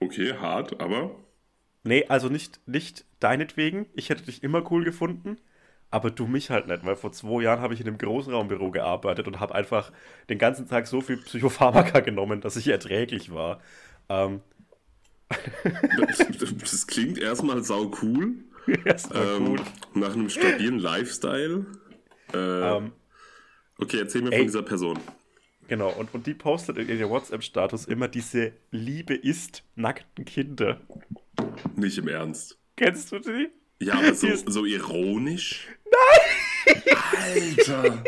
Okay, 0.00 0.34
hart, 0.34 0.80
aber 0.80 1.10
Nee, 1.82 2.06
also 2.08 2.28
nicht, 2.28 2.60
nicht 2.66 3.04
deinetwegen. 3.20 3.86
Ich 3.94 4.10
hätte 4.10 4.24
dich 4.24 4.42
immer 4.42 4.70
cool 4.70 4.84
gefunden, 4.84 5.38
aber 5.90 6.10
du 6.10 6.26
mich 6.26 6.50
halt 6.50 6.66
nicht, 6.68 6.84
weil 6.86 6.96
vor 6.96 7.12
zwei 7.12 7.42
Jahren 7.42 7.60
habe 7.60 7.74
ich 7.74 7.80
in 7.80 7.88
einem 7.88 7.98
Großraumbüro 7.98 8.70
gearbeitet 8.70 9.26
und 9.26 9.40
habe 9.40 9.54
einfach 9.54 9.92
den 10.28 10.38
ganzen 10.38 10.68
Tag 10.68 10.86
so 10.86 11.00
viel 11.00 11.16
Psychopharmaka 11.18 12.00
genommen, 12.00 12.40
dass 12.40 12.56
ich 12.56 12.68
erträglich 12.68 13.32
war. 13.32 13.60
Ähm, 14.08 14.40
das, 16.60 16.86
klingt 16.86 17.18
erstmal 17.18 17.62
sau 17.62 17.90
cool. 18.02 18.34
erstmal 18.84 19.26
Ähm, 19.36 19.46
cool. 19.48 19.60
Nach 19.94 20.12
einem 20.14 20.28
stabilen 20.28 20.78
Lifestyle. 20.78 21.66
Äh, 22.32 22.36
Ähm, 22.76 22.92
okay, 23.78 23.98
erzähl 24.00 24.22
mir 24.22 24.32
ey. 24.32 24.38
von 24.38 24.46
dieser 24.46 24.62
Person. 24.62 24.98
genau, 25.68 25.90
und, 25.90 26.12
und 26.14 26.26
die 26.26 26.34
postet 26.34 26.78
in 26.78 26.88
ihrem 26.88 27.10
WhatsApp-Status 27.10 27.86
immer 27.86 28.08
diese 28.08 28.52
Liebe 28.70 29.14
ist 29.14 29.62
nackten 29.76 30.24
Kinder. 30.24 30.80
Nicht 31.76 31.98
im 31.98 32.08
Ernst. 32.08 32.58
Kennst 32.76 33.12
du 33.12 33.18
die? 33.18 33.48
Ja, 33.82 33.94
aber 33.94 34.14
so, 34.14 34.26
ist- 34.26 34.50
so 34.50 34.64
ironisch. 34.64 35.68
Nein! 35.90 36.82
Alter! 37.12 38.04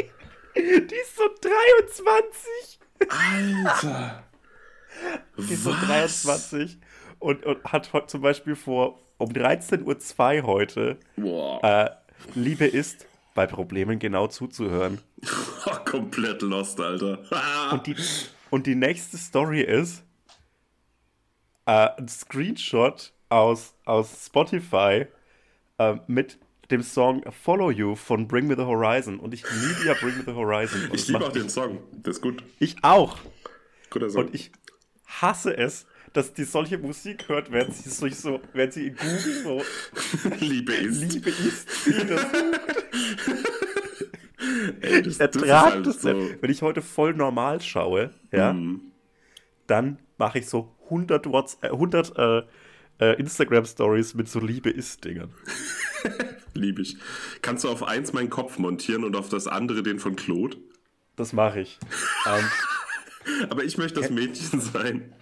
Die 0.57 0.95
ist 0.95 1.17
so 1.17 1.25
23. 1.41 2.79
Alter! 3.09 4.25
Die 5.39 5.55
ist 5.55 5.65
so 5.65 5.73
23 5.73 6.79
und, 7.19 7.45
und 7.45 7.65
hat 7.65 7.93
heute 7.93 8.07
zum 8.09 8.21
Beispiel 8.23 8.57
vor 8.57 8.99
um 9.19 9.31
13.02 9.31 10.43
Uhr 10.43 10.47
heute 10.47 10.99
Boah, 11.17 11.63
äh, 11.63 11.91
Liebe 12.35 12.67
ist, 12.67 13.07
bei 13.35 13.47
Problemen 13.47 13.99
genau 13.99 14.27
zuzuhören. 14.27 15.01
komplett 15.85 16.43
lost, 16.43 16.81
Alter. 16.81 17.19
Und 17.73 17.87
die, 17.87 17.97
und 18.51 18.67
die 18.67 18.75
nächste 18.75 19.17
Story 19.17 19.63
ist 19.63 20.05
äh, 21.65 21.89
ein 21.97 22.09
Screenshot 22.09 23.13
aus, 23.31 23.75
aus 23.87 24.27
Spotify 24.27 25.07
äh, 25.79 25.95
mit 26.07 26.39
dem 26.73 26.83
Song 26.83 27.23
Follow 27.31 27.71
You 27.71 27.95
von 27.95 28.27
Bring 28.27 28.47
Me 28.49 28.57
the 28.57 28.63
Horizon. 28.63 29.19
Und 29.21 29.33
ich 29.35 29.45
liebe 29.45 29.87
ja 29.87 29.95
Bring 29.95 30.17
Me 30.19 30.25
the 30.27 30.33
Horizon. 30.33 30.81
Und 30.85 30.95
ich 30.95 31.03
das 31.03 31.09
liebe 31.09 31.25
auch 31.27 31.33
den 31.33 31.49
Song. 31.49 31.79
Der 31.93 32.11
ist 32.11 32.21
gut. 32.21 32.43
Ich 32.59 32.77
auch. 32.83 33.19
Guter 33.91 34.11
Song. 34.11 34.25
Und 34.27 34.35
ich 34.35 34.51
hasse 35.07 35.57
es, 35.57 35.87
dass 36.15 36.35
die 36.35 36.45
solche 36.45 36.79
Musik 36.79 37.29
hört, 37.29 37.53
während 37.53 37.75
sie 37.75 37.89
sich 37.89 38.17
so, 38.17 38.41
während 38.53 38.73
sie 38.73 38.89
in 38.89 38.97
Google 38.97 39.19
so 39.43 39.63
Liebe 40.41 40.73
ist. 40.75 41.01
Liebe 41.13 41.31
ist, 41.31 41.69
das 42.09 42.27
Ey, 44.81 45.03
das, 45.03 45.13
Ich 45.13 45.19
das 45.19 45.37
ist 45.37 45.43
ertrag 45.43 45.73
halt 45.75 45.87
das 45.87 46.03
so. 46.03 46.09
Wenn 46.41 46.51
ich 46.51 46.63
heute 46.63 46.83
voll 46.83 47.15
normal 47.15 47.61
schaue, 47.61 48.11
ja, 48.33 48.53
Mhm. 48.53 48.81
dann 49.67 49.99
mache 50.19 50.41
ich 50.41 50.47
so 50.49 50.75
100, 50.85 51.27
Whats 51.33 51.59
äh, 51.63 51.69
100 51.69 52.17
äh, 52.19 52.43
äh, 53.03 53.21
Instagram-Stories 53.21 54.15
mit 54.15 54.29
so 54.29 54.41
Liebe 54.41 54.71
ist-Dingern. 54.71 55.33
Liebe 56.55 56.83
ich. 56.83 56.97
Kannst 57.41 57.65
du 57.65 57.69
auf 57.69 57.83
eins 57.83 58.13
meinen 58.13 58.31
Kopf 58.31 58.59
montieren 58.59 59.05
und 59.05 59.17
auf 59.17 59.29
das 59.29 59.47
andere 59.47 59.83
den 59.83 59.99
von 59.99 60.17
Claude? 60.17 60.57
Das 61.17 61.33
mache 61.33 61.61
ich. 61.61 61.79
ähm, 62.27 62.45
Aber 63.51 63.65
ich 63.65 63.79
möchte 63.79 64.01
das 64.01 64.11
Mädchen 64.11 64.61
sein. 64.61 65.13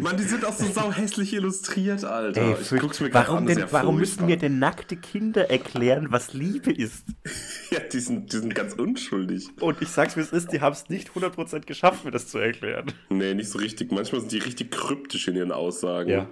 Mann, 0.00 0.16
die 0.16 0.24
sind 0.24 0.44
auch 0.44 0.52
so 0.52 0.66
sau 0.66 0.90
hässlich 0.90 1.32
illustriert, 1.32 2.04
Alter. 2.04 2.58
ich 2.60 2.80
guck's 2.80 2.98
mir 2.98 3.14
warum 3.14 3.38
an, 3.38 3.46
denn, 3.46 3.58
ja 3.58 3.68
warum 3.70 3.98
müssen 3.98 4.26
mir 4.26 4.36
denn 4.36 4.58
nackte 4.58 4.96
Kinder 4.96 5.48
erklären, 5.48 6.08
was 6.10 6.32
Liebe 6.32 6.72
ist? 6.72 7.04
Ja, 7.70 7.80
die 7.80 7.98
sind, 7.98 8.32
die 8.32 8.36
sind 8.36 8.54
ganz 8.54 8.74
unschuldig. 8.74 9.48
Und 9.60 9.82
ich 9.82 9.88
sag's 9.88 10.16
wie 10.16 10.20
es 10.20 10.30
ist, 10.30 10.52
die 10.52 10.60
haben 10.60 10.74
es 10.74 10.88
nicht 10.88 11.10
100% 11.10 11.60
geschafft, 11.66 12.04
mir 12.04 12.12
das 12.12 12.28
zu 12.28 12.38
erklären. 12.38 12.92
Nee, 13.08 13.34
nicht 13.34 13.48
so 13.48 13.58
richtig. 13.58 13.90
Manchmal 13.90 14.20
sind 14.20 14.30
die 14.30 14.38
richtig 14.38 14.70
kryptisch 14.70 15.26
in 15.26 15.34
ihren 15.34 15.50
Aussagen. 15.50 16.08
Ja. 16.10 16.28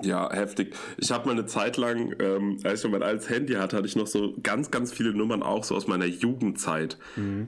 Ja, 0.00 0.32
heftig. 0.32 0.74
Ich 0.96 1.10
habe 1.12 1.26
mal 1.26 1.32
eine 1.32 1.44
Zeit 1.46 1.76
lang, 1.76 2.14
ähm, 2.18 2.58
als 2.64 2.80
ich 2.80 2.84
noch 2.84 2.92
mein 2.92 3.02
altes 3.02 3.28
Handy 3.28 3.52
hatte, 3.54 3.76
hatte 3.76 3.86
ich 3.86 3.94
noch 3.96 4.06
so 4.06 4.34
ganz, 4.42 4.70
ganz 4.70 4.90
viele 4.92 5.12
Nummern 5.12 5.42
auch 5.42 5.64
so 5.64 5.74
aus 5.76 5.86
meiner 5.86 6.06
Jugendzeit. 6.06 6.96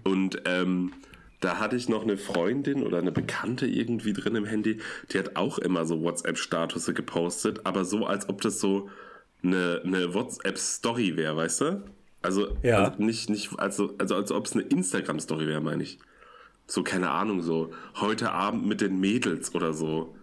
Und 0.04 0.42
ähm, 0.44 0.92
da 1.40 1.58
hatte 1.58 1.76
ich 1.76 1.88
noch 1.88 2.02
eine 2.02 2.16
Freundin 2.16 2.82
oder 2.82 2.98
eine 2.98 3.12
Bekannte 3.12 3.66
irgendwie 3.66 4.12
drin 4.12 4.34
im 4.34 4.44
Handy, 4.44 4.78
die 5.10 5.18
hat 5.18 5.36
auch 5.36 5.58
immer 5.58 5.84
so 5.86 6.02
WhatsApp-Statusse 6.02 6.92
gepostet, 6.94 7.62
aber 7.64 7.84
so, 7.84 8.06
als 8.06 8.28
ob 8.28 8.40
das 8.42 8.60
so 8.60 8.88
eine, 9.42 9.80
eine 9.84 10.14
WhatsApp-Story 10.14 11.16
wäre, 11.16 11.36
weißt 11.36 11.60
du? 11.62 11.84
Also, 12.22 12.48
Ja. 12.62 12.84
also 12.84 13.02
nicht, 13.02 13.28
nicht, 13.28 13.58
also, 13.58 13.94
also 13.98 14.14
als 14.16 14.32
ob 14.32 14.46
es 14.46 14.52
eine 14.52 14.62
Instagram-Story 14.62 15.46
wäre, 15.46 15.60
meine 15.60 15.82
ich. 15.82 15.98
So, 16.66 16.82
keine 16.82 17.10
Ahnung, 17.10 17.42
so 17.42 17.72
heute 18.00 18.32
Abend 18.32 18.66
mit 18.66 18.80
den 18.80 18.98
Mädels 18.98 19.54
oder 19.54 19.74
so. 19.74 20.14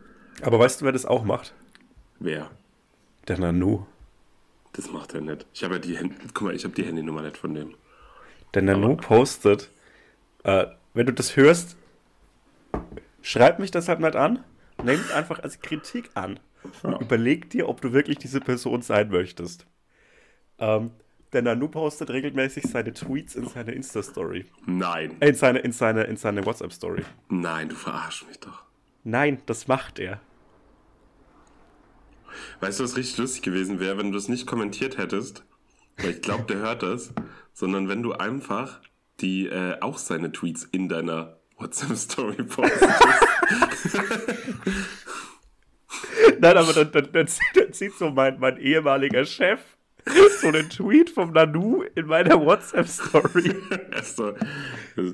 Aber 0.42 0.58
weißt 0.58 0.82
du, 0.82 0.86
wer 0.86 0.92
das 0.92 1.06
auch 1.06 1.24
macht? 1.24 1.54
Wer? 2.24 2.52
Der 3.28 3.40
Nanu. 3.40 3.86
Das 4.74 4.92
macht 4.92 5.14
er 5.16 5.22
nicht. 5.22 5.48
Ich 5.54 5.64
habe 5.64 5.76
ja 5.76 5.80
die 5.80 5.98
Hand 5.98 6.14
Guck 6.36 6.42
mal, 6.44 6.56
ich 6.56 6.64
habe 6.64 6.74
die 6.76 6.84
Handynummer 6.84 7.24
nicht 7.24 7.36
von 7.38 7.56
dem. 7.56 7.74
Der 8.54 8.62
Nanu 8.62 8.96
postet, 8.96 9.72
äh, 10.44 10.68
wenn 10.94 11.08
du 11.08 11.14
das 11.14 11.36
hörst, 11.36 11.78
schreib 13.24 13.58
mich 13.60 13.72
deshalb 13.72 14.00
nicht 14.00 14.16
an, 14.16 14.44
nimm 14.84 15.00
es 15.00 15.12
einfach 15.12 15.40
als 15.40 15.62
Kritik 15.62 16.12
an 16.14 16.40
und 16.84 16.92
Ja. 16.92 17.00
überleg 17.02 17.50
dir, 17.50 17.68
ob 17.68 17.82
du 17.82 17.92
wirklich 17.92 18.18
diese 18.20 18.40
Person 18.40 18.82
sein 18.84 19.10
möchtest. 19.10 19.66
Ähm, 20.60 20.92
der 21.34 21.42
Nanu 21.42 21.70
postet 21.70 22.12
regelmäßig 22.12 22.66
seine 22.66 22.94
Tweets 22.94 23.36
in 23.36 23.48
seine 23.48 23.72
Insta-Story. 23.72 24.46
Nein. 24.68 25.16
Äh, 25.22 25.30
in 25.30 25.36
seine, 25.36 25.60
in 25.60 25.72
seine, 25.72 26.04
in 26.04 26.18
seine 26.18 26.46
WhatsApp-Story. 26.46 27.04
Nein, 27.30 27.70
du 27.70 27.76
verarschst 27.76 28.28
mich 28.28 28.40
doch. 28.40 28.62
Nein, 29.04 29.42
das 29.48 29.68
macht 29.68 29.98
er. 29.98 30.20
Weißt 32.60 32.80
du, 32.80 32.84
was 32.84 32.98
richtig 32.98 33.18
lustig 33.18 33.42
gewesen 33.44 33.80
wäre, 33.80 33.98
wenn 33.98 34.12
du 34.12 34.18
das 34.18 34.28
nicht 34.28 34.48
kommentiert 34.48 34.98
hättest? 34.98 35.44
Weil 35.98 36.12
ich 36.12 36.22
glaube, 36.22 36.44
der 36.44 36.58
hört 36.58 36.84
das. 36.84 37.14
Sondern 37.54 37.90
wenn 37.90 38.02
du 38.02 38.14
einfach 38.14 38.80
die 39.20 39.48
äh, 39.48 39.80
auch 39.82 39.98
seine 39.98 40.32
Tweets 40.32 40.64
in 40.64 40.90
deiner 40.90 41.38
WhatsApp-Story 41.58 42.44
postest. 42.44 43.04
Nein, 46.40 46.58
aber 46.58 46.74
dann, 46.74 46.92
dann, 46.92 47.12
dann, 47.12 47.28
dann 47.56 47.74
sieht 47.74 47.94
so 47.98 48.10
mein, 48.10 48.40
mein 48.40 48.58
ehemaliger 48.58 49.26
Chef 49.26 49.60
so 50.42 50.48
einen 50.48 50.70
Tweet 50.70 51.10
vom 51.10 51.32
Nanu 51.32 51.84
in 51.96 52.08
meiner 52.08 52.40
WhatsApp-Story. 52.40 53.56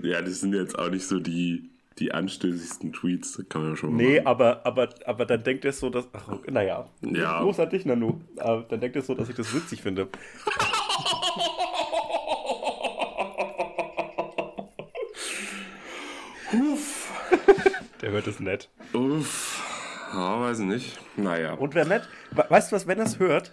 Ja, 0.01 0.21
das 0.21 0.39
sind 0.39 0.53
jetzt 0.55 0.77
auch 0.77 0.89
nicht 0.89 1.05
so 1.05 1.19
die, 1.19 1.69
die 1.99 2.11
anstößigsten 2.13 2.93
Tweets, 2.93 3.43
kann 3.49 3.61
man 3.61 3.71
ja 3.71 3.77
schon 3.77 3.91
mal 3.95 4.03
Nee, 4.03 4.19
aber, 4.21 4.65
aber, 4.65 4.89
aber 5.05 5.25
dann 5.25 5.43
denkt 5.43 5.65
er 5.65 5.71
so, 5.73 5.89
dass. 5.89 6.07
Ach, 6.13 6.27
naja. 6.47 6.85
Ja. 7.01 7.41
Los 7.41 7.59
an 7.59 7.69
dich, 7.69 7.85
Nanu. 7.85 8.21
Aber 8.37 8.63
dann 8.63 8.79
denkt 8.79 8.95
er 8.95 9.01
so, 9.01 9.15
dass 9.15 9.29
ich 9.29 9.35
das 9.35 9.53
witzig 9.53 9.81
finde. 9.81 10.07
Der 18.01 18.11
hört 18.11 18.27
es 18.27 18.39
nett. 18.39 18.69
Uff, 18.93 20.09
ja, 20.13 20.39
weiß 20.41 20.59
ich 20.59 20.65
nicht. 20.65 20.99
Naja. 21.17 21.53
Und 21.53 21.75
wer 21.75 21.85
nett, 21.85 22.07
we- 22.31 22.45
weißt 22.47 22.71
du 22.71 22.75
was, 22.75 22.87
wenn 22.87 22.99
er 22.99 23.05
es 23.05 23.19
hört, 23.19 23.51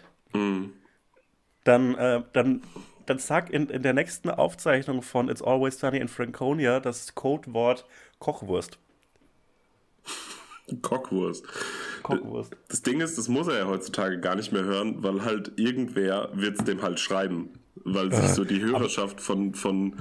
dann, 1.65 1.95
äh, 1.95 2.23
dann, 2.33 2.63
dann 3.07 3.19
sag 3.19 3.51
in, 3.51 3.69
in 3.69 3.83
der 3.83 3.95
nächsten 3.95 4.31
Aufzeichnung 4.31 5.03
von 5.03 5.29
It's 5.29 5.43
Always 5.43 5.79
Sunny 5.79 5.99
in 5.99 6.09
Franconia 6.09 6.81
das 6.81 7.15
Codewort 7.15 7.87
Kochwurst. 8.25 8.79
Cockwurst. 10.81 11.45
Kochwurst. 12.03 12.57
Das 12.69 12.81
Ding 12.81 13.03
ist, 13.03 13.19
das 13.19 13.29
muss 13.29 13.49
er 13.49 13.59
ja 13.59 13.67
heutzutage 13.67 14.19
gar 14.19 14.35
nicht 14.35 14.51
mehr 14.51 14.65
hören, 14.65 15.03
weil 15.03 15.23
halt 15.27 15.53
irgendwer 15.57 16.31
wird 16.33 16.59
es 16.59 16.65
dem 16.65 16.81
halt 16.81 17.01
schreiben. 17.01 17.51
Weil 17.85 18.11
sich 18.15 18.31
so 18.31 18.47
die 18.47 18.63
Hörerschaft 18.63 19.21
von, 19.21 19.53
von 19.53 19.97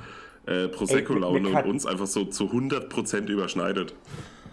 äh, 0.46 0.70
Prosecco-Laune 0.70 1.50
und 1.50 1.66
uns 1.66 1.86
einfach 1.86 2.08
so 2.08 2.24
zu 2.24 2.46
100% 2.46 3.28
überschneidet. 3.28 3.94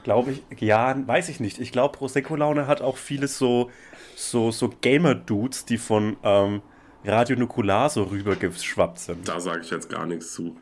Glaube 0.03 0.33
ich, 0.33 0.61
ja, 0.61 0.97
weiß 1.07 1.29
ich 1.29 1.39
nicht. 1.39 1.61
Ich 1.61 1.71
glaube, 1.71 1.97
Prosecco-Laune 1.97 2.67
hat 2.67 2.83
auch 2.83 2.97
viele 2.97 3.29
so, 3.29 3.71
so, 4.17 4.51
so 4.51 4.69
Gamer-Dudes, 4.81 5.65
die 5.65 5.79
von 5.79 6.17
ähm, 6.25 6.61
Radio 7.05 7.37
Nukular 7.37 7.89
so 7.89 8.03
rübergeschwappt 8.03 8.99
sind. 8.99 9.29
Da 9.29 9.39
sage 9.39 9.61
ich 9.61 9.71
jetzt 9.71 9.89
gar 9.89 10.07
nichts 10.07 10.33
zu. 10.35 10.57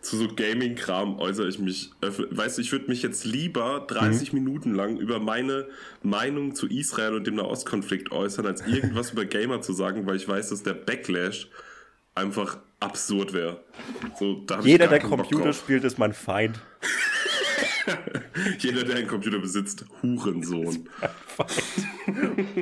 Zu 0.00 0.16
so 0.16 0.28
Gaming-Kram 0.28 1.18
äußere 1.18 1.48
ich 1.48 1.58
mich. 1.58 1.90
Weißt 2.00 2.58
du, 2.58 2.62
ich 2.62 2.72
würde 2.72 2.88
mich 2.88 3.02
jetzt 3.02 3.24
lieber 3.24 3.84
30 3.88 4.32
Minuten 4.32 4.74
lang 4.74 4.98
über 4.98 5.18
meine 5.18 5.66
Meinung 6.02 6.54
zu 6.54 6.66
Israel 6.66 7.14
und 7.14 7.26
dem 7.26 7.36
Nahostkonflikt 7.36 8.12
äußern, 8.12 8.46
als 8.46 8.66
irgendwas 8.66 9.10
über 9.12 9.24
Gamer 9.24 9.60
zu 9.60 9.72
sagen, 9.72 10.06
weil 10.06 10.16
ich 10.16 10.28
weiß, 10.28 10.50
dass 10.50 10.62
der 10.62 10.74
Backlash 10.74 11.48
einfach 12.14 12.58
absurd 12.80 13.32
wäre. 13.32 13.64
So, 14.18 14.44
Jeder, 14.62 14.88
der 14.88 15.00
Computer 15.00 15.52
spielt, 15.52 15.84
ist 15.84 15.98
mein 15.98 16.12
Feind. 16.12 16.60
Jeder, 18.58 18.84
der 18.84 18.96
einen 18.96 19.06
Computer 19.06 19.38
besitzt, 19.38 19.84
Hurensohn. 20.02 20.88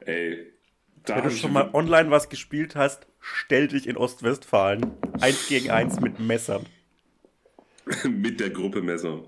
Ey. 0.00 0.53
Da 1.06 1.16
Wenn 1.16 1.24
du 1.24 1.30
schon 1.30 1.52
mal 1.52 1.68
online 1.74 2.10
was 2.10 2.28
gespielt 2.28 2.76
hast, 2.76 3.06
stell 3.20 3.68
dich 3.68 3.86
in 3.86 3.96
Ostwestfalen. 3.96 4.92
Eins 5.20 5.48
gegen 5.48 5.70
eins 5.70 6.00
mit 6.00 6.18
Messern. 6.18 6.64
mit 8.08 8.40
der 8.40 8.50
Gruppe 8.50 8.80
Messer. 8.80 9.20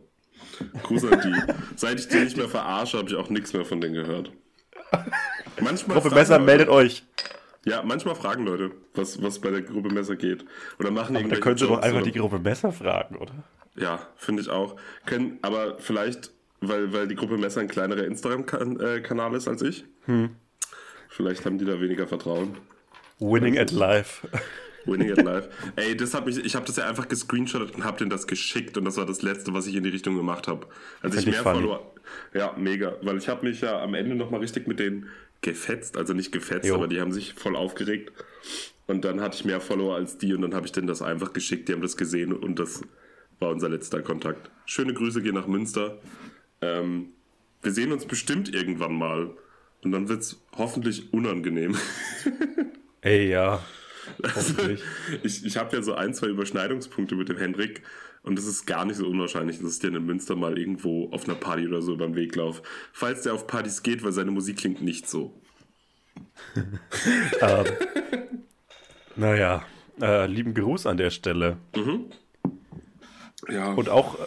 Gruß 0.85 1.05
an 1.05 1.21
die. 1.23 1.53
Seit 1.77 2.01
ich 2.01 2.09
die 2.09 2.17
nicht 2.19 2.37
mehr 2.37 2.49
verarsche, 2.49 2.97
habe 2.99 3.09
ich 3.11 3.15
auch 3.17 3.29
nichts 3.29 3.53
mehr 3.53 3.65
von 3.67 3.81
denen 3.81 3.95
gehört. 3.95 4.33
Manchmal 5.61 6.01
Gruppe 6.01 6.15
Messer, 6.15 6.35
Leute- 6.39 6.47
meldet 6.47 6.69
euch. 6.69 7.05
Ja, 7.67 7.83
manchmal 7.83 8.15
fragen 8.15 8.47
Leute, 8.47 8.71
was, 8.95 9.21
was 9.23 9.41
bei 9.41 9.51
der 9.51 9.61
Gruppe 9.63 9.91
Messer 9.93 10.15
geht. 10.17 10.45
Oder 10.79 10.91
machen 10.93 11.17
Aber 11.17 11.29
da 11.29 11.37
könnt 11.37 11.61
ihr 11.61 11.67
doch 11.67 11.79
einfach 11.83 12.01
oder- 12.01 12.11
die 12.11 12.19
Gruppe 12.19 12.39
Messer 12.39 12.73
fragen, 12.73 13.17
oder? 13.17 13.33
Ja, 13.75 13.99
finde 14.17 14.41
ich 14.43 14.49
auch. 14.49 14.77
Können, 15.05 15.39
aber 15.43 15.77
vielleicht, 15.79 16.31
weil, 16.61 16.93
weil 16.95 17.09
die 17.09 17.17
Gruppe 17.17 17.37
Messer 17.37 17.61
ein 17.61 17.69
kleinerer 17.69 18.05
Instagram-Kanal 18.05 19.35
ist 19.35 19.49
als 19.49 19.61
ich. 19.63 19.85
Hm. 20.07 20.31
Vielleicht 21.17 21.47
haben 21.47 21.59
die 21.59 21.65
da 21.65 21.81
weniger 21.81 22.07
Vertrauen. 22.07 22.57
Winning 23.19 23.59
at 23.59 23.71
life. 23.71 24.29
Winning 24.85 25.11
at 25.11 25.23
Life. 25.23 25.49
Ey, 25.75 25.97
das 25.97 26.15
hat 26.15 26.27
mich, 26.27 26.39
ich 26.39 26.55
habe 26.55 26.65
das 26.65 26.77
ja 26.77 26.89
einfach 26.89 27.09
gescreenshottet 27.09 27.75
und 27.75 27.85
habe 27.85 27.99
denen 27.99 28.11
das 28.11 28.27
geschickt 28.29 28.77
und 28.79 28.85
das 28.85 28.97
war 28.97 29.05
das 29.05 29.23
Letzte, 29.23 29.53
was 29.53 29.67
ich 29.67 29.75
in 29.75 29.83
die 29.83 29.89
Richtung 29.91 30.15
gemacht 30.15 30.47
habe. 30.47 30.69
Als 31.03 31.15
ich 31.17 31.23
ich 31.23 31.33
mehr. 31.33 31.43
Follower. 31.43 31.93
Ja, 32.35 32.55
mega. 32.57 32.95
Weil 33.03 33.19
ich 33.19 33.29
habe 33.29 33.49
mich 33.49 33.63
ja 33.63 33.83
am 33.83 33.95
Ende 33.95 34.15
nochmal 34.15 34.41
richtig 34.41 34.69
mit 34.69 34.79
denen 34.79 35.09
gefetzt. 35.41 35.97
Also 35.97 36.15
nicht 36.15 36.31
gefetzt, 36.31 36.69
Jo. 36.69 36.77
aber 36.77 36.87
die 36.87 37.01
haben 37.01 37.11
sich 37.13 37.35
voll 37.35 37.57
aufgeregt. 37.57 38.13
Und 38.87 39.05
dann 39.05 39.21
hatte 39.21 39.37
ich 39.37 39.45
mehr 39.45 39.61
Follower 39.61 39.97
als 39.97 40.19
die 40.19 40.35
und 40.35 40.43
dann 40.43 40.55
habe 40.55 40.67
ich 40.67 40.73
denen 40.73 40.87
das 40.87 41.03
einfach 41.03 41.33
geschickt. 41.33 41.69
Die 41.69 41.73
haben 41.73 41.83
das 41.83 41.97
gesehen 41.97 42.33
und 42.33 42.59
das 42.61 42.83
war 43.41 43.51
unser 43.51 43.69
letzter 43.69 44.03
Kontakt. 44.03 44.51
Schöne 44.67 44.95
Grüße 44.95 45.21
gehen 45.21 45.35
nach 45.35 45.49
Münster. 45.49 45.99
Ähm, 46.61 47.09
wir 47.63 47.73
sehen 47.73 47.91
uns 47.91 48.05
bestimmt 48.05 48.55
irgendwann 48.55 48.95
mal. 48.95 49.31
Und 49.87 49.93
dann 49.93 50.09
wird 50.09 50.23
es 50.23 50.43
hoffentlich 50.57 51.13
unangenehm. 51.13 51.77
Ey, 53.03 53.31
ja. 53.31 53.61
Hoffentlich. 54.21 54.83
Ich, 55.23 55.47
ich 55.47 55.57
habe 55.57 55.77
ja 55.77 55.81
so 55.81 55.95
ein, 55.95 56.13
zwei 56.13 56.27
Überschneidungspunkte 56.27 57.15
mit 57.15 57.29
dem 57.29 57.37
Hendrik 57.37 57.83
und 58.25 58.37
es 58.37 58.47
ist 58.47 58.67
gar 58.67 58.85
nicht 58.85 58.97
so 58.97 59.07
unwahrscheinlich, 59.07 59.61
dass 59.61 59.75
ich 59.75 59.79
dir 59.79 59.95
in 59.95 60.05
Münster 60.05 60.35
mal 60.35 60.59
irgendwo 60.59 61.09
auf 61.13 61.29
einer 61.29 61.37
Party 61.37 61.69
oder 61.69 61.83
so 61.83 61.93
über 61.93 62.05
den 62.07 62.17
Weg 62.17 62.35
laufe. 62.35 62.63
Falls 62.93 63.23
der 63.23 63.35
auf 63.35 63.47
Partys 63.47 63.85
geht, 63.85 64.03
weil 64.03 64.11
seine 64.11 64.33
Musik 64.33 64.57
klingt 64.57 64.83
nicht 64.83 65.09
so. 65.09 65.41
Naja, 69.15 69.65
äh, 70.01 70.27
lieben 70.27 70.53
Gruß 70.53 70.87
an 70.87 70.97
der 70.97 71.11
Stelle. 71.11 71.59
Ja, 73.49 73.73
Und 73.75 73.89
auch, 73.89 74.19
äh, 74.19 74.27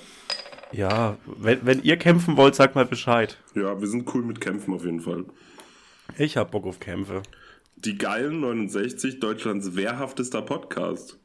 ja, 0.71 1.17
wenn, 1.25 1.65
wenn 1.65 1.83
ihr 1.83 1.97
kämpfen 1.97 2.37
wollt, 2.37 2.55
sagt 2.55 2.75
mal 2.75 2.85
Bescheid. 2.85 3.37
ja, 3.55 3.79
wir 3.81 3.87
sind 3.89 4.07
cool 4.13 4.23
mit 4.23 4.39
Kämpfen 4.39 4.73
auf 4.73 4.85
jeden 4.85 5.01
Fall. 5.01 5.25
Ich 6.19 6.35
hab 6.35 6.51
Bock 6.51 6.67
auf 6.67 6.81
Kämpfe. 6.81 7.23
Die 7.77 7.97
geilen 7.97 8.41
69, 8.41 9.21
Deutschlands 9.21 9.77
wehrhaftester 9.77 10.41
Podcast. 10.41 11.17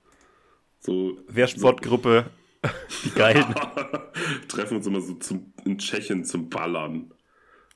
So, 0.79 1.19
Wehrsportgruppe, 1.27 2.31
die 3.05 3.11
Geilen. 3.11 3.53
treffen 4.49 4.77
uns 4.77 4.87
immer 4.87 5.01
so 5.01 5.15
zum, 5.15 5.53
in 5.65 5.79
Tschechien 5.79 6.25
zum 6.25 6.49
Ballern. 6.49 7.13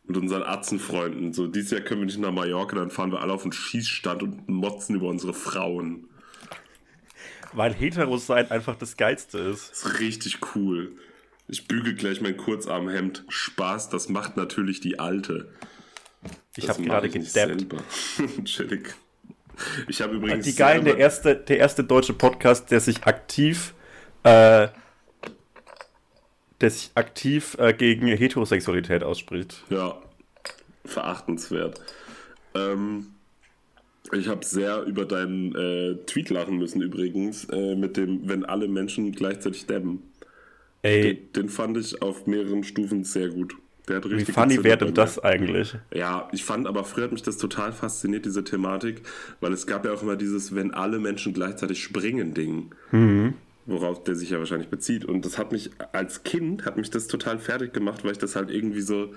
Mit 0.05 0.17
unseren 0.17 0.45
Atzenfreunden. 0.45 1.33
So, 1.33 1.49
dieses 1.49 1.73
Jahr 1.73 1.81
können 1.81 2.03
wir 2.03 2.07
nicht 2.07 2.21
nach 2.21 2.31
Mallorca, 2.31 2.77
dann 2.77 2.91
fahren 2.91 3.11
wir 3.11 3.21
alle 3.21 3.33
auf 3.33 3.43
den 3.43 3.51
Schießstand 3.51 4.23
und 4.23 4.49
motzen 4.49 4.95
über 4.95 5.09
unsere 5.09 5.35
Frauen. 5.35 6.09
Weil 7.53 7.75
Heteros 7.75 8.29
sein 8.29 8.49
einfach 8.53 8.77
das 8.77 8.97
Geilste 8.97 9.39
ist. 9.39 9.73
Das 9.73 9.83
ist 9.83 9.99
richtig 9.99 10.39
cool. 10.55 10.93
Ich 11.49 11.67
bügel 11.67 11.95
gleich 11.95 12.21
mein 12.21 12.37
Kurzarmhemd. 12.37 13.25
Spaß, 13.29 13.89
das 13.89 14.09
macht 14.09 14.37
natürlich 14.37 14.79
die 14.79 15.01
Alte. 15.01 15.51
Ich 16.59 16.69
habe 16.69 16.83
gerade 16.83 17.09
gedappt. 17.09 17.67
Chillig. 18.45 18.95
Ich 19.89 20.01
habe 20.03 20.17
übrigens. 20.17 20.45
Die 20.45 20.55
Geilen, 20.55 20.85
der 20.85 20.99
erste, 20.99 21.37
der 21.37 21.59
erste 21.59 21.85
deutsche 21.85 22.13
Podcast, 22.13 22.71
der 22.71 22.81
sich 22.81 23.05
aktiv, 23.05 23.75
äh, 24.25 24.69
der 26.61 26.71
sich 26.71 26.91
aktiv 26.95 27.57
äh, 27.59 27.73
gegen 27.73 28.09
Heterosexualität 28.09 29.05
ausspricht. 29.05 29.63
Ja, 29.71 30.01
verachtenswert. 30.85 31.81
Ähm, 32.55 33.15
ich 34.13 34.27
habe 34.27 34.45
sehr 34.45 34.83
über 34.83 35.05
deinen 35.05 35.55
äh, 35.55 35.95
Tweet 36.07 36.31
lachen 36.31 36.59
müssen 36.59 36.83
übrigens, 36.83 37.45
äh, 37.51 37.77
mit 37.77 37.97
dem, 37.97 38.29
wenn 38.29 38.45
alle 38.45 38.67
Menschen 38.67 39.13
gleichzeitig 39.13 39.67
dabben. 39.67 40.03
Ey, 40.83 41.03
Den, 41.03 41.33
den 41.33 41.49
fand 41.49 41.77
ich 41.77 42.03
auf 42.03 42.27
mehreren 42.27 42.65
Stufen 42.65 43.05
sehr 43.05 43.29
gut. 43.29 43.55
Wie 43.89 44.25
funny 44.25 44.63
wäre 44.65 44.79
denn 44.79 44.95
das 44.95 45.19
eigentlich? 45.19 45.77
Ja, 45.95 46.29
ich 46.33 46.45
fand 46.45 46.67
aber 46.67 46.85
früher 46.85 47.05
hat 47.05 47.13
mich 47.13 47.23
das 47.23 47.37
total 47.39 47.73
fasziniert, 47.73 48.25
diese 48.27 48.45
Thematik, 48.45 49.03
weil 49.41 49.53
es 49.53 49.67
gab 49.67 49.85
ja 49.85 49.93
auch 49.93 50.03
immer 50.03 50.17
dieses, 50.17 50.55
wenn 50.55 50.73
alle 50.75 50.99
Menschen 50.99 51.33
gleichzeitig 51.35 51.83
springen 51.83 52.35
Ding, 52.35 52.73
worauf 53.67 54.03
der 54.05 54.15
sich 54.15 54.31
ja 54.31 54.39
wahrscheinlich 54.39 54.69
bezieht. 54.69 55.05
Und 55.05 55.25
das 55.25 55.39
hat 55.39 55.53
mich 55.53 55.71
als 55.93 56.23
Kind, 56.23 56.65
hat 56.65 56.77
mich 56.77 56.91
das 56.91 57.07
total 57.07 57.39
fertig 57.39 57.73
gemacht, 57.73 58.05
weil 58.05 58.13
ich 58.13 58.19
das 58.19 58.37
halt 58.37 58.51
irgendwie 58.51 58.81
so, 58.81 59.13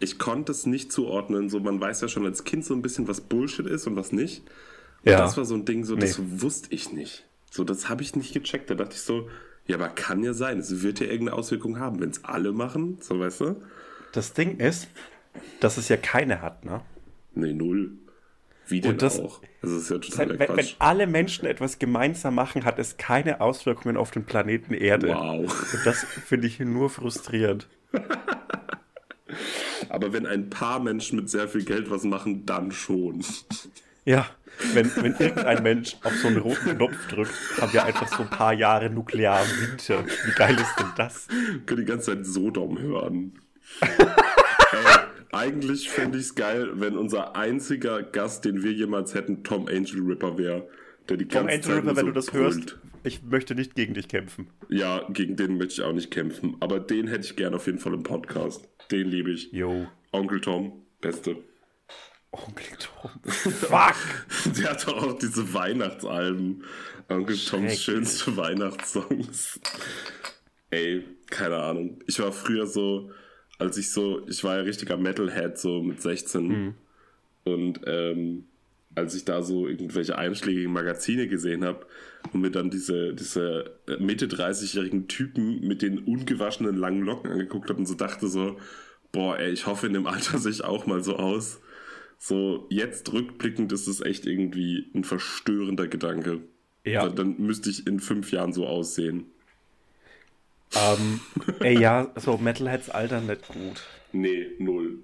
ich 0.00 0.18
konnte 0.18 0.52
es 0.52 0.66
nicht 0.66 0.92
zuordnen, 0.92 1.48
so 1.48 1.60
man 1.60 1.80
weiß 1.80 2.02
ja 2.02 2.08
schon 2.08 2.26
als 2.26 2.44
Kind 2.44 2.64
so 2.64 2.74
ein 2.74 2.82
bisschen, 2.82 3.08
was 3.08 3.20
Bullshit 3.22 3.66
ist 3.66 3.86
und 3.86 3.96
was 3.96 4.12
nicht. 4.12 4.42
Und 5.04 5.12
Ja. 5.12 5.18
das 5.18 5.36
war 5.36 5.44
so 5.44 5.54
ein 5.54 5.64
Ding, 5.64 5.84
so 5.84 5.96
das 5.96 6.18
Nee. 6.18 6.24
wusste 6.42 6.68
ich 6.74 6.92
nicht. 6.92 7.24
So, 7.50 7.64
das 7.64 7.88
habe 7.88 8.02
ich 8.02 8.14
nicht 8.16 8.34
gecheckt. 8.34 8.68
Da 8.68 8.74
dachte 8.74 8.94
ich 8.94 9.00
so, 9.00 9.28
ja, 9.66 9.76
aber 9.76 9.88
kann 9.88 10.22
ja 10.22 10.34
sein, 10.34 10.58
es 10.58 10.82
wird 10.82 11.00
ja 11.00 11.06
irgendeine 11.06 11.38
Auswirkung 11.38 11.78
haben, 11.78 12.00
wenn 12.00 12.10
es 12.10 12.22
alle 12.24 12.52
machen, 12.52 12.98
so 13.00 13.18
weißt 13.18 13.40
du? 13.40 13.56
Das 14.16 14.32
Ding 14.32 14.56
ist, 14.58 14.88
dass 15.60 15.76
es 15.76 15.88
ja 15.90 15.96
keine 15.98 16.40
hat, 16.40 16.64
ne? 16.64 16.80
Nee, 17.34 17.52
null. 17.52 17.92
Wie 18.66 18.80
denn 18.80 18.92
Und 18.92 19.02
das- 19.02 19.20
auch? 19.20 19.42
Das 19.62 19.70
ist 19.70 19.90
ja 19.90 19.96
Wenn, 19.96 20.00
totaler 20.02 20.38
wenn, 20.38 20.56
wenn 20.56 20.66
alle 20.78 21.06
Menschen 21.06 21.46
etwas 21.46 21.78
gemeinsam 21.78 22.34
machen, 22.34 22.64
hat 22.64 22.78
es 22.78 22.96
keine 22.96 23.40
Auswirkungen 23.40 23.96
auf 23.96 24.10
den 24.10 24.24
Planeten 24.24 24.72
Erde. 24.74 25.08
Wow. 25.08 25.72
Und 25.74 25.84
das 25.86 26.04
finde 26.04 26.46
ich 26.46 26.58
nur 26.60 26.88
frustrierend. 26.90 27.68
Aber 29.88 30.12
wenn 30.12 30.26
ein 30.26 30.50
paar 30.50 30.80
Menschen 30.80 31.16
mit 31.16 31.28
sehr 31.28 31.48
viel 31.48 31.64
Geld 31.64 31.90
was 31.90 32.04
machen, 32.04 32.46
dann 32.46 32.72
schon. 32.72 33.24
Ja, 34.04 34.26
wenn, 34.72 34.90
wenn 34.96 35.14
irgendein 35.16 35.62
Mensch 35.62 35.96
auf 36.02 36.14
so 36.16 36.28
einen 36.28 36.38
roten 36.38 36.76
Knopf 36.76 37.08
drückt, 37.08 37.34
haben 37.60 37.72
wir 37.72 37.84
einfach 37.84 38.08
so 38.08 38.22
ein 38.22 38.30
paar 38.30 38.52
Jahre 38.54 38.88
Nuklearwinter. 38.88 40.04
Wie 40.06 40.32
geil 40.32 40.54
ist 40.56 40.74
denn 40.78 40.92
das? 40.96 41.28
Können 41.66 41.80
die 41.80 41.90
ganze 41.90 42.14
Zeit 42.14 42.24
Sodom 42.26 42.78
hören. 42.78 43.38
Ey, 43.80 43.88
Eigentlich 45.32 45.90
fände 45.90 46.18
ich 46.18 46.24
es 46.24 46.34
geil, 46.34 46.70
wenn 46.74 46.96
unser 46.96 47.36
einziger 47.36 48.02
Gast, 48.02 48.44
den 48.44 48.62
wir 48.62 48.72
jemals 48.72 49.14
hätten, 49.14 49.44
Tom 49.44 49.66
Angel 49.68 50.00
Ripper 50.02 50.38
wäre. 50.38 50.68
Der 51.08 51.16
die 51.16 51.26
Tom 51.28 51.46
ganze 51.46 51.54
Angel 51.54 51.62
Zeit 51.62 51.76
Ripper, 51.76 51.84
nur 51.86 51.96
wenn 51.96 52.04
so 52.06 52.06
du 52.06 52.12
das 52.14 52.26
brüllt. 52.26 52.54
hörst, 52.54 52.78
ich 53.04 53.22
möchte 53.22 53.54
nicht 53.54 53.74
gegen 53.74 53.94
dich 53.94 54.08
kämpfen. 54.08 54.48
Ja, 54.68 55.06
gegen 55.10 55.36
den 55.36 55.58
möchte 55.58 55.74
ich 55.74 55.82
auch 55.82 55.92
nicht 55.92 56.10
kämpfen. 56.10 56.56
Aber 56.60 56.80
den 56.80 57.06
hätte 57.06 57.26
ich 57.26 57.36
gerne 57.36 57.56
auf 57.56 57.66
jeden 57.66 57.78
Fall 57.78 57.94
im 57.94 58.02
Podcast. 58.02 58.68
Den 58.90 59.08
liebe 59.08 59.30
ich. 59.30 59.52
Yo. 59.52 59.86
Onkel 60.12 60.40
Tom, 60.40 60.86
beste. 61.00 61.36
Onkel 62.30 62.76
Tom. 62.78 63.10
Fuck! 63.30 63.96
Der 64.56 64.70
hat 64.70 64.86
doch 64.86 65.02
auch 65.02 65.18
diese 65.18 65.52
Weihnachtsalben. 65.54 66.64
Onkel 67.08 67.36
Toms 67.36 67.82
schönste 67.82 68.36
Weihnachtssongs. 68.36 69.60
Ey, 70.70 71.04
keine 71.30 71.56
Ahnung. 71.56 72.00
Ich 72.06 72.18
war 72.18 72.32
früher 72.32 72.66
so, 72.66 73.10
als 73.58 73.76
ich 73.78 73.90
so, 73.90 74.26
ich 74.28 74.42
war 74.44 74.56
ja 74.56 74.62
richtiger 74.62 74.96
Metalhead 74.96 75.58
so 75.58 75.82
mit 75.82 76.00
16. 76.00 76.74
Und 77.44 77.80
ähm, 77.86 78.44
als 78.96 79.14
ich 79.14 79.24
da 79.24 79.42
so 79.42 79.68
irgendwelche 79.68 80.18
einschlägigen 80.18 80.72
Magazine 80.72 81.28
gesehen 81.28 81.64
habe 81.64 81.86
und 82.32 82.40
mir 82.40 82.50
dann 82.50 82.70
diese, 82.70 83.14
diese 83.14 83.78
äh, 83.86 83.98
Mitte 83.98 84.26
30-jährigen 84.26 85.06
Typen 85.06 85.60
mit 85.60 85.82
den 85.82 85.98
ungewaschenen 85.98 86.76
langen 86.76 87.02
Locken 87.02 87.30
angeguckt 87.30 87.68
habe 87.68 87.78
und 87.78 87.86
so 87.86 87.94
dachte 87.94 88.28
so, 88.28 88.56
boah, 89.12 89.38
ey, 89.38 89.52
ich 89.52 89.66
hoffe 89.66 89.86
in 89.86 89.92
dem 89.92 90.06
Alter 90.06 90.38
sehe 90.38 90.50
ich 90.50 90.64
auch 90.64 90.86
mal 90.86 91.04
so 91.04 91.16
aus. 91.16 91.60
So, 92.18 92.66
jetzt 92.70 93.12
rückblickend 93.12 93.72
ist 93.72 93.86
es 93.86 94.00
echt 94.00 94.26
irgendwie 94.26 94.90
ein 94.94 95.04
verstörender 95.04 95.86
Gedanke. 95.86 96.40
Ja. 96.84 97.06
Dann, 97.06 97.16
dann 97.16 97.46
müsste 97.46 97.68
ich 97.68 97.86
in 97.86 98.00
fünf 98.00 98.32
Jahren 98.32 98.54
so 98.54 98.66
aussehen. 98.66 99.26
Ähm, 100.74 101.20
ey, 101.60 101.78
ja, 101.78 102.08
so 102.16 102.36
Metalheads 102.38 102.90
altern 102.90 103.26
nicht 103.26 103.46
gut. 103.48 103.82
Nee, 104.12 104.46
null. 104.58 104.98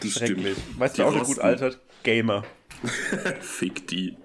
Das 0.00 0.10
Schrecklich. 0.12 0.52
stimmt. 0.58 0.78
Weißt 0.80 0.98
du 0.98 1.04
auch, 1.04 1.14
wer 1.14 1.22
gut 1.22 1.38
altert? 1.38 1.78
Gamer. 2.02 2.44
Fick 3.40 3.86
die. 3.88 4.16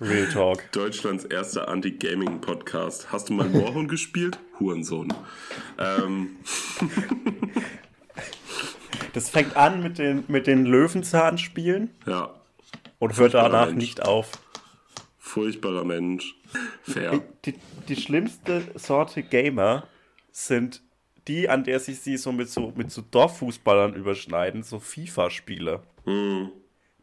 Real 0.00 0.28
Talk. 0.32 0.72
Deutschlands 0.72 1.24
erster 1.24 1.68
Anti-Gaming-Podcast. 1.68 3.12
Hast 3.12 3.28
du 3.28 3.34
mal 3.34 3.52
Warhorn 3.52 3.86
gespielt? 3.88 4.38
Hurensohn. 4.58 5.12
Ähm, 5.78 6.36
Das 9.12 9.28
fängt 9.28 9.56
an 9.56 9.82
mit 9.82 9.98
den, 9.98 10.24
mit 10.28 10.46
den 10.46 10.64
Löwenzahnspielen 10.64 11.90
ja, 12.06 12.32
und 13.00 13.16
hört 13.18 13.34
danach 13.34 13.72
nicht 13.72 14.02
auf. 14.02 14.30
furchtbarer 15.18 15.84
Mensch. 15.84 16.36
Fair. 16.82 17.22
Die, 17.44 17.54
die 17.88 17.96
schlimmste 17.96 18.62
Sorte 18.74 19.22
Gamer 19.22 19.86
sind 20.32 20.82
die, 21.28 21.48
an 21.48 21.64
der 21.64 21.80
sich 21.80 22.00
sie 22.00 22.16
so 22.16 22.32
mit 22.32 22.48
so, 22.48 22.72
mit 22.76 22.90
so 22.90 23.02
Dorffußballern 23.10 23.94
überschneiden, 23.94 24.62
so 24.62 24.78
FIFA-Spieler. 24.80 25.82
Hm. 26.04 26.50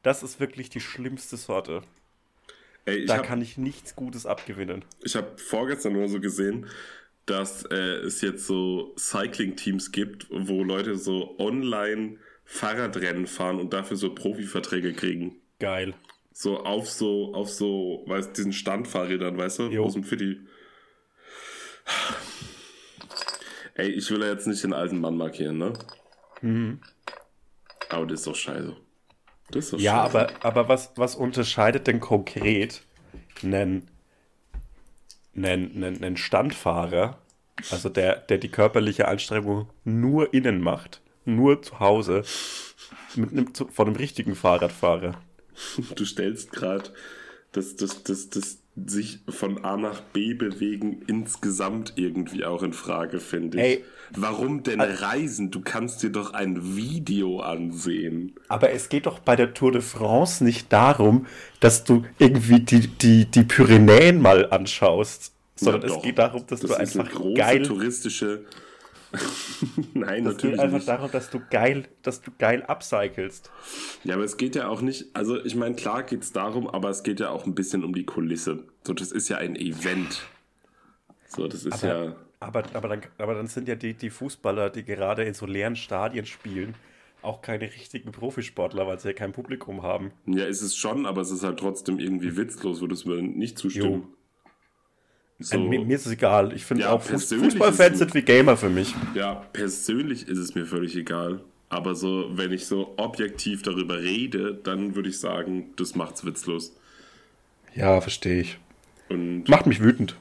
Das 0.04 0.24
ist 0.24 0.40
wirklich 0.40 0.70
die 0.70 0.80
schlimmste 0.80 1.38
Sorte. 1.38 1.82
Ey, 2.86 3.06
Da 3.06 3.18
habe 3.18 3.28
kann 3.28 3.42
ich 3.42 3.58
nichts 3.58 3.96
Gutes 3.96 4.26
abgewinnen. 4.26 4.86
ich 5.04 5.16
hab 5.16 5.40
vorgestern 5.40 5.94
nur 5.94 6.08
so 6.08 6.20
gesehen, 6.20 6.68
dass 7.26 7.64
äh, 7.66 7.76
es 7.76 8.22
jetzt 8.22 8.48
so 8.48 8.94
Cycling-Teams 8.98 9.92
gibt, 9.92 10.28
wo 10.32 10.64
Leute 10.64 10.96
so 10.96 11.38
online 11.40 12.18
Fahrradrennen 12.46 13.28
fahren 13.28 13.60
und 13.60 13.74
dafür 13.74 13.98
so 13.98 14.16
Profiverträge 14.16 14.94
kriegen. 14.94 15.36
Geil. 15.60 15.94
So 16.40 16.60
auf 16.64 16.88
so, 16.88 17.34
auf 17.34 17.50
so, 17.50 18.04
weißt 18.06 18.38
diesen 18.38 18.54
Standfahrrädern, 18.54 19.40
weißt 19.40 19.58
du, 19.58 19.64
Jo. 19.70 19.86
aus 19.86 19.94
dem 19.94 20.04
Fitti. 20.04 20.40
Ey, 23.74 23.90
ich 23.90 24.12
will 24.12 24.22
ja 24.22 24.28
jetzt 24.28 24.46
nicht 24.46 24.64
den 24.64 24.72
alten 24.74 25.00
Mann 25.02 25.18
markieren, 25.18 25.58
ne? 25.58 25.74
Aber 27.90 28.06
das 28.06 28.20
ist 28.20 28.28
doch 28.28 28.36
scheiße. 28.36 28.76
Das 29.50 29.66
ist 29.66 29.74
doch 29.74 29.78
Mhm. 29.80 29.84
Ja, 29.84 30.04
scheiße. 30.04 30.20
aber, 30.20 30.46
aber 30.46 30.70
was, 30.70 30.92
was 30.96 31.16
unterscheidet 31.16 31.88
denn 31.88 32.00
konkret 32.00 32.84
einen, 33.42 33.90
einen, 35.36 35.84
einen, 35.84 36.04
einen 36.04 36.18
Standfahrer, 36.18 37.18
also 37.72 37.90
der, 37.90 38.16
der 38.18 38.38
die 38.38 38.50
körperliche 38.50 39.08
Anstrengung 39.08 39.70
nur 39.84 40.36
innen 40.36 40.62
macht, 40.62 41.02
nur 41.26 41.64
zu 41.64 41.80
Hause, 41.80 42.24
mit 43.16 43.32
einem, 43.32 43.56
von 43.56 43.88
einem 43.88 43.96
richtigen 43.96 44.36
Fahrradfahrer? 44.36 45.20
Du 45.96 46.06
stellst 46.06 46.52
gerade 46.52 46.92
das, 47.52 47.76
das, 47.76 48.04
das, 48.04 48.30
das 48.30 48.60
sich 48.86 49.20
von 49.28 49.64
A 49.66 49.76
nach 49.78 50.02
B 50.02 50.34
bewegen 50.34 51.02
insgesamt 51.08 51.94
irgendwie 51.96 52.46
auch 52.46 52.62
in 52.62 52.74
Frage, 52.74 53.20
finde 53.20 53.58
ich. 53.58 53.64
Ey. 53.64 53.84
Warum 54.16 54.64
denn 54.64 54.80
reisen? 54.80 55.52
Du 55.52 55.62
kannst 55.62 56.04
dir 56.04 56.12
doch 56.12 56.34
ein 56.34 56.76
Video 56.76 57.40
ansehen. 57.40 58.36
Aber 58.48 58.72
es 58.72 58.88
geht 58.90 59.06
doch 59.06 59.20
bei 59.20 59.36
der 59.36 59.54
Tour 59.54 59.72
de 59.72 59.82
France 59.82 60.44
nicht 60.44 60.72
darum, 60.72 61.26
dass 61.60 61.84
du 61.84 62.04
irgendwie 62.20 62.60
die, 62.60 62.88
die, 62.88 63.26
die 63.26 63.44
Pyrenäen 63.44 64.22
mal 64.22 64.50
anschaust, 64.52 65.34
sondern 65.56 65.90
Ja, 65.90 65.98
es 65.98 66.04
geht 66.04 66.18
darum, 66.20 66.46
dass 66.48 66.62
das 66.62 66.70
du 66.70 66.78
einfach 66.78 67.00
eine 67.00 67.10
große 67.10 67.34
geil 67.34 67.64
touristische. 67.64 68.46
Nein, 69.94 70.26
Es 70.26 70.34
natürlich 70.34 70.56
geht 70.56 70.60
einfach 70.60 70.78
nicht. 70.78 70.88
darum, 70.88 71.12
dass 71.12 71.30
du 71.30 71.42
geil, 71.50 71.86
dass 72.02 72.22
du 72.22 72.32
geil 72.38 72.64
upcyclest. 72.64 73.52
Ja, 74.04 74.16
aber 74.16 74.24
es 74.24 74.38
geht 74.38 74.56
ja 74.56 74.68
auch 74.68 74.82
nicht, 74.82 75.06
also 75.14 75.44
ich 75.44 75.56
meine, 75.56 75.76
klar 75.76 76.04
geht 76.04 76.24
es 76.24 76.34
darum, 76.34 76.68
aber 76.68 76.90
es 76.90 77.04
geht 77.04 77.20
ja 77.20 77.30
auch 77.30 77.46
ein 77.46 77.56
bisschen 77.56 77.84
um 77.84 77.94
die 77.94 78.06
Kulisse. 78.06 78.64
So, 78.86 78.94
das 78.94 79.12
ist 79.12 79.30
ja 79.30 79.38
ein 79.38 79.56
Event. 79.56 80.24
So, 81.28 81.48
das 81.48 81.66
ist 81.66 81.84
ja. 81.84 82.16
Aber, 82.40 82.64
aber, 82.74 82.88
dann, 82.90 83.02
aber 83.18 83.34
dann 83.34 83.48
sind 83.48 83.68
ja 83.68 83.76
die, 83.76 83.94
die 83.96 84.10
Fußballer, 84.12 84.70
die 84.70 84.84
gerade 84.84 85.24
in 85.24 85.34
so 85.34 85.46
leeren 85.46 85.76
Stadien 85.76 86.26
spielen, 86.26 86.76
auch 87.24 87.42
keine 87.42 87.64
richtigen 87.66 88.12
Profisportler, 88.12 88.86
weil 88.86 89.00
sie 89.00 89.08
ja 89.10 89.14
kein 89.14 89.32
Publikum 89.32 89.82
haben. 89.82 90.12
Ja, 90.28 90.46
ist 90.46 90.62
es 90.62 90.76
schon, 90.76 91.06
aber 91.08 91.22
es 91.22 91.32
ist 91.32 91.44
halt 91.44 91.60
trotzdem 91.60 91.98
irgendwie 92.00 92.38
witzlos, 92.38 92.80
würdest 92.80 93.06
du 93.06 93.10
mir 93.10 93.24
nicht 93.24 93.58
zustimmen. 93.58 94.08
So, 95.40 95.58
Äh, 95.58 95.60
mir, 95.60 95.80
mir 95.86 95.96
ist 95.96 96.06
es 96.06 96.14
egal. 96.14 96.54
Ich 96.54 96.66
finde 96.66 96.84
Ja, 96.84 96.92
auch 96.92 97.02
Fußballfans 97.04 98.00
sind 98.00 98.14
wie 98.14 98.22
Gamer 98.24 98.58
für 98.58 98.70
mich. 98.70 98.96
ja, 99.14 99.36
persönlich 99.54 100.28
ist 100.28 100.38
es 100.38 100.56
mir 100.56 100.66
völlig 100.66 100.96
egal. 100.96 101.44
Aber 101.70 101.96
so, 101.96 102.30
wenn 102.38 102.52
ich 102.54 102.66
so 102.66 102.94
objektiv 102.98 103.62
darüber 103.62 104.00
rede, 104.00 104.56
dann 104.56 104.96
würde 104.96 105.10
ich 105.10 105.20
sagen, 105.20 105.74
das 105.76 105.96
macht's 105.96 106.26
witzlos. 106.26 106.74
Ja, 107.74 108.02
verstehe 108.02 108.42
ich. 108.42 108.58
Und 109.10 109.48
Macht 109.48 109.68
mich 109.68 109.82
wütend. 109.82 110.16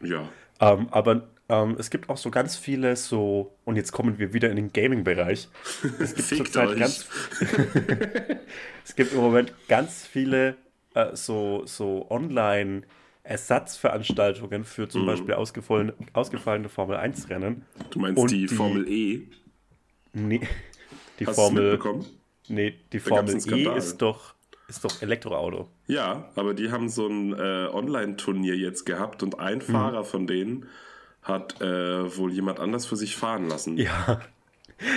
ja, 0.00 0.32
Ähm, 0.60 0.88
aber 0.90 1.28
ähm, 1.48 1.76
es 1.78 1.90
gibt 1.90 2.08
auch 2.08 2.16
so 2.16 2.30
ganz 2.30 2.56
viele 2.56 2.96
so, 2.96 3.56
und 3.64 3.76
jetzt 3.76 3.92
kommen 3.92 4.18
wir 4.18 4.32
wieder 4.32 4.50
in 4.50 4.56
den 4.56 4.72
Gaming-Bereich. 4.72 5.48
Es 5.98 6.14
gibt 6.14 6.36
zurzeit 6.36 6.76
ganz, 6.78 7.06
es 8.84 8.94
gibt 8.96 9.12
im 9.12 9.20
Moment 9.20 9.52
ganz 9.68 10.06
viele 10.06 10.56
äh, 10.94 11.14
so, 11.14 11.62
so 11.66 12.06
Online-Ersatzveranstaltungen 13.24 14.64
für 14.64 14.82
Mhm. 14.82 14.90
zum 14.90 15.06
Beispiel 15.06 15.34
ausgefallene, 15.34 15.94
ausgefallene 16.12 16.68
Formel 16.68 16.96
1-Rennen. 16.96 17.64
du 17.90 17.98
meinst 17.98 18.20
Und 18.20 18.30
die, 18.30 18.46
die- 18.46 18.54
Formel 18.54 18.88
E? 18.88 19.22
Nee, 20.12 20.40
die 21.18 21.26
Hast 21.26 21.34
Formel, 21.36 21.72
mitbekommen? 21.72 22.06
nee, 22.48 22.74
die 22.92 22.98
gab's 22.98 23.08
Formel 23.08 23.58
E 23.74 23.76
ist 23.76 23.98
doch, 23.98 24.34
ist 24.68 24.84
doch 24.84 25.02
Elektroauto. 25.02 25.68
Ja, 25.86 26.28
aber 26.36 26.54
die 26.54 26.70
haben 26.70 26.88
so 26.88 27.06
ein 27.06 27.32
äh, 27.32 27.68
Online-Turnier 27.72 28.56
jetzt 28.56 28.84
gehabt 28.84 29.22
und 29.22 29.38
ein 29.38 29.58
Mhm. 29.58 29.62
Fahrer 29.62 30.04
von 30.04 30.26
denen 30.26 30.66
hat 31.22 31.60
äh, 31.62 32.16
wohl 32.18 32.30
jemand 32.32 32.60
anders 32.60 32.84
für 32.86 32.96
sich 32.96 33.16
fahren 33.16 33.48
lassen. 33.48 33.78
Ja. 33.78 34.20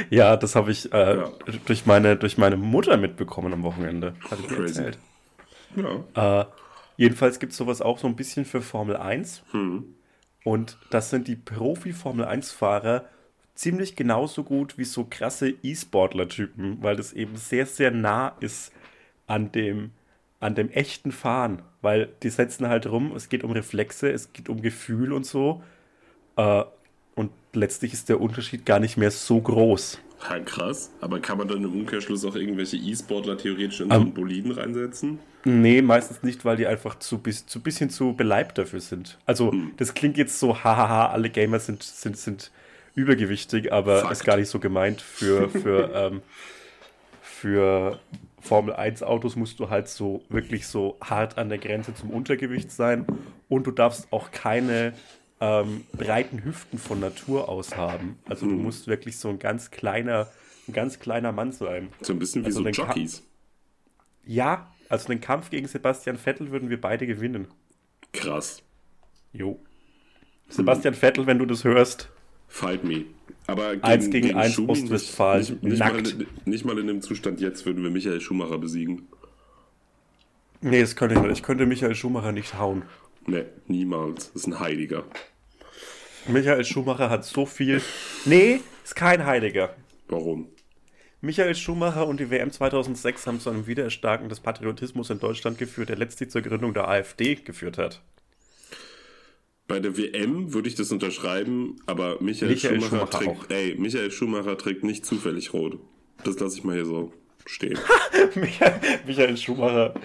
Ja, 0.10 0.36
das 0.36 0.56
habe 0.56 0.72
ich 0.72 0.92
äh, 0.92 1.18
Ja. 1.18 1.32
durch, 1.66 1.86
meine, 1.86 2.18
durch 2.18 2.38
meine 2.38 2.58
Mutter 2.58 2.98
mitbekommen 2.98 3.54
am 3.54 3.64
Wochenende. 3.64 4.16
Hat 4.30 4.40
ich 4.40 4.50
mir 4.50 4.58
Crazy. 4.58 4.80
erzählt. 4.84 4.98
Ja. 6.16 6.48
Jedenfalls 6.98 7.40
gibt 7.40 7.52
es 7.52 7.58
sowas 7.58 7.82
auch 7.82 8.00
so 8.00 8.08
ein 8.08 8.16
bisschen 8.16 8.44
für 8.44 8.62
Formel 8.62 8.98
1. 8.98 9.44
Hm. 9.52 9.86
Und 10.44 10.78
das 10.90 11.10
sind 11.10 11.28
die 11.28 11.36
Profi-Formel 11.36 12.26
1-Fahrer 12.26 13.06
ziemlich 13.54 13.96
genauso 13.96 14.44
gut 14.44 14.78
wie 14.78 14.84
so 14.84 15.06
krasse 15.10 15.50
E-Sportler-Typen, 15.64 16.78
weil 16.82 16.96
das 16.96 17.14
eben 17.14 17.36
sehr, 17.38 17.66
sehr 17.66 17.92
nah 17.92 18.36
ist 18.40 18.72
an 19.26 19.52
dem, 19.52 19.92
an 20.40 20.56
dem 20.56 20.70
echten 20.70 21.12
Fahren. 21.12 21.62
Weil 21.82 22.10
die 22.24 22.30
setzen 22.30 22.68
halt 22.68 22.88
rum, 22.88 23.14
es 23.16 23.30
geht 23.30 23.44
um 23.44 23.52
Reflexe, 23.52 24.12
es 24.12 24.34
geht 24.34 24.50
um 24.50 24.62
Gefühl 24.62 25.12
und 25.14 25.26
so. 25.26 25.64
Äh, 26.36 26.64
und 27.16 27.32
letztlich 27.54 27.94
ist 27.94 28.10
der 28.10 28.22
Unterschied 28.22 28.66
gar 28.66 28.80
nicht 28.80 28.98
mehr 28.98 29.12
so 29.12 29.42
groß. 29.42 30.00
Ja, 30.30 30.40
krass. 30.40 30.92
Aber 31.02 31.20
kann 31.20 31.38
man 31.38 31.48
dann 31.48 31.64
im 31.64 31.74
Umkehrschluss 31.74 32.26
auch 32.26 32.36
irgendwelche 32.36 32.78
E-Sportler 32.78 33.38
theoretisch 33.38 33.82
in 33.82 33.90
so 33.90 33.96
Ähm. 33.96 34.02
einen 34.02 34.14
Boliden 34.14 34.52
reinsetzen? 34.52 35.20
Nee, 35.48 35.82
meistens 35.82 36.24
nicht, 36.24 36.44
weil 36.46 36.58
die 36.58 36.68
einfach 36.68 37.00
zu, 37.00 37.20
bis, 37.20 37.46
zu 37.46 37.62
bisschen 37.62 37.90
zu 37.90 38.14
beleibt 38.14 38.58
dafür 38.58 38.82
sind. 38.82 39.18
Also, 39.26 39.54
das 39.78 39.94
klingt 39.94 40.18
jetzt 40.18 40.40
so, 40.40 40.64
hahaha, 40.64 41.08
alle 41.08 41.30
Gamer 41.30 41.60
sind, 41.60 41.84
sind, 41.84 42.18
sind 42.18 42.52
übergewichtig, 42.96 43.72
aber 43.72 44.02
Fakt. 44.02 44.12
ist 44.12 44.24
gar 44.26 44.38
nicht 44.38 44.50
so 44.50 44.60
gemeint. 44.60 45.02
Für, 45.02 45.50
für, 45.50 45.92
ähm, 45.96 46.22
für 47.22 48.00
Formel 48.42 48.74
1 48.76 49.04
Autos 49.04 49.36
musst 49.36 49.60
du 49.60 49.70
halt 49.70 49.88
so 49.88 50.24
wirklich 50.30 50.68
so 50.68 50.98
hart 51.04 51.38
an 51.38 51.50
der 51.50 51.58
Grenze 51.58 51.94
zum 51.94 52.10
Untergewicht 52.10 52.72
sein 52.72 53.06
und 53.50 53.68
du 53.68 53.72
darfst 53.72 54.12
auch 54.12 54.32
keine 54.32 54.94
ähm, 55.40 55.86
breiten 55.94 56.44
Hüften 56.44 56.80
von 56.80 57.00
Natur 57.00 57.48
aus 57.50 57.76
haben. 57.78 58.18
Also 58.28 58.48
du 58.48 58.54
Mhm. 58.54 58.64
musst 58.64 58.88
wirklich 58.88 59.18
so 59.18 59.30
ein 59.30 59.40
ganz 59.40 59.72
kleiner, 59.72 60.28
ein 60.68 60.74
ganz 60.74 61.00
kleiner 61.00 61.32
Mann 61.32 61.52
sein. 61.52 61.90
So 62.02 62.14
ein 62.14 62.20
bisschen 62.20 62.44
wie 62.44 62.48
Also 62.48 62.64
so 62.64 62.70
Jockeys. 62.70 63.24
Ja, 64.26 64.68
also 64.90 65.08
den 65.08 65.22
Kampf 65.22 65.50
gegen 65.50 65.68
Sebastian 65.68 66.18
Vettel 66.18 66.52
würden 66.52 66.70
wir 66.70 66.80
beide 66.80 67.08
gewinnen. 67.08 67.48
Krass. 68.14 68.62
Jo. 69.34 69.60
Sebastian 70.50 70.94
Vettel, 70.94 71.28
wenn 71.28 71.40
du 71.40 71.46
das 71.46 71.64
hörst, 71.64 72.10
Fight 72.50 72.84
me. 72.86 73.04
Aber 73.46 73.72
gegen, 73.74 73.84
Eins 73.84 74.10
gegen 74.10 74.36
eins 74.36 74.54
Schumi 74.54 74.72
nicht- 74.74 74.84
Ostwestfalen, 74.84 75.42
Nicht, 75.42 75.64
nicht, 75.64 75.80
mal, 75.80 75.94
nackt. 76.02 76.48
nicht 76.48 76.66
mal 76.66 76.80
in 76.80 76.88
dem 76.88 77.02
Zustand 77.02 77.42
jetzt 77.42 77.66
würden 77.66 77.84
wir 77.84 77.90
Michael 77.92 78.22
Schumacher 78.22 78.58
besiegen. 78.58 79.08
nee, 80.62 80.80
das 80.82 80.96
könnte 80.96 81.16
ich 81.16 81.22
nicht. 81.22 81.32
Ich 81.32 81.44
könnte 81.44 81.66
Michael 81.66 81.94
Schumacher 81.96 82.32
nicht 82.32 82.58
hauen. 82.58 82.84
Nee, 83.26 83.44
niemals. 83.68 84.28
Das 84.32 84.44
ist 84.44 84.48
ein 84.48 84.60
Heiliger. 84.62 85.04
Michael 86.28 86.64
Schumacher 86.64 87.10
hat 87.10 87.26
so 87.26 87.46
viel. 87.46 87.82
Nee, 88.26 88.62
ist 88.86 88.96
kein 88.96 89.26
Heiliger. 89.26 89.76
Warum? 90.08 90.48
Michael 91.22 91.56
Schumacher 91.56 92.06
und 92.08 92.20
die 92.20 92.30
WM 92.30 92.52
2006 92.52 93.26
haben 93.26 93.40
zu 93.40 93.50
einem 93.50 93.66
Wiedererstarken 93.66 94.30
des 94.30 94.40
Patriotismus 94.40 95.10
in 95.10 95.20
Deutschland 95.20 95.58
geführt, 95.58 95.90
der 95.90 95.98
letztlich 95.98 96.30
zur 96.30 96.42
Gründung 96.42 96.74
der 96.74 96.88
AfD 96.88 97.36
geführt 97.36 97.78
hat. 97.78 98.02
Bei 99.68 99.80
der 99.80 99.98
WM 99.98 100.54
würde 100.54 100.70
ich 100.70 100.76
das 100.76 100.92
unterschreiben, 100.92 101.76
aber 101.88 102.22
Michael, 102.22 102.52
Michael 102.54 102.80
Schumacher, 102.82 103.08
Schumacher 103.12 103.36
trägt, 103.38 103.52
ey, 103.52 103.76
Michael 103.78 104.12
Schumacher 104.12 104.58
trägt 104.58 104.84
nicht 104.84 105.06
zufällig 105.06 105.54
rot. 105.54 105.80
Das 106.24 106.40
lasse 106.40 106.58
ich 106.60 106.64
mal 106.64 106.76
hier 106.76 106.86
so 106.86 107.12
stehen. 107.46 107.78
Michael, 108.36 108.80
Michael 109.06 109.36
Schumacher, 109.38 109.96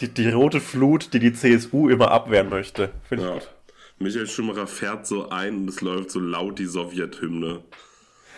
die, 0.00 0.08
die 0.08 0.28
rote 0.30 0.60
Flut, 0.60 1.12
die 1.12 1.18
die 1.18 1.32
CSU 1.32 1.88
immer 1.88 2.10
abwehren 2.12 2.48
möchte. 2.48 2.92
Finde 3.08 3.24
ich 3.24 3.28
Ja. 3.30 3.34
gut. 3.34 3.50
Michael 3.98 4.26
Schumacher 4.28 4.66
fährt 4.66 5.06
so 5.06 5.28
ein 5.28 5.58
und 5.58 5.68
es 5.68 5.82
läuft 5.82 6.10
so 6.12 6.20
laut 6.20 6.58
die 6.58 6.64
Sowjethymne. 6.64 7.62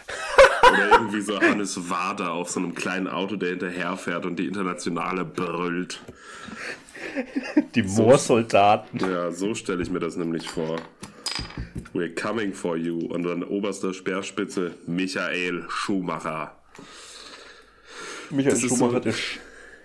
Oder 0.71 0.91
irgendwie 0.93 1.21
so 1.21 1.41
Hannes 1.41 1.91
Wader 1.91 2.33
auf 2.33 2.51
so 2.51 2.61
einem 2.61 2.75
kleinen 2.75 3.09
Auto, 3.09 3.37
der 3.37 3.51
hinterherfährt 3.51 4.25
und 4.27 4.37
die 4.39 4.47
Internationale 4.47 5.25
brüllt. 5.25 6.01
Die 7.75 7.83
Moorsoldaten. 7.83 9.01
Ja, 9.01 9.33
so 9.33 9.55
stelle 9.55 9.83
ich 9.83 9.91
mir 9.91 9.99
das 9.99 10.17
nämlich 10.17 10.49
vor. 10.49 10.77
We're 11.95 12.15
coming 12.15 12.53
for 12.55 12.77
you. 12.77 13.01
Und 13.07 13.25
dann 13.25 13.43
oberster 13.43 13.93
Speerspitze 13.93 14.73
Michael 14.87 15.65
Schumacher. 15.69 16.57
Michael 18.31 18.55
Das 18.55 18.63
ist 18.63 18.69
Schumacher, 18.71 18.93
so- 18.95 19.01
der, 19.01 19.15
sch- 19.15 19.39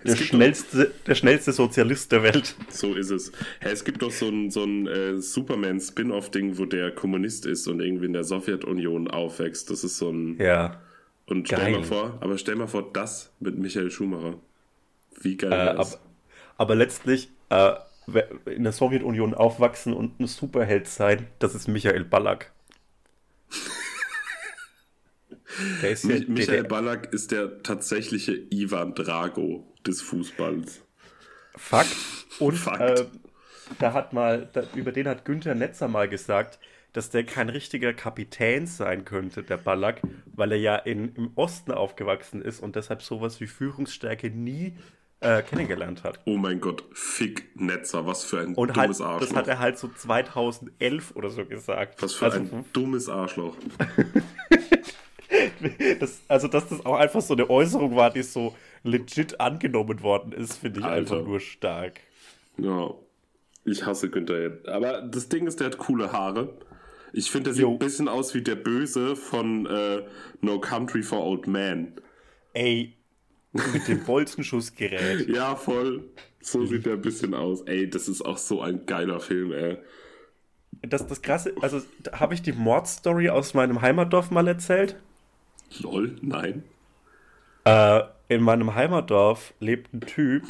der, 0.04 0.16
schnellste, 0.16 0.92
der 1.06 1.14
schnellste 1.14 1.52
Sozialist 1.52 2.12
der 2.12 2.22
Welt. 2.22 2.54
So 2.70 2.94
ist 2.94 3.10
es. 3.10 3.32
Hey, 3.60 3.72
es 3.72 3.84
gibt 3.84 4.02
doch 4.02 4.10
so 4.12 4.28
ein, 4.28 4.50
so 4.50 4.64
ein 4.64 4.86
äh, 4.86 5.18
Superman-Spin-Off-Ding, 5.20 6.58
wo 6.58 6.64
der 6.66 6.92
Kommunist 6.92 7.46
ist 7.46 7.66
und 7.68 7.80
irgendwie 7.80 8.06
in 8.06 8.12
der 8.12 8.24
Sowjetunion 8.24 9.08
aufwächst. 9.08 9.70
Das 9.70 9.84
ist 9.84 9.98
so 9.98 10.10
ein. 10.10 10.36
Ja. 10.38 10.80
Und 11.26 11.46
stell 11.46 11.58
Geil. 11.58 11.72
mal 11.72 11.84
vor, 11.84 12.18
aber 12.20 12.38
stell 12.38 12.56
mal 12.56 12.68
vor, 12.68 12.90
das 12.92 13.32
mit 13.40 13.58
Michael 13.58 13.90
Schumacher. 13.90 14.38
Wie 15.20 15.36
geil 15.36 15.52
Äh, 15.52 15.76
das? 15.76 15.98
aber 16.56 16.74
letztlich 16.74 17.28
äh, 17.50 17.74
in 18.46 18.62
der 18.64 18.72
Sowjetunion 18.72 19.34
aufwachsen 19.34 19.92
und 19.92 20.18
ein 20.20 20.26
Superheld 20.26 20.88
sein, 20.88 21.26
das 21.38 21.54
ist 21.54 21.68
Michael 21.68 22.04
Ballack. 22.04 22.52
Der 25.82 25.90
ist 25.90 26.04
ja, 26.04 26.10
Mi- 26.14 26.20
der, 26.20 26.28
Michael 26.30 26.62
der, 26.62 26.68
Ballack 26.68 27.12
ist 27.12 27.30
der 27.32 27.62
tatsächliche 27.62 28.32
Ivan 28.50 28.94
Drago 28.94 29.66
des 29.88 30.02
Fußballs. 30.02 30.82
Fakt. 31.56 31.96
Und 32.38 32.54
Fakt. 32.54 32.80
Äh, 32.80 33.06
da 33.78 33.92
hat 33.92 34.12
mal, 34.12 34.48
da, 34.52 34.62
über 34.74 34.92
den 34.92 35.08
hat 35.08 35.24
Günther 35.24 35.54
Netzer 35.54 35.88
mal 35.88 36.08
gesagt, 36.08 36.58
dass 36.92 37.10
der 37.10 37.24
kein 37.24 37.48
richtiger 37.48 37.92
Kapitän 37.92 38.66
sein 38.66 39.04
könnte, 39.04 39.42
der 39.42 39.56
Ballack, 39.56 40.00
weil 40.34 40.52
er 40.52 40.58
ja 40.58 40.76
in, 40.76 41.14
im 41.14 41.32
Osten 41.34 41.72
aufgewachsen 41.72 42.40
ist 42.40 42.60
und 42.60 42.76
deshalb 42.76 43.02
sowas 43.02 43.40
wie 43.40 43.46
Führungsstärke 43.46 44.30
nie 44.30 44.74
äh, 45.20 45.42
kennengelernt 45.42 46.04
hat. 46.04 46.20
Oh 46.24 46.36
mein 46.36 46.60
Gott, 46.60 46.84
Fick 46.92 47.50
Netzer, 47.60 48.06
was 48.06 48.24
für 48.24 48.40
ein 48.40 48.54
Und 48.54 48.76
halt, 48.76 48.86
dummes 48.86 49.00
Arschloch. 49.00 49.28
das 49.28 49.36
hat 49.36 49.48
er 49.48 49.58
halt 49.58 49.78
so 49.78 49.88
2011 49.88 51.16
oder 51.16 51.30
so 51.30 51.44
gesagt. 51.44 52.00
was 52.02 52.14
für 52.14 52.26
also, 52.26 52.38
ein 52.38 52.64
dummes 52.72 53.08
Arschloch. 53.08 53.56
das, 56.00 56.20
also, 56.28 56.48
dass 56.48 56.68
das 56.68 56.86
auch 56.86 56.96
einfach 56.96 57.20
so 57.20 57.34
eine 57.34 57.50
Äußerung 57.50 57.96
war, 57.96 58.10
die 58.10 58.22
so 58.22 58.54
legit 58.82 59.40
angenommen 59.40 60.02
worden 60.02 60.32
ist, 60.32 60.54
finde 60.58 60.80
ich 60.80 60.86
Alter. 60.86 61.16
einfach 61.16 61.26
nur 61.28 61.40
stark. 61.40 62.00
Ja, 62.56 62.94
ich 63.64 63.84
hasse 63.86 64.10
Günther 64.10 64.40
jetzt. 64.42 64.68
Aber 64.68 65.02
das 65.02 65.28
Ding 65.28 65.46
ist, 65.46 65.60
der 65.60 65.68
hat 65.68 65.78
coole 65.78 66.12
Haare. 66.12 66.54
Ich 67.12 67.30
finde, 67.30 67.44
der 67.50 67.54
sieht 67.54 67.62
Jo. 67.62 67.72
ein 67.72 67.78
bisschen 67.78 68.08
aus 68.08 68.34
wie 68.34 68.42
der 68.42 68.56
Böse 68.56 69.16
von 69.16 69.66
äh, 69.66 70.02
No 70.40 70.60
Country 70.60 71.02
for 71.02 71.24
Old 71.24 71.46
Men. 71.46 71.92
Ey, 72.52 72.94
mit 73.52 73.88
dem 73.88 74.04
Bolzenschussgerät. 74.04 75.28
Ja, 75.34 75.56
voll. 75.56 76.04
So 76.40 76.66
sieht 76.66 76.86
der 76.86 76.94
ein 76.94 77.00
bisschen 77.02 77.34
aus. 77.34 77.62
Ey, 77.62 77.88
das 77.88 78.08
ist 78.08 78.22
auch 78.22 78.38
so 78.38 78.60
ein 78.60 78.86
geiler 78.86 79.20
Film, 79.20 79.52
ey. 79.52 79.78
Das, 80.82 81.06
das 81.06 81.22
krasse, 81.22 81.54
also 81.60 81.80
habe 82.12 82.34
ich 82.34 82.42
die 82.42 82.52
Mordstory 82.52 83.30
aus 83.30 83.52
meinem 83.54 83.80
Heimatdorf 83.80 84.30
mal 84.30 84.46
erzählt? 84.46 84.96
Lol, 85.80 86.16
nein. 86.22 86.62
Äh, 87.64 88.02
in 88.28 88.42
meinem 88.42 88.74
Heimatdorf 88.74 89.54
lebt 89.60 89.92
ein 89.94 90.00
Typ, 90.00 90.44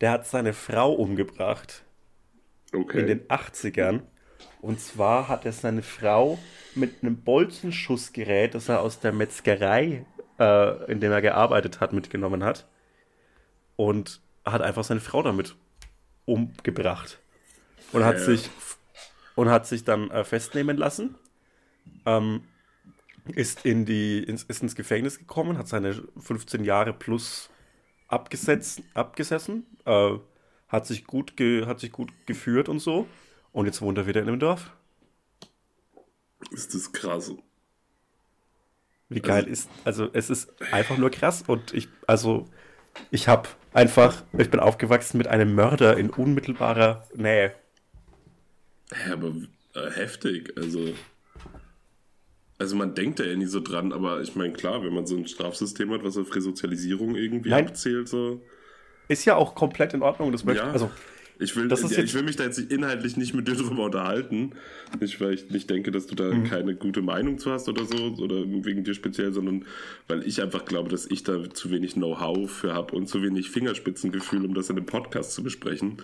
der 0.00 0.12
hat 0.12 0.26
seine 0.26 0.52
Frau 0.52 0.92
umgebracht 0.92 1.84
Okay. 2.72 3.00
in 3.00 3.06
den 3.06 3.20
80ern. 3.28 4.02
Und 4.60 4.80
zwar 4.80 5.28
hat 5.28 5.44
er 5.44 5.52
seine 5.52 5.82
Frau 5.82 6.38
mit 6.74 7.02
einem 7.02 7.16
Bolzenschussgerät, 7.22 8.54
das 8.54 8.68
er 8.68 8.80
aus 8.80 9.00
der 9.00 9.12
Metzgerei, 9.12 10.04
äh, 10.38 10.90
in 10.92 11.00
dem 11.00 11.10
er 11.12 11.20
gearbeitet 11.22 11.80
hat, 11.80 11.92
mitgenommen 11.92 12.44
hat. 12.44 12.66
Und 13.76 14.20
hat 14.44 14.62
einfach 14.62 14.84
seine 14.84 15.00
Frau 15.00 15.22
damit 15.22 15.56
umgebracht. 16.26 17.18
Und 17.92 18.04
hat 18.04 18.16
Äh. 18.16 18.18
sich 18.20 18.50
und 19.34 19.48
hat 19.48 19.66
sich 19.66 19.84
dann 19.84 20.10
äh, 20.10 20.22
festnehmen 20.24 20.76
lassen. 20.76 21.16
Ähm, 22.06 22.44
ist, 23.26 23.64
in 23.64 23.84
die, 23.84 24.22
ins, 24.22 24.44
ist 24.44 24.62
ins 24.62 24.74
Gefängnis 24.74 25.18
gekommen, 25.18 25.58
hat 25.58 25.68
seine 25.68 26.02
15 26.18 26.64
Jahre 26.64 26.92
plus 26.92 27.50
abgesetzt, 28.08 28.82
abgesessen, 28.94 29.66
äh, 29.84 30.12
hat, 30.68 30.86
sich 30.86 31.04
gut 31.04 31.36
ge, 31.36 31.66
hat 31.66 31.80
sich 31.80 31.92
gut 31.92 32.12
geführt 32.26 32.68
und 32.68 32.80
so. 32.80 33.06
Und 33.52 33.66
jetzt 33.66 33.82
wohnt 33.82 33.98
er 33.98 34.06
wieder 34.06 34.20
in 34.20 34.26
dem 34.26 34.38
Dorf. 34.38 34.72
ist 36.50 36.74
das 36.74 36.92
krass. 36.92 37.32
Wie 39.08 39.20
geil 39.20 39.48
ist, 39.48 39.68
also 39.84 40.08
es 40.12 40.30
ist 40.30 40.52
einfach 40.72 40.96
nur 40.96 41.10
krass 41.10 41.42
und 41.48 41.74
ich, 41.74 41.88
also 42.06 42.48
ich 43.10 43.26
habe 43.26 43.48
einfach, 43.72 44.22
ich 44.38 44.50
bin 44.50 44.60
aufgewachsen 44.60 45.18
mit 45.18 45.26
einem 45.26 45.54
Mörder 45.54 45.96
in 45.96 46.10
unmittelbarer 46.10 47.08
Nähe. 47.14 47.52
Hä, 48.92 49.12
aber 49.12 49.32
äh, 49.74 49.90
heftig. 49.90 50.52
Also, 50.56 50.94
also 52.60 52.76
man 52.76 52.94
denkt 52.94 53.18
da 53.18 53.24
ja 53.24 53.34
nie 53.34 53.46
so 53.46 53.58
dran, 53.60 53.92
aber 53.92 54.20
ich 54.20 54.36
meine, 54.36 54.52
klar, 54.52 54.84
wenn 54.84 54.94
man 54.94 55.06
so 55.06 55.16
ein 55.16 55.26
Strafsystem 55.26 55.90
hat, 55.90 56.04
was 56.04 56.16
auf 56.16 56.34
Resozialisierung 56.34 57.16
irgendwie 57.16 57.50
Nein. 57.50 57.66
abzielt, 57.68 58.08
so. 58.08 58.40
Ist 59.08 59.24
ja 59.24 59.34
auch 59.34 59.54
komplett 59.56 59.94
in 59.94 60.02
Ordnung, 60.02 60.30
das 60.30 60.44
möchte 60.44 60.62
Ja. 60.62 60.70
also 60.70 60.90
Ich 61.42 61.56
will, 61.56 61.68
Das 61.68 61.82
ist 61.82 61.96
ich 61.96 62.12
will 62.12 62.22
mich 62.22 62.36
da 62.36 62.44
jetzt 62.44 62.58
inhaltlich 62.58 63.16
nicht 63.16 63.32
mit 63.32 63.48
dir 63.48 63.54
drüber 63.54 63.84
unterhalten. 63.86 64.50
Nicht, 65.00 65.22
weil 65.22 65.32
ich 65.32 65.48
nicht 65.48 65.70
denke, 65.70 65.90
dass 65.90 66.06
du 66.06 66.14
da 66.14 66.24
Mhm. 66.34 66.44
keine 66.44 66.74
gute 66.74 67.00
Meinung 67.00 67.38
zu 67.38 67.50
hast 67.50 67.66
oder 67.66 67.86
so, 67.86 67.96
oder 68.22 68.36
wegen 68.44 68.84
dir 68.84 68.92
speziell, 68.92 69.32
sondern 69.32 69.64
weil 70.06 70.26
ich 70.26 70.42
einfach 70.42 70.66
glaube, 70.66 70.90
dass 70.90 71.10
ich 71.10 71.22
da 71.24 71.48
zu 71.48 71.70
wenig 71.70 71.94
Know-how 71.94 72.50
für 72.50 72.74
habe 72.74 72.94
und 72.94 73.06
zu 73.08 73.22
wenig 73.22 73.48
Fingerspitzengefühl, 73.50 74.44
um 74.44 74.52
das 74.52 74.68
in 74.68 74.76
einem 74.76 74.84
Podcast 74.84 75.32
zu 75.32 75.42
besprechen. 75.42 75.96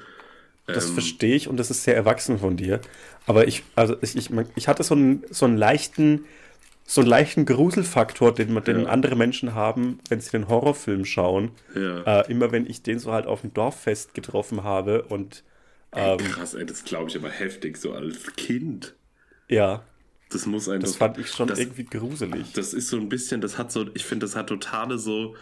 Das 0.72 0.86
Ähm, 0.86 0.90
verstehe 0.90 1.36
ich 1.36 1.48
und 1.48 1.56
das 1.58 1.70
ist 1.70 1.84
sehr 1.84 1.96
erwachsen 1.96 2.38
von 2.38 2.56
dir. 2.56 2.80
Aber 3.26 3.46
ich, 3.48 3.64
also 3.74 3.96
ich, 4.02 4.16
ich, 4.16 4.30
ich 4.56 4.68
hatte 4.68 4.82
so 4.82 4.94
einen, 4.94 5.24
so 5.30 5.46
einen 5.46 5.56
leichten, 5.56 6.24
so 6.86 7.00
einen 7.02 7.10
leichten 7.10 7.46
Gruselfaktor, 7.46 8.34
den, 8.34 8.52
man, 8.52 8.64
den 8.64 8.84
Ja. 8.84 8.86
andere 8.86 9.16
Menschen 9.16 9.54
haben, 9.54 10.00
wenn 10.08 10.20
sie 10.20 10.30
den 10.30 10.48
Horrorfilm 10.48 11.04
schauen. 11.04 11.52
Ja. 11.74 12.02
Äh, 12.04 12.30
immer 12.30 12.52
wenn 12.52 12.66
ich 12.66 12.82
den 12.82 12.98
so 13.00 13.12
halt 13.12 13.26
auf 13.26 13.42
dem 13.42 13.54
Dorffest 13.54 14.14
getroffen 14.14 14.64
habe 14.64 15.04
und 15.04 15.44
ähm, 15.94 16.18
Krass, 16.18 16.54
ey, 16.54 16.66
das 16.66 16.84
glaube 16.84 17.08
ich 17.10 17.16
aber 17.16 17.30
heftig, 17.30 17.76
so 17.78 17.92
als 17.92 18.34
Kind. 18.36 18.94
ja, 19.48 19.84
Das 20.28 20.46
muss 20.46 20.68
ein 20.68 20.80
das 20.80 20.96
fand 20.96 21.18
ich 21.18 21.30
schon 21.30 21.48
das, 21.48 21.58
irgendwie 21.58 21.84
gruselig. 21.84 22.52
Das 22.54 22.74
ist 22.74 22.88
so 22.88 22.96
ein 22.96 23.08
bisschen, 23.08 23.40
das 23.40 23.58
hat 23.58 23.70
so, 23.72 23.86
ich 23.94 24.04
finde, 24.04 24.26
das 24.26 24.34
hat 24.36 24.48
totale 24.48 24.98
so 24.98 25.36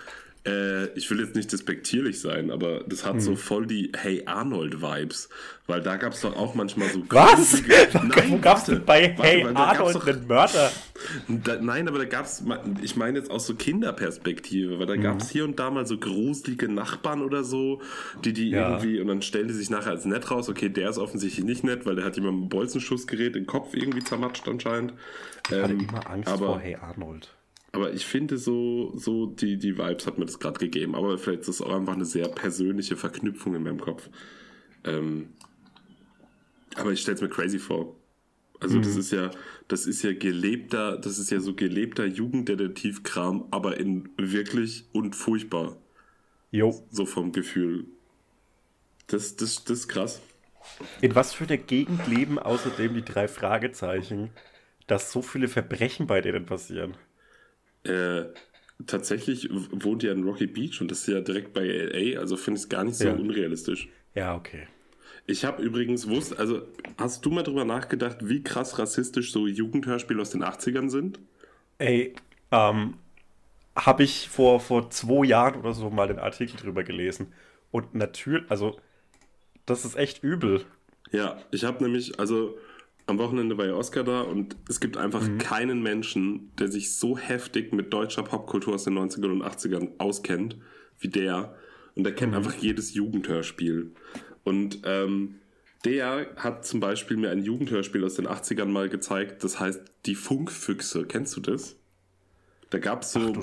äh, 0.47 0.87
ich 0.97 1.11
will 1.11 1.21
jetzt 1.21 1.35
nicht 1.35 1.51
despektierlich 1.53 2.21
sein, 2.21 2.51
aber 2.51 2.85
das 2.87 3.05
hat 3.05 3.15
Hm. 3.15 3.21
so 3.21 3.37
voll 3.37 3.67
die 3.67 3.91
Hey 3.97 4.23
Arnold-Vibes. 4.27 5.29
Weil 5.67 5.81
da 5.81 5.97
gab 5.97 6.13
es 6.13 6.21
doch 6.21 6.37
auch 6.37 6.55
manchmal 6.55 6.91
so. 6.91 7.03
Was? 7.09 7.63
Wo 8.29 8.37
gab's 8.39 8.65
denn 8.67 8.85
bei 8.85 9.15
warte, 9.17 9.23
Hey 9.23 9.45
Arnold 9.55 9.95
doch- 9.97 10.07
einen 10.07 10.27
Mörder? 10.27 10.71
Da, 11.29 11.57
nein, 11.61 11.89
aber 11.89 11.99
da 11.99 12.05
gab 12.05 12.25
es, 12.25 12.43
ich 12.81 12.97
meine 12.97 13.19
jetzt 13.19 13.31
aus 13.31 13.47
so 13.47 13.55
Kinderperspektive, 13.57 14.79
weil 14.79 14.87
da 14.87 14.97
gab 14.97 15.15
Mhm. 15.17 15.21
es 15.21 15.31
hier 15.31 15.45
und 15.45 15.59
da 15.59 15.71
mal 15.71 15.87
so 15.87 15.99
gruselige 15.99 16.69
Nachbarn 16.69 17.21
oder 17.23 17.45
so, 17.45 17.83
die 18.25 18.33
die 18.33 18.51
Ja. 18.51 18.71
irgendwie, 18.79 19.01
und 19.01 19.09
dann 19.09 19.21
stellen 19.23 19.49
die 19.49 19.55
sich 19.55 19.71
nachher 19.71 19.91
als 19.91 20.05
nett 20.05 20.31
raus, 20.31 20.49
okay, 20.49 20.69
der 20.69 20.91
ist 20.91 20.99
offensichtlich 20.99 21.45
nicht 21.45 21.65
nett, 21.65 21.85
weil 21.85 21.97
der 21.97 22.05
hat 22.05 22.17
jemand 22.17 22.35
mit 22.37 22.43
einem 22.43 22.49
Bolzenschussgerät 22.51 23.35
den 23.35 23.47
Kopf 23.47 23.75
irgendwie 23.75 24.05
zermatscht 24.05 24.47
anscheinend. 24.49 24.95
Ich 25.51 25.57
hatte 25.57 25.73
Ähm, 25.73 25.81
immer 25.89 26.09
Angst 26.11 26.29
aber, 26.29 26.47
vor 26.47 26.61
Hey 26.61 26.77
Arnold. 26.77 27.29
Aber 27.75 27.93
ich 27.93 28.07
finde 28.07 28.39
so, 28.39 28.93
so 28.97 29.27
die, 29.27 29.59
die 29.59 29.77
Vibes 29.77 30.07
hat 30.07 30.17
mir 30.17 30.27
das 30.27 30.39
gerade 30.39 30.61
gegeben, 30.61 30.95
aber 30.95 31.19
vielleicht 31.19 31.41
ist 31.41 31.49
das 31.49 31.61
auch 31.61 31.75
einfach 31.75 31.95
eine 31.95 32.05
sehr 32.05 32.29
persönliche 32.29 32.97
Verknüpfung 32.97 33.57
in 33.57 33.65
meinem 33.65 33.81
Kopf. 33.81 34.09
Ähm, 34.85 35.31
aber 36.77 36.93
ich 36.93 37.01
stelle 37.01 37.17
es 37.17 37.21
mir 37.21 37.29
crazy 37.29 37.59
vor. 37.59 37.97
Also 38.61 38.79
das 38.79 38.95
ist 38.95 39.11
ja, 39.11 39.33
das 39.67 39.87
ist 39.87 40.03
ja 40.05 40.13
gelebter, 40.13 40.97
das 40.99 41.19
ist 41.19 41.31
ja 41.31 41.41
so 41.41 41.55
gelebter 41.55 42.07
Jugenddetektivkram, 42.07 43.49
aber 43.51 43.77
in 43.77 44.09
wirklich 44.17 44.85
und 44.93 45.17
furchtbar, 45.17 45.77
Jo. 46.53 46.87
so 46.91 47.07
vom 47.07 47.33
Gefühl. 47.33 47.87
Das, 49.09 49.35
das, 49.35 49.65
das 49.65 49.81
ist 49.81 49.89
krass. 49.89 50.23
In 51.01 51.17
was 51.17 51.35
für 51.35 51.45
einer 51.45 51.57
Gegend 51.57 52.07
leben 52.07 52.39
außerdem 52.39 52.95
die 52.95 53.05
drei 53.05 53.27
Fragezeichen, 53.27 54.31
dass 54.87 55.11
so 55.11 55.23
viele 55.23 55.49
Verbrechen 55.49 56.07
bei 56.07 56.21
denen 56.21 56.47
passieren? 56.47 56.97
Äh, 57.85 58.25
tatsächlich 58.87 59.49
wohnt 59.51 60.03
ihr 60.03 60.13
in 60.13 60.25
Rocky 60.25 60.47
Beach 60.47 60.81
und 60.81 60.91
das 60.91 61.01
ist 61.01 61.09
ja 61.09 61.21
direkt 61.21 61.53
bei 61.53 61.67
LA, 61.67 62.19
also 62.19 62.37
finde 62.37 62.59
ich 62.59 62.65
es 62.65 62.69
gar 62.69 62.85
nicht 62.85 62.97
so 62.97 63.07
Ja. 63.09 63.15
unrealistisch. 63.15 63.89
Ja, 64.15 64.35
okay. 64.35 64.67
Ich 65.27 65.45
habe 65.45 65.63
übrigens 65.63 66.09
wusst, 66.09 66.39
also 66.39 66.63
hast 66.99 67.25
du 67.25 67.31
mal 67.31 67.43
drüber 67.43 67.65
nachgedacht, 67.65 68.19
wie 68.29 68.43
krass 68.43 68.79
rassistisch 68.79 69.33
so 69.33 69.47
Jugendhörspiele 69.47 70.21
aus 70.21 70.31
den 70.31 70.43
80ern 70.43 70.91
sind? 70.91 71.19
Ey, 71.79 72.15
ähm, 72.51 72.95
habe 73.77 74.03
ich 74.03 74.29
vor, 74.29 74.61
vor 74.61 74.91
zwei 74.91 75.25
Jahren 75.27 75.61
oder 75.61 75.73
so 75.73 75.89
mal 75.91 76.09
den 76.09 76.19
Artikel 76.19 76.57
drüber 76.57 76.85
gelesen. 76.85 77.33
Und 77.71 77.95
natürlich, 77.95 78.49
also, 78.51 78.79
das 79.67 79.85
ist 79.85 79.97
echt 79.97 80.23
übel. 80.23 80.65
Ja, 81.11 81.39
ich 81.51 81.65
habe 81.65 81.83
nämlich, 81.83 82.19
also 82.21 82.59
am 83.07 83.19
Wochenende 83.19 83.59
war 83.59 83.67
ja 83.67 83.75
Oscar 83.75 84.03
da 84.03 84.23
und 84.23 84.57
es 84.69 84.81
gibt 84.81 84.97
einfach 84.97 85.27
keinen 85.39 85.83
Menschen, 85.83 86.51
der 86.59 86.69
sich 86.69 86.97
so 86.97 87.19
heftig 87.19 87.73
mit 87.73 87.93
deutscher 87.93 88.23
Popkultur 88.23 88.75
aus 88.75 88.85
den 88.85 88.99
90ern 88.99 89.31
und 89.31 89.43
80ern 89.43 89.91
auskennt 89.99 90.57
wie 90.99 91.09
der. 91.09 91.55
Und 91.95 92.05
der 92.05 92.15
kennt 92.15 92.35
einfach 92.35 92.55
jedes 92.55 92.95
Jugendhörspiel. 92.95 93.93
Und 94.43 94.81
ähm, 94.85 95.37
der 95.85 96.29
hat 96.37 96.65
zum 96.67 96.81
Beispiel 96.81 97.17
mir 97.17 97.31
ein 97.31 97.43
Jugendhörspiel 97.43 98.05
aus 98.05 98.15
den 98.15 98.27
80ern 98.27 98.67
mal 98.67 98.89
gezeigt, 98.89 99.45
das 99.45 99.61
heißt 99.61 99.83
Die 100.07 100.15
Funkfüchse. 100.15 101.05
Kennst 101.05 101.37
du 101.37 101.41
das? 101.41 101.77
Da 102.71 102.79
gab 102.79 103.03
es 103.03 103.13
so 103.13 103.35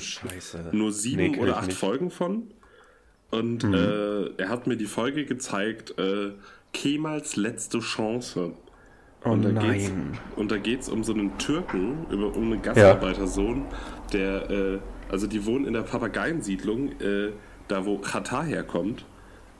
nur 0.71 0.91
sieben 0.91 1.31
Nee, 1.31 1.39
oder 1.39 1.57
acht 1.57 1.67
nicht. 1.67 1.77
Folgen 1.77 2.09
von. 2.09 2.51
Und 3.29 3.63
äh, 3.63 4.25
er 4.35 4.49
hat 4.49 4.67
mir 4.67 4.75
die 4.75 4.87
Folge 4.87 5.25
gezeigt, 5.25 5.97
äh, 5.97 6.33
Kemals 6.73 7.35
letzte 7.37 7.79
Chance. 7.79 8.53
Oh 9.23 9.29
Und 9.31 9.43
da 9.43 9.51
geht's, 9.51 9.91
und 10.35 10.51
da 10.51 10.57
geht's 10.57 10.89
um 10.89 11.03
so 11.03 11.13
einen 11.13 11.37
Türken, 11.37 12.07
über, 12.09 12.35
um 12.35 12.51
einen 12.51 12.61
Gastarbeitersohn, 12.61 13.65
der, 14.13 14.49
äh, 14.49 14.79
also 15.09 15.27
die 15.27 15.45
wohnen 15.45 15.65
in 15.65 15.73
der 15.73 15.83
Papageiensiedlung, 15.83 16.99
äh, 16.99 17.33
da 17.67 17.85
wo 17.85 17.99
Katar 17.99 18.43
herkommt. 18.45 19.05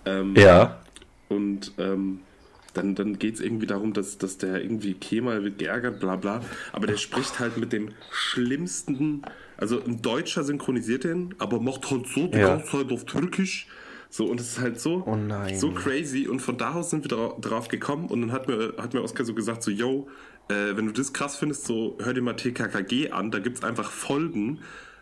Ähm, 0.06 0.34
Ja. 0.36 0.82
und 1.30 1.74
ähm, 1.78 2.22
dann, 2.74 2.96
dann 2.96 3.20
geht 3.20 3.36
es 3.36 3.42
irgendwie 3.42 3.68
darum, 3.68 3.94
dass, 3.94 4.18
dass 4.18 4.38
der 4.38 4.62
irgendwie 4.64 4.94
Kemal 4.96 5.44
wird 5.44 5.60
geärgert, 5.60 6.00
bla 6.00 6.16
bla. 6.16 6.42
Aber 6.72 6.88
der 6.88 6.98
spricht 6.98 7.40
halt 7.40 7.58
mit 7.58 7.74
dem 7.74 7.90
schlimmsten. 8.10 9.24
Also 9.58 9.84
ein 9.84 10.02
Deutscher 10.02 10.44
synchronisiert 10.44 11.04
den, 11.04 11.36
aber 11.38 11.60
macht 11.60 11.92
halt 11.92 12.08
so 12.08 12.28
die 12.28 12.40
Ja. 12.40 12.48
ganze 12.48 12.66
Zeit 12.66 12.92
auf 12.92 13.06
Türkisch. 13.06 13.68
So, 14.14 14.26
und 14.26 14.42
es 14.42 14.50
ist 14.50 14.60
halt 14.60 14.80
so, 14.80 15.04
Oh 15.08 15.18
so 15.56 15.72
crazy. 15.72 16.28
Und 16.28 16.42
von 16.42 16.58
da 16.58 16.74
aus 16.74 16.90
sind 16.90 17.06
wir 17.06 17.10
dra 17.10 17.34
drauf 17.40 17.70
gekommen. 17.70 18.08
Und 18.10 18.20
dann 18.22 18.32
hat 18.34 18.48
mir, 18.48 18.74
hat 18.78 18.94
mir 18.94 19.02
Oskar 19.02 19.26
so 19.26 19.34
gesagt: 19.34 19.64
so, 19.64 19.72
yo, 19.72 20.10
äh, 20.50 20.76
wenn 20.76 20.86
du 20.86 20.92
das 20.92 21.14
krass 21.14 21.38
findest, 21.38 21.66
so 21.66 21.98
hör 22.04 22.14
dir 22.14 22.22
mal 22.22 22.34
TKKG 22.34 23.12
an, 23.12 23.32
da 23.32 23.40
gibt 23.40 23.58
es 23.60 23.64
einfach 23.64 23.90
Folgen. 23.90 24.60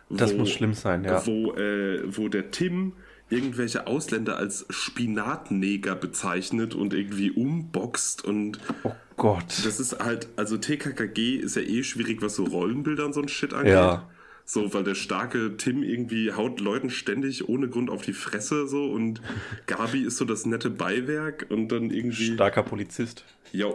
Das 0.08 0.32
muss 0.34 0.50
schlimm 0.50 0.74
sein, 0.74 1.04
ja. 1.04 1.24
Wo, 1.26 1.52
äh, 1.54 2.02
wo 2.16 2.28
der 2.28 2.52
Tim 2.52 2.92
irgendwelche 3.28 3.86
Ausländer 3.86 4.36
als 4.36 4.66
Spinatneger 4.70 5.94
bezeichnet 5.94 6.74
und 6.74 6.94
irgendwie 6.94 7.30
umboxt 7.30 8.24
und 8.24 8.58
Oh 8.82 8.92
Gott. 9.16 9.44
das 9.64 9.78
ist 9.78 9.98
halt, 10.00 10.28
also 10.36 10.56
TKKG 10.56 11.36
ist 11.36 11.56
ja 11.56 11.62
eh 11.62 11.82
schwierig, 11.84 12.22
was 12.22 12.36
so 12.36 12.44
Rollenbilder 12.44 13.06
und 13.06 13.12
so 13.12 13.22
ein 13.22 13.28
Shit 13.28 13.54
angeht. 13.54 13.72
Ja. 13.74 14.08
So, 14.52 14.74
weil 14.74 14.82
der 14.82 14.96
starke 14.96 15.56
Tim 15.56 15.84
irgendwie 15.84 16.32
haut 16.32 16.58
Leuten 16.58 16.90
ständig 16.90 17.48
ohne 17.48 17.68
Grund 17.68 17.88
auf 17.88 18.02
die 18.02 18.12
Fresse 18.12 18.66
so 18.66 18.90
und 18.90 19.22
Gabi 19.66 20.00
ist 20.00 20.16
so 20.16 20.24
das 20.24 20.44
nette 20.44 20.70
Beiwerk 20.70 21.46
und 21.50 21.68
dann 21.68 21.90
irgendwie 21.90 22.34
Starker 22.34 22.64
Polizist. 22.64 23.24
ja, 23.52 23.72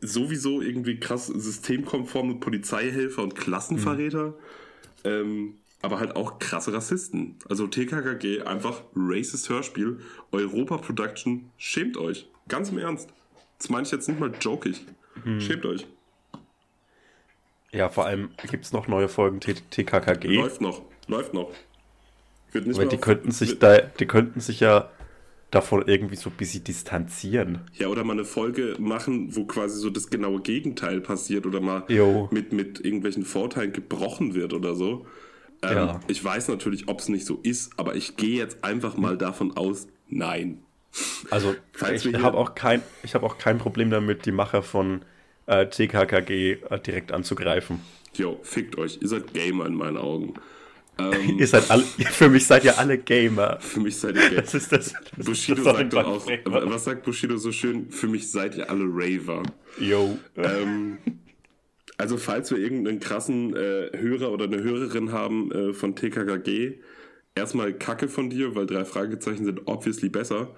sowieso 0.00 0.62
irgendwie 0.62 0.98
krass 0.98 1.26
systemkonforme 1.26 2.36
Polizeihelfer 2.36 3.22
und 3.22 3.34
Klassenverräter. 3.36 4.32
Ähm, 5.04 5.56
aber 5.82 6.00
halt 6.00 6.16
auch 6.16 6.38
krasse 6.38 6.72
Rassisten. 6.72 7.36
Also 7.50 7.66
TKKG, 7.66 8.40
einfach 8.40 8.84
racist 8.94 9.50
Hörspiel. 9.50 9.98
Europa 10.32 10.78
Production, 10.78 11.50
schämt 11.58 11.98
euch. 11.98 12.26
Ganz 12.48 12.70
im 12.70 12.78
Ernst. 12.78 13.10
Das 13.58 13.68
meine 13.68 13.84
ich 13.84 13.92
jetzt 13.92 14.08
nicht 14.08 14.18
mal 14.18 14.32
jokig. 14.40 14.82
Schämt 15.38 15.66
euch. 15.66 15.86
Ja, 17.72 17.88
vor 17.88 18.06
allem 18.06 18.30
gibt 18.50 18.64
es 18.64 18.72
noch 18.72 18.88
neue 18.88 19.08
Folgen 19.08 19.40
T 19.40 19.54
TKKG. 19.54 20.36
Läuft 20.36 20.60
noch. 20.60 20.82
Läuft 21.08 21.34
noch. 21.34 21.50
Wird 22.52 22.66
nicht 22.66 22.78
Aber 22.78 22.88
die 22.88 22.96
auf- 22.96 23.02
könnten 23.02 23.30
sich 23.32 23.58
da, 23.58 23.78
die 23.78 24.06
könnten 24.06 24.40
sich 24.40 24.60
ja 24.60 24.90
davon 25.50 25.84
irgendwie 25.86 26.16
so 26.16 26.30
ein 26.30 26.36
bisschen 26.36 26.64
distanzieren. 26.64 27.60
Ja, 27.74 27.88
oder 27.88 28.02
mal 28.04 28.14
eine 28.14 28.24
Folge 28.24 28.74
machen, 28.78 29.34
wo 29.36 29.44
quasi 29.44 29.78
so 29.78 29.90
das 29.90 30.10
genaue 30.10 30.40
Gegenteil 30.40 31.00
passiert 31.00 31.46
oder 31.46 31.60
mal 31.60 31.84
Jo. 31.88 32.28
mit, 32.32 32.52
mit 32.52 32.80
irgendwelchen 32.84 33.24
Vorteilen 33.24 33.72
gebrochen 33.72 34.34
wird 34.34 34.52
oder 34.54 34.74
so. 34.74 35.06
Ähm, 35.62 35.74
Ja. 35.76 36.00
Ich 36.08 36.22
weiß 36.22 36.48
natürlich, 36.48 36.88
ob 36.88 37.00
es 37.00 37.08
nicht 37.08 37.26
so 37.26 37.38
ist, 37.42 37.72
aber 37.78 37.94
ich 37.94 38.16
gehe 38.16 38.36
jetzt 38.38 38.64
einfach 38.64 38.96
mal 38.96 39.16
davon 39.16 39.56
aus, 39.56 39.86
nein. 40.08 40.62
Also 41.30 41.54
Falls 41.72 42.04
ich 42.06 42.14
habe 42.22 42.36
auch 42.38 42.54
kein, 42.54 42.82
ich 43.02 43.14
habe 43.14 43.24
auch 43.26 43.38
kein 43.38 43.58
Problem 43.58 43.90
damit, 43.90 44.24
die 44.26 44.32
Macher 44.32 44.62
von 44.62 45.02
äh, 45.46 45.66
TKKG 45.66 46.58
äh, 46.70 46.80
direkt 46.80 47.12
anzugreifen. 47.12 47.80
Jo, 48.14 48.38
fickt 48.42 48.78
euch. 48.78 48.98
Ihr 49.02 49.08
seid 49.08 49.32
Gamer 49.34 49.66
in 49.66 49.74
meinen 49.74 49.96
Augen. 49.98 50.34
Ähm, 50.98 51.38
Ihr 51.38 51.46
seid 51.46 51.70
alle, 51.70 51.82
für 52.10 52.30
mich 52.30 52.46
seid 52.46 52.64
ihr 52.64 52.78
alle 52.78 52.96
Gamer. 52.96 53.58
für 53.60 53.80
mich 53.80 53.96
seid 53.98 54.16
ihr 54.16 54.30
Gamer. 54.30 54.36
Das 54.40 54.54
ist 54.54 54.72
das. 54.72 54.94
das 55.14 55.26
Bushido 55.26 55.62
das 55.62 55.76
sagt 55.76 55.92
doch 55.92 56.06
auch, 56.06 56.22
Sprichwort. 56.22 56.70
was 56.70 56.84
sagt 56.84 57.02
Bushido 57.02 57.36
so 57.36 57.52
schön? 57.52 57.90
Für 57.90 58.06
mich 58.06 58.30
seid 58.30 58.56
ihr 58.56 58.70
alle 58.70 58.84
Raver. 58.86 59.42
Yo. 59.78 60.16
Ähm, 60.36 60.96
also 61.98 62.16
falls 62.16 62.50
wir 62.50 62.56
irgendeinen 62.56 62.98
krassen 62.98 63.54
äh, 63.54 63.90
Hörer 63.94 64.30
oder 64.32 64.46
eine 64.46 64.62
Hörerin 64.62 65.12
haben 65.12 65.52
äh, 65.52 65.72
von 65.74 65.94
TKKG, 65.94 66.78
erstmal 67.34 67.74
Kacke 67.74 68.08
von 68.08 68.30
dir, 68.30 68.54
weil 68.54 68.64
drei 68.64 68.86
Fragezeichen 68.86 69.44
sind 69.44 69.66
obviously 69.66 70.08
besser. 70.08 70.54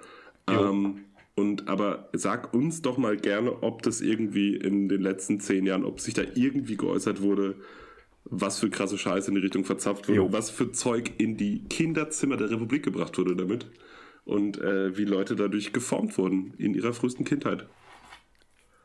Ähm, 0.49 1.05
und 1.39 1.69
aber 1.69 2.09
sag 2.13 2.53
uns 2.53 2.83
doch 2.83 2.99
mal 2.99 3.17
gerne, 3.17 3.63
ob 3.63 3.83
das 3.83 4.01
irgendwie 4.01 4.57
in 4.57 4.89
den 4.89 5.01
letzten 5.01 5.39
zehn 5.39 5.67
Jahren, 5.67 5.85
ob 5.85 6.01
sich 6.01 6.13
da 6.13 6.23
irgendwie 6.35 6.77
geäußert 6.77 7.23
wurde, 7.23 7.55
was 8.25 8.59
für 8.59 8.71
krasse 8.71 8.99
Scheiße 8.99 9.29
in 9.29 9.37
die 9.37 9.43
Richtung 9.43 9.65
verzapft 9.65 10.09
wurde, 10.09 10.19
Jo. 10.19 10.33
was 10.33 10.51
für 10.51 10.73
Zeug 10.73 11.13
in 11.19 11.37
die 11.37 11.63
Kinderzimmer 11.69 12.37
der 12.37 12.51
Republik 12.51 12.83
gebracht 12.83 13.17
wurde 13.19 13.37
damit 13.37 13.71
und 14.25 14.61
äh, 14.61 14.99
wie 14.99 15.05
Leute 15.05 15.37
dadurch 15.37 15.73
geformt 15.73 16.19
wurden 16.19 16.55
in 16.59 16.75
ihrer 16.75 16.93
frühesten 16.93 17.25
Kindheit. 17.25 17.67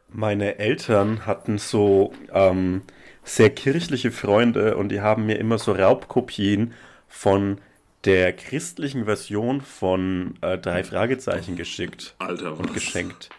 Meine 0.09 0.59
Eltern 0.59 1.25
hatten 1.25 1.57
so 1.57 2.13
ähm, 2.31 2.83
sehr 3.23 3.49
kirchliche 3.49 4.11
Freunde 4.11 4.77
und 4.77 4.89
die 4.89 5.01
haben 5.01 5.25
mir 5.25 5.39
immer 5.39 5.57
so 5.57 5.71
Raubkopien 5.71 6.73
von 7.07 7.57
der 8.05 8.33
christlichen 8.33 9.05
Version 9.05 9.61
von 9.61 10.35
äh, 10.41 10.57
drei 10.57 10.83
Fragezeichen 10.83 11.55
geschickt 11.55 12.15
Alter, 12.19 12.57
und 12.57 12.73
geschenkt. 12.73 13.29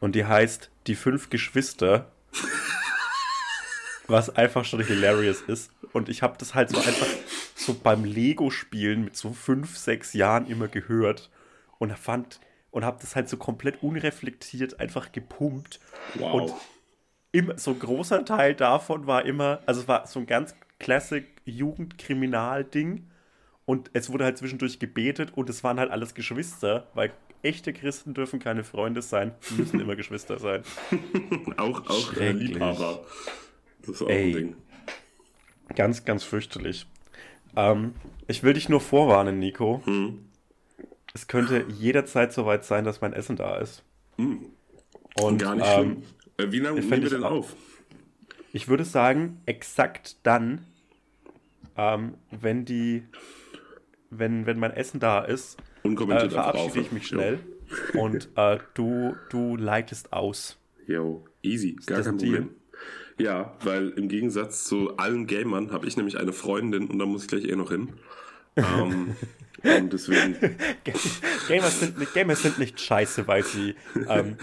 Und 0.00 0.14
die 0.14 0.24
heißt 0.24 0.70
Die 0.86 0.96
fünf 0.96 1.30
Geschwister. 1.30 2.10
was 4.08 4.30
einfach 4.30 4.64
schon 4.64 4.82
hilarious 4.84 5.42
ist. 5.42 5.70
Und 5.92 6.08
ich 6.08 6.22
habe 6.22 6.36
das 6.38 6.54
halt 6.54 6.70
so 6.70 6.78
einfach 6.78 7.06
so 7.54 7.74
beim 7.74 8.04
Lego-Spielen 8.04 9.04
mit 9.04 9.16
so 9.16 9.32
fünf, 9.32 9.76
sechs 9.78 10.12
Jahren 10.12 10.46
immer 10.48 10.68
gehört 10.68 11.30
und 11.78 11.96
fand 11.96 12.40
und 12.70 12.84
habe 12.84 12.98
das 13.00 13.14
halt 13.14 13.28
so 13.28 13.36
komplett 13.36 13.82
unreflektiert 13.82 14.80
einfach 14.80 15.12
gepumpt. 15.12 15.80
Wow. 16.14 16.32
Und 16.34 16.54
immer, 17.30 17.58
so 17.58 17.72
ein 17.72 17.78
großer 17.78 18.24
Teil 18.24 18.54
davon 18.54 19.06
war 19.06 19.24
immer, 19.24 19.60
also 19.66 19.82
es 19.82 19.88
war 19.88 20.06
so 20.06 20.20
ein 20.20 20.26
ganz 20.26 20.54
Classic 20.78 21.26
Jugendkriminal-Ding. 21.44 23.08
Und 23.72 23.90
es 23.94 24.12
wurde 24.12 24.24
halt 24.24 24.36
zwischendurch 24.36 24.78
gebetet 24.78 25.32
und 25.34 25.48
es 25.48 25.64
waren 25.64 25.80
halt 25.80 25.90
alles 25.90 26.14
Geschwister, 26.14 26.88
weil 26.92 27.10
echte 27.42 27.72
Christen 27.72 28.12
dürfen 28.12 28.38
keine 28.38 28.64
Freunde 28.64 29.00
sein, 29.00 29.32
müssen 29.56 29.80
immer 29.80 29.96
Geschwister 29.96 30.38
sein. 30.38 30.62
auch 31.56 31.88
auch 31.88 32.14
äh, 32.18 32.32
Liebhaber. 32.32 33.02
Das 33.80 33.88
ist 33.88 34.02
auch 34.02 34.10
Ey, 34.10 34.24
ein 34.24 34.32
Ding. 34.36 34.56
Ganz, 35.74 36.04
ganz 36.04 36.22
fürchterlich. 36.22 36.86
Ähm, 37.56 37.94
ich 38.28 38.42
will 38.42 38.52
dich 38.52 38.68
nur 38.68 38.82
vorwarnen, 38.82 39.38
Nico. 39.38 39.80
Hm. 39.86 40.18
Es 41.14 41.26
könnte 41.26 41.64
jederzeit 41.70 42.34
soweit 42.34 42.66
sein, 42.66 42.84
dass 42.84 43.00
mein 43.00 43.14
Essen 43.14 43.36
da 43.36 43.56
ist. 43.56 43.84
Hm. 44.18 44.50
Und, 45.18 45.40
Gar 45.40 45.54
nicht 45.54 45.66
ähm, 45.66 45.72
schlimm. 45.72 46.02
Äh, 46.36 46.52
wie 46.52 46.58
lange 46.58 46.78
nehmen 46.78 47.02
wir 47.04 47.08
denn 47.08 47.24
auf? 47.24 47.56
Ich 48.52 48.68
würde 48.68 48.84
sagen, 48.84 49.40
exakt 49.46 50.18
dann, 50.24 50.66
ähm, 51.78 52.18
wenn 52.30 52.66
die, 52.66 53.04
wenn, 54.18 54.46
wenn 54.46 54.58
mein 54.58 54.72
Essen 54.72 55.00
da 55.00 55.20
ist, 55.20 55.58
äh, 55.84 56.30
verabschiede 56.30 56.80
ich 56.80 56.92
mich 56.92 57.06
schnell 57.06 57.40
jo. 57.94 58.02
und 58.02 58.28
äh, 58.36 58.58
du, 58.74 59.16
du 59.30 59.56
leitest 59.56 60.12
aus. 60.12 60.58
Jo, 60.86 61.24
easy, 61.42 61.76
gar 61.86 62.02
kein 62.02 62.16
Problem. 62.18 62.50
Ja, 63.18 63.56
weil 63.62 63.90
im 63.90 64.08
Gegensatz 64.08 64.64
zu 64.64 64.96
allen 64.96 65.26
Gamern 65.26 65.70
habe 65.70 65.86
ich 65.86 65.96
nämlich 65.96 66.18
eine 66.18 66.32
Freundin 66.32 66.88
und 66.88 66.98
da 66.98 67.06
muss 67.06 67.22
ich 67.22 67.28
gleich 67.28 67.44
eh 67.44 67.56
noch 67.56 67.70
hin. 67.70 67.90
ähm, 68.56 69.14
und 69.64 69.92
deswegen. 69.92 70.36
Gamers 71.48 71.80
sind, 71.80 72.12
Gamers 72.14 72.42
sind 72.42 72.58
nicht 72.58 72.80
scheiße, 72.80 73.26
weil 73.26 73.42
sie, 73.44 73.74
ähm, 74.08 74.36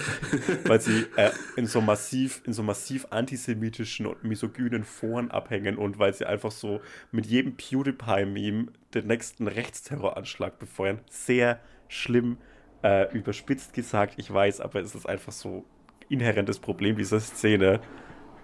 weil 0.66 0.80
sie 0.82 1.06
äh, 1.16 1.32
in 1.56 1.66
so 1.66 1.82
massiv, 1.82 2.42
in 2.46 2.54
so 2.54 2.64
massiv 2.64 3.08
antisemitischen 3.10 4.06
und 4.06 4.24
misogynen 4.24 4.84
Foren 4.84 5.32
abhängen 5.32 5.78
und 5.78 6.00
weil 6.00 6.14
sie 6.14 6.26
einfach 6.26 6.52
so 6.52 6.82
mit 7.12 7.26
jedem 7.26 7.56
PewDiePie-Meme 7.56 8.68
den 8.94 9.08
nächsten 9.08 9.48
Rechtsterroranschlag 9.48 10.60
befeuern. 10.60 11.00
Sehr 11.10 11.60
schlimm, 11.88 12.38
äh, 12.84 13.12
überspitzt 13.16 13.74
gesagt, 13.74 14.16
ich 14.18 14.32
weiß, 14.32 14.62
aber 14.62 14.80
es 14.80 14.96
ist 14.96 15.08
einfach 15.08 15.34
so 15.34 15.66
inhärentes 16.10 16.60
Problem 16.60 16.98
dieser 16.98 17.20
Szene. 17.20 17.82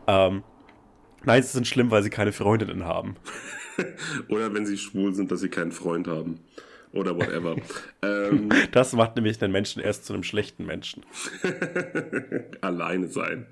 Ähm, 0.08 0.44
nein, 1.26 1.44
sie 1.44 1.50
sind 1.50 1.68
schlimm, 1.68 1.92
weil 1.92 2.04
sie 2.04 2.10
keine 2.10 2.32
Freundinnen 2.32 2.86
haben. 2.86 3.16
Oder 4.30 4.54
wenn 4.54 4.66
sie 4.66 4.78
schwul 4.78 5.14
sind, 5.14 5.32
dass 5.32 5.42
sie 5.42 5.50
keinen 5.50 5.72
Freund 5.72 6.08
haben. 6.08 6.40
Oder 6.94 7.16
whatever. 7.16 7.58
ähm, 8.02 8.50
das 8.72 8.94
macht 8.94 9.16
nämlich 9.18 9.38
den 9.38 9.52
Menschen 9.52 9.82
erst 9.82 10.06
zu 10.06 10.14
einem 10.14 10.24
schlechten 10.24 10.66
Menschen. 10.66 11.04
Alleine 12.62 13.10
sein. 13.10 13.48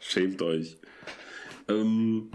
Schämt 0.00 0.42
euch. 0.42 0.78
Ähm, 1.68 2.30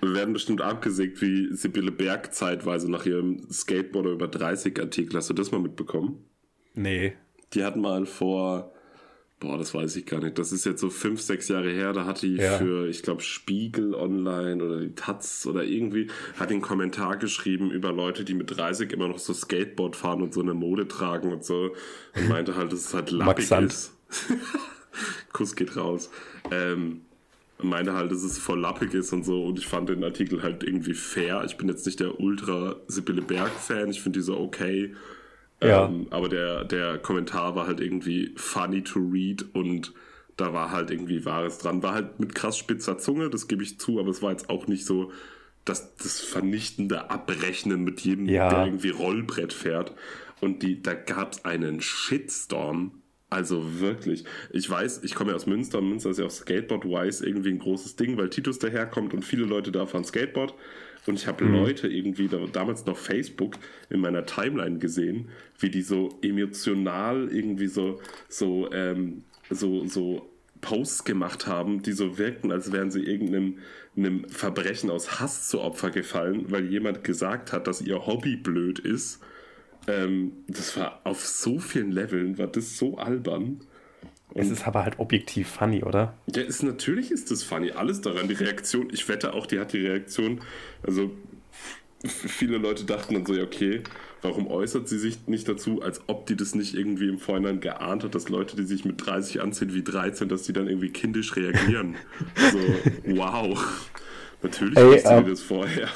wir 0.00 0.14
werden 0.14 0.34
bestimmt 0.34 0.60
abgesägt 0.60 1.22
wie 1.22 1.54
Sibylle 1.54 1.92
Berg 1.92 2.34
zeitweise 2.34 2.90
nach 2.90 3.06
ihrem 3.06 3.48
Skateboarder 3.50 4.10
über 4.10 4.26
30 4.28 4.78
Artikel. 4.80 5.16
Hast 5.16 5.30
du 5.30 5.34
das 5.34 5.52
mal 5.52 5.60
mitbekommen? 5.60 6.24
Nee. 6.74 7.14
Die 7.52 7.64
hat 7.64 7.76
mal 7.76 8.04
vor 8.04 8.73
Boah, 9.40 9.58
das 9.58 9.74
weiß 9.74 9.96
ich 9.96 10.06
gar 10.06 10.20
nicht. 10.20 10.38
Das 10.38 10.52
ist 10.52 10.64
jetzt 10.64 10.80
so 10.80 10.90
fünf, 10.90 11.20
sechs 11.20 11.48
Jahre 11.48 11.70
her. 11.70 11.92
Da 11.92 12.06
hat 12.06 12.22
die 12.22 12.36
ja. 12.36 12.56
für, 12.56 12.88
ich 12.88 13.02
glaube, 13.02 13.22
Spiegel 13.22 13.94
Online 13.94 14.64
oder 14.64 14.80
die 14.80 14.94
Taz 14.94 15.46
oder 15.46 15.64
irgendwie, 15.64 16.08
hat 16.38 16.50
den 16.50 16.62
Kommentar 16.62 17.16
geschrieben 17.16 17.70
über 17.70 17.92
Leute, 17.92 18.24
die 18.24 18.34
mit 18.34 18.56
30 18.56 18.92
immer 18.92 19.08
noch 19.08 19.18
so 19.18 19.34
Skateboard 19.34 19.96
fahren 19.96 20.22
und 20.22 20.32
so 20.32 20.40
eine 20.40 20.54
Mode 20.54 20.88
tragen 20.88 21.32
und 21.32 21.44
so. 21.44 21.74
Und 22.14 22.28
meinte 22.28 22.56
halt, 22.56 22.72
dass 22.72 22.86
es 22.86 22.94
halt 22.94 23.10
lappig 23.10 23.50
ist. 23.50 23.92
Kuss 25.32 25.56
geht 25.56 25.76
raus. 25.76 26.10
Ähm, 26.50 27.02
meinte 27.60 27.94
halt, 27.94 28.12
dass 28.12 28.22
es 28.22 28.38
voll 28.38 28.60
lappig 28.60 28.94
ist 28.94 29.12
und 29.12 29.24
so. 29.24 29.44
Und 29.44 29.58
ich 29.58 29.66
fand 29.66 29.88
den 29.88 30.04
Artikel 30.04 30.42
halt 30.42 30.62
irgendwie 30.62 30.94
fair. 30.94 31.42
Ich 31.44 31.56
bin 31.56 31.68
jetzt 31.68 31.86
nicht 31.86 32.00
der 32.00 32.20
Ultra 32.20 32.76
Sibylle 32.86 33.22
Berg-Fan. 33.22 33.90
Ich 33.90 34.00
finde 34.00 34.20
die 34.20 34.24
so 34.24 34.38
okay. 34.38 34.94
Ja. 35.62 35.86
Ähm, 35.86 36.06
aber 36.10 36.28
der, 36.28 36.64
der 36.64 36.98
Kommentar 36.98 37.54
war 37.54 37.66
halt 37.66 37.80
irgendwie 37.80 38.32
funny 38.36 38.82
to 38.82 39.00
read 39.00 39.44
und 39.54 39.92
da 40.36 40.52
war 40.52 40.70
halt 40.70 40.90
irgendwie 40.90 41.24
Wahres 41.24 41.58
dran. 41.58 41.82
War 41.82 41.94
halt 41.94 42.20
mit 42.20 42.34
krass 42.34 42.58
spitzer 42.58 42.98
Zunge, 42.98 43.30
das 43.30 43.48
gebe 43.48 43.62
ich 43.62 43.78
zu, 43.78 44.00
aber 44.00 44.10
es 44.10 44.22
war 44.22 44.30
jetzt 44.32 44.50
auch 44.50 44.66
nicht 44.66 44.84
so 44.84 45.12
das, 45.64 45.96
das 45.96 46.20
vernichtende 46.20 47.10
Abrechnen 47.10 47.84
mit 47.84 48.00
jedem, 48.00 48.28
ja. 48.28 48.48
der 48.50 48.66
irgendwie 48.66 48.90
Rollbrett 48.90 49.52
fährt. 49.52 49.94
Und 50.40 50.62
die, 50.62 50.82
da 50.82 50.94
gab 50.94 51.32
es 51.32 51.44
einen 51.44 51.80
Shitstorm. 51.80 53.00
Also 53.30 53.80
wirklich. 53.80 54.24
Ich 54.52 54.68
weiß, 54.68 55.02
ich 55.02 55.14
komme 55.14 55.30
ja 55.30 55.36
aus 55.36 55.46
Münster 55.46 55.78
und 55.78 55.88
Münster 55.88 56.10
ist 56.10 56.18
ja 56.18 56.26
auch 56.26 56.30
Skateboard-wise 56.30 57.26
irgendwie 57.26 57.50
ein 57.50 57.58
großes 57.58 57.96
Ding, 57.96 58.16
weil 58.16 58.30
Titus 58.30 58.58
daherkommt 58.58 59.14
und 59.14 59.24
viele 59.24 59.44
Leute 59.44 59.72
da 59.72 59.86
fahren 59.86 60.04
Skateboard. 60.04 60.54
Und 61.06 61.14
ich 61.16 61.26
habe 61.26 61.44
mhm. 61.44 61.54
Leute 61.54 61.88
irgendwie, 61.88 62.28
da, 62.28 62.38
damals 62.50 62.86
noch 62.86 62.96
Facebook, 62.96 63.56
in 63.90 64.00
meiner 64.00 64.26
Timeline 64.26 64.78
gesehen, 64.78 65.28
wie 65.58 65.70
die 65.70 65.82
so 65.82 66.18
emotional 66.22 67.28
irgendwie 67.30 67.66
so, 67.66 68.00
so, 68.28 68.70
ähm, 68.72 69.24
so, 69.50 69.86
so 69.86 70.30
Posts 70.60 71.04
gemacht 71.04 71.46
haben, 71.46 71.82
die 71.82 71.92
so 71.92 72.16
wirkten, 72.16 72.50
als 72.50 72.72
wären 72.72 72.90
sie 72.90 73.02
irgendeinem 73.02 73.58
einem 73.96 74.28
Verbrechen 74.28 74.90
aus 74.90 75.20
Hass 75.20 75.48
zu 75.48 75.60
Opfer 75.60 75.90
gefallen, 75.90 76.46
weil 76.50 76.66
jemand 76.66 77.04
gesagt 77.04 77.52
hat, 77.52 77.66
dass 77.66 77.80
ihr 77.80 78.06
Hobby 78.06 78.36
blöd 78.36 78.78
ist. 78.78 79.20
Ähm, 79.86 80.32
das 80.48 80.76
war 80.76 81.00
auf 81.04 81.24
so 81.24 81.58
vielen 81.58 81.92
Leveln, 81.92 82.38
war 82.38 82.46
das 82.46 82.76
so 82.76 82.98
albern. 82.98 83.60
Es 84.34 84.50
ist 84.50 84.66
aber 84.66 84.84
halt 84.84 84.98
objektiv 84.98 85.48
funny, 85.48 85.84
oder? 85.84 86.14
Ja, 86.26 86.42
ist, 86.42 86.62
natürlich 86.62 87.12
ist 87.12 87.30
das 87.30 87.44
funny. 87.44 87.70
Alles 87.70 88.00
daran. 88.00 88.26
Die 88.26 88.34
Reaktion, 88.34 88.88
ich 88.92 89.08
wette 89.08 89.32
auch, 89.32 89.46
die 89.46 89.60
hat 89.60 89.72
die 89.72 89.86
Reaktion. 89.86 90.40
Also, 90.82 91.12
viele 92.04 92.58
Leute 92.58 92.84
dachten 92.84 93.14
dann 93.14 93.24
so, 93.24 93.34
ja, 93.34 93.44
okay, 93.44 93.82
warum 94.22 94.48
äußert 94.48 94.88
sie 94.88 94.98
sich 94.98 95.28
nicht 95.28 95.48
dazu, 95.48 95.82
als 95.82 96.00
ob 96.08 96.26
die 96.26 96.36
das 96.36 96.56
nicht 96.56 96.74
irgendwie 96.74 97.08
im 97.08 97.18
Vorhinein 97.18 97.60
geahnt 97.60 98.02
hat, 98.02 98.14
dass 98.14 98.28
Leute, 98.28 98.56
die 98.56 98.64
sich 98.64 98.84
mit 98.84 99.06
30 99.06 99.40
anziehen 99.40 99.72
wie 99.72 99.84
13, 99.84 100.28
dass 100.28 100.42
die 100.42 100.52
dann 100.52 100.66
irgendwie 100.66 100.90
kindisch 100.90 101.36
reagieren. 101.36 101.94
so, 102.52 102.58
wow. 103.14 103.90
Natürlich 104.42 104.76
Ey, 104.76 104.86
wusste 104.86 105.08
ähm, 105.10 105.26
das 105.28 105.40
vorher. 105.42 105.88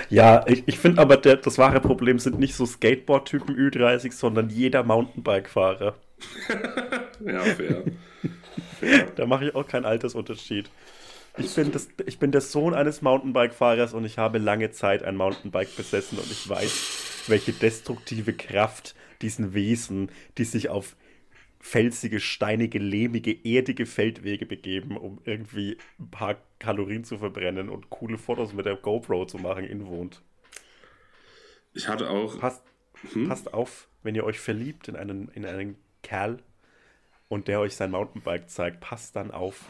Ja, 0.09 0.44
ich, 0.46 0.62
ich 0.66 0.78
finde 0.78 1.02
aber, 1.02 1.16
der, 1.16 1.36
das 1.36 1.59
wahre 1.59 1.80
Problem 1.80 2.18
sind 2.18 2.38
nicht 2.38 2.54
so 2.54 2.66
Skateboard-Typen 2.66 3.57
Ü30, 3.57 4.12
sondern 4.12 4.48
jeder 4.50 4.82
Mountainbike-Fahrer. 4.84 5.94
ja, 7.24 7.40
fair. 7.40 7.82
fair. 8.80 9.07
Da 9.16 9.26
mache 9.26 9.46
ich 9.46 9.54
auch 9.54 9.66
keinen 9.66 9.84
Altersunterschied. 9.84 10.70
Ich 11.38 11.54
bin, 11.54 11.70
das, 11.70 11.88
ich 12.07 12.18
bin 12.18 12.32
der 12.32 12.40
Sohn 12.40 12.72
eines 12.72 13.02
Mountainbike-Fahrers 13.02 13.92
und 13.92 14.04
ich 14.04 14.16
habe 14.16 14.38
lange 14.38 14.70
Zeit 14.70 15.02
ein 15.02 15.16
Mountainbike 15.16 15.76
besessen 15.76 16.18
und 16.18 16.30
ich 16.30 16.48
weiß, 16.48 17.24
welche 17.26 17.52
destruktive 17.52 18.32
Kraft 18.32 18.94
diesen 19.20 19.52
Wesen, 19.52 20.11
die 20.38 20.44
sich 20.44 20.70
auf 20.70 20.96
felsige, 21.66 22.20
steinige, 22.20 22.78
lehmige, 22.78 23.36
erdige 23.44 23.86
Feldwege 23.86 24.46
begeben, 24.46 24.96
um 24.96 25.18
irgendwie 25.24 25.76
ein 25.98 26.10
paar 26.10 26.36
Kalorien 26.60 27.02
zu 27.02 27.18
verbrennen 27.18 27.68
und 27.68 27.90
coole 27.90 28.18
Fotos 28.18 28.52
mit 28.52 28.66
der 28.66 28.76
GoPro 28.76 29.26
zu 29.26 29.38
machen, 29.38 29.64
inwohnt. 29.64 30.22
Ich 31.74 31.88
hatte 31.88 32.08
auch. 32.08 32.38
Passt, 32.38 32.62
hm? 33.12 33.28
passt 33.28 33.52
auf, 33.52 33.88
wenn 34.04 34.14
ihr 34.14 34.22
euch 34.22 34.38
verliebt 34.38 34.86
in 34.86 34.94
einen, 34.94 35.28
in 35.30 35.44
einen 35.44 35.76
Kerl 36.02 36.38
und 37.28 37.48
der 37.48 37.58
euch 37.58 37.74
sein 37.74 37.90
Mountainbike 37.90 38.48
zeigt, 38.48 38.78
passt 38.78 39.16
dann 39.16 39.32
auf. 39.32 39.64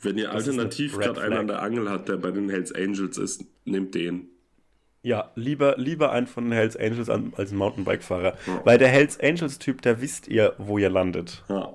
Wenn 0.00 0.18
ihr 0.18 0.32
alternativ 0.32 0.98
gerade 0.98 1.20
einen 1.22 1.36
an 1.36 1.46
der 1.46 1.62
Angel 1.62 1.88
hat, 1.88 2.08
der 2.08 2.16
bei 2.16 2.32
den 2.32 2.50
Hells 2.50 2.72
Angels 2.72 3.18
ist, 3.18 3.44
nehmt 3.64 3.94
den. 3.94 4.28
Ja, 5.06 5.30
lieber, 5.36 5.76
lieber 5.78 6.10
einen 6.10 6.26
von 6.26 6.46
den 6.46 6.52
Hells 6.52 6.76
Angels 6.76 7.08
als 7.08 7.52
ein 7.52 7.56
Mountainbike-Fahrer. 7.56 8.36
Ja. 8.44 8.62
Weil 8.64 8.76
der 8.76 8.88
Hells 8.88 9.20
Angels-Typ, 9.20 9.80
da 9.82 10.00
wisst 10.00 10.26
ihr, 10.26 10.54
wo 10.58 10.78
ihr 10.78 10.90
landet. 10.90 11.44
Ja. 11.48 11.74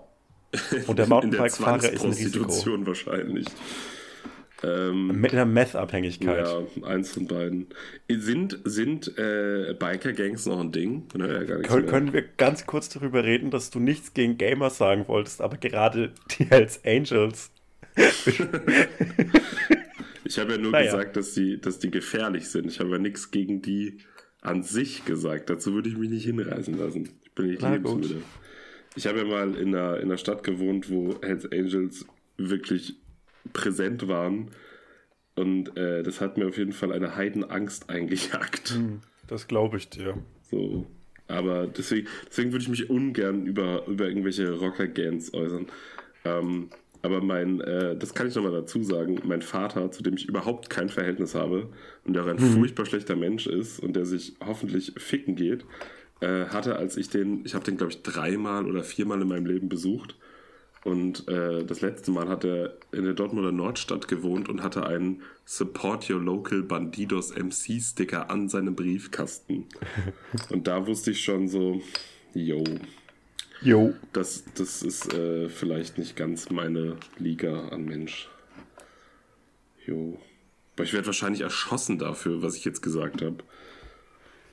Und 0.85 0.99
der 0.99 1.07
Mountainbike-Fahrer 1.07 1.93
ist 1.93 2.03
ein 2.03 2.11
Risiko. 2.11 2.85
wahrscheinlich. 2.85 3.47
Ähm, 4.63 5.21
Mit 5.21 5.31
einer 5.31 5.45
Meth-Abhängigkeit. 5.45 6.45
Ja, 6.45 6.85
eins 6.85 7.11
von 7.13 7.25
beiden. 7.25 7.67
Sind, 8.09 8.59
sind 8.65 9.17
äh, 9.17 9.75
Biker-Gangs 9.79 10.45
noch 10.47 10.59
ein 10.59 10.73
Ding? 10.73 11.07
Gar 11.17 11.61
Kön 11.61 11.85
können 11.85 12.11
wir 12.11 12.23
ganz 12.35 12.65
kurz 12.65 12.89
darüber 12.89 13.23
reden, 13.23 13.49
dass 13.49 13.69
du 13.69 13.79
nichts 13.79 14.13
gegen 14.13 14.37
Gamers 14.37 14.77
sagen 14.77 15.07
wolltest, 15.07 15.39
aber 15.39 15.55
gerade 15.55 16.11
die 16.37 16.43
Hells 16.43 16.81
Angels. 16.83 17.49
Ich 20.31 20.39
habe 20.39 20.53
ja 20.53 20.57
nur 20.57 20.71
naja. 20.71 20.85
gesagt, 20.85 21.17
dass 21.17 21.33
die, 21.33 21.59
dass 21.59 21.79
die 21.79 21.91
gefährlich 21.91 22.47
sind. 22.47 22.67
Ich 22.67 22.79
habe 22.79 22.91
ja 22.91 22.97
nichts 22.97 23.31
gegen 23.31 23.61
die 23.61 23.97
an 24.39 24.63
sich 24.63 25.03
gesagt. 25.03 25.49
Dazu 25.49 25.73
würde 25.73 25.89
ich 25.89 25.97
mich 25.97 26.09
nicht 26.09 26.23
hinreißen 26.23 26.77
lassen. 26.77 27.09
Ich 27.21 27.33
bin 27.33 27.47
nicht 27.47 27.61
lebensmüde. 27.61 28.21
Ich 28.95 29.07
habe 29.07 29.19
ja 29.19 29.25
mal 29.25 29.53
in 29.55 29.75
einer, 29.75 29.97
in 29.97 30.03
einer 30.03 30.17
Stadt 30.17 30.45
gewohnt, 30.45 30.89
wo 30.89 31.21
Hells 31.21 31.51
Angels 31.51 32.05
wirklich 32.37 32.95
präsent 33.51 34.07
waren. 34.07 34.51
Und 35.35 35.75
äh, 35.75 36.01
das 36.01 36.21
hat 36.21 36.37
mir 36.37 36.47
auf 36.47 36.57
jeden 36.57 36.71
Fall 36.71 36.93
eine 36.93 37.17
Heidenangst 37.17 37.89
eingejagt. 37.89 38.69
Hm, 38.69 39.01
das 39.27 39.49
glaube 39.49 39.75
ich 39.79 39.89
dir. 39.89 40.17
So. 40.49 40.87
Aber 41.27 41.67
deswegen, 41.67 42.07
deswegen 42.29 42.53
würde 42.53 42.63
ich 42.63 42.69
mich 42.69 42.89
ungern 42.89 43.45
über, 43.45 43.85
über 43.85 44.07
irgendwelche 44.07 44.49
Rocker-Gans 44.49 45.33
äußern. 45.33 45.67
Ähm, 46.23 46.69
aber 47.01 47.21
mein, 47.21 47.61
äh, 47.61 47.95
das 47.95 48.13
kann 48.13 48.27
ich 48.27 48.35
nochmal 48.35 48.51
dazu 48.51 48.83
sagen, 48.83 49.19
mein 49.23 49.41
Vater, 49.41 49.91
zu 49.91 50.03
dem 50.03 50.15
ich 50.15 50.27
überhaupt 50.27 50.69
kein 50.69 50.89
Verhältnis 50.89 51.35
habe 51.35 51.69
und 52.05 52.13
der 52.13 52.23
auch 52.23 52.27
ein 52.27 52.37
mhm. 52.37 52.53
furchtbar 52.53 52.85
schlechter 52.85 53.15
Mensch 53.15 53.47
ist 53.47 53.79
und 53.79 53.95
der 53.95 54.05
sich 54.05 54.35
hoffentlich 54.45 54.93
ficken 54.97 55.35
geht, 55.35 55.65
äh, 56.19 56.45
hatte, 56.45 56.75
als 56.75 56.97
ich 56.97 57.09
den, 57.09 57.43
ich 57.45 57.55
habe 57.55 57.65
den, 57.65 57.77
glaube 57.77 57.91
ich, 57.91 58.03
dreimal 58.03 58.65
oder 58.65 58.83
viermal 58.83 59.21
in 59.21 59.27
meinem 59.27 59.45
Leben 59.45 59.69
besucht. 59.69 60.15
Und 60.83 61.27
äh, 61.27 61.63
das 61.63 61.81
letzte 61.81 62.09
Mal 62.09 62.27
hat 62.27 62.43
er 62.43 62.75
in 62.91 63.03
der 63.03 63.13
Dortmunder 63.13 63.51
Nordstadt 63.51 64.07
gewohnt 64.07 64.49
und 64.49 64.63
hatte 64.63 64.85
einen 64.85 65.21
Support 65.45 66.09
Your 66.09 66.19
Local 66.19 66.63
Bandidos 66.63 67.35
MC 67.35 67.79
Sticker 67.79 68.31
an 68.31 68.49
seinem 68.49 68.75
Briefkasten. 68.75 69.65
und 70.49 70.67
da 70.67 70.87
wusste 70.87 71.11
ich 71.11 71.23
schon 71.23 71.47
so, 71.47 71.81
yo, 72.33 72.63
Jo. 73.61 73.93
Das, 74.13 74.43
das 74.55 74.81
ist 74.81 75.13
äh, 75.13 75.49
vielleicht 75.49 75.97
nicht 75.97 76.15
ganz 76.15 76.49
meine 76.49 76.97
Liga 77.17 77.67
an 77.69 77.85
Mensch. 77.85 78.27
Jo. 79.85 80.19
Aber 80.75 80.83
ich 80.83 80.93
werde 80.93 81.05
wahrscheinlich 81.07 81.41
erschossen 81.41 81.99
dafür, 81.99 82.41
was 82.41 82.55
ich 82.55 82.65
jetzt 82.65 82.81
gesagt 82.81 83.21
habe. 83.21 83.37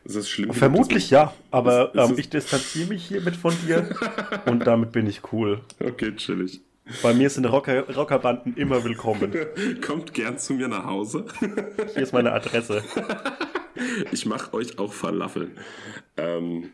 Ist 0.05 0.17
das 0.17 0.29
schlimm? 0.29 0.53
Vermutlich 0.53 1.11
ja, 1.11 1.35
aber 1.51 1.95
ist, 1.95 2.01
ist 2.01 2.11
ähm, 2.11 2.19
ich 2.19 2.31
distanziere 2.31 2.89
mich 2.89 3.07
hiermit 3.07 3.37
von 3.37 3.55
dir 3.67 3.89
und 4.47 4.67
damit 4.67 4.93
bin 4.93 5.07
ich 5.07 5.33
cool. 5.33 5.61
Okay, 5.81 6.15
chillig. 6.17 6.61
Bei 7.03 7.13
mir 7.13 7.29
sind 7.29 7.45
Rocker, 7.45 7.95
Rockerbanden 7.95 8.57
immer 8.57 8.83
willkommen. 8.85 9.35
Kommt 9.87 10.15
gern 10.15 10.39
zu 10.39 10.55
mir 10.55 10.69
nach 10.69 10.85
Hause. 10.85 11.27
Hier 11.95 12.03
ist 12.03 12.13
meine 12.13 12.33
Adresse. 12.33 12.83
Ich 14.11 14.27
mache 14.27 14.55
euch 14.55 14.77
auch 14.81 14.93
Falafel. 14.93 15.53
Ähm, 16.17 16.71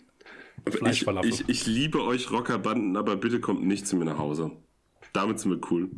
ich, 0.66 1.06
ich, 1.06 1.48
ich, 1.48 1.66
liebe 1.66 2.02
euch 2.02 2.30
Rockerbanden, 2.30 2.96
aber 2.96 3.16
bitte 3.16 3.40
kommt 3.40 3.64
nicht 3.64 3.86
zu 3.86 3.96
mir 3.96 4.06
nach 4.06 4.18
Hause. 4.18 4.50
Damit 5.12 5.38
sind 5.38 5.50
wir 5.50 5.60
cool. 5.70 5.90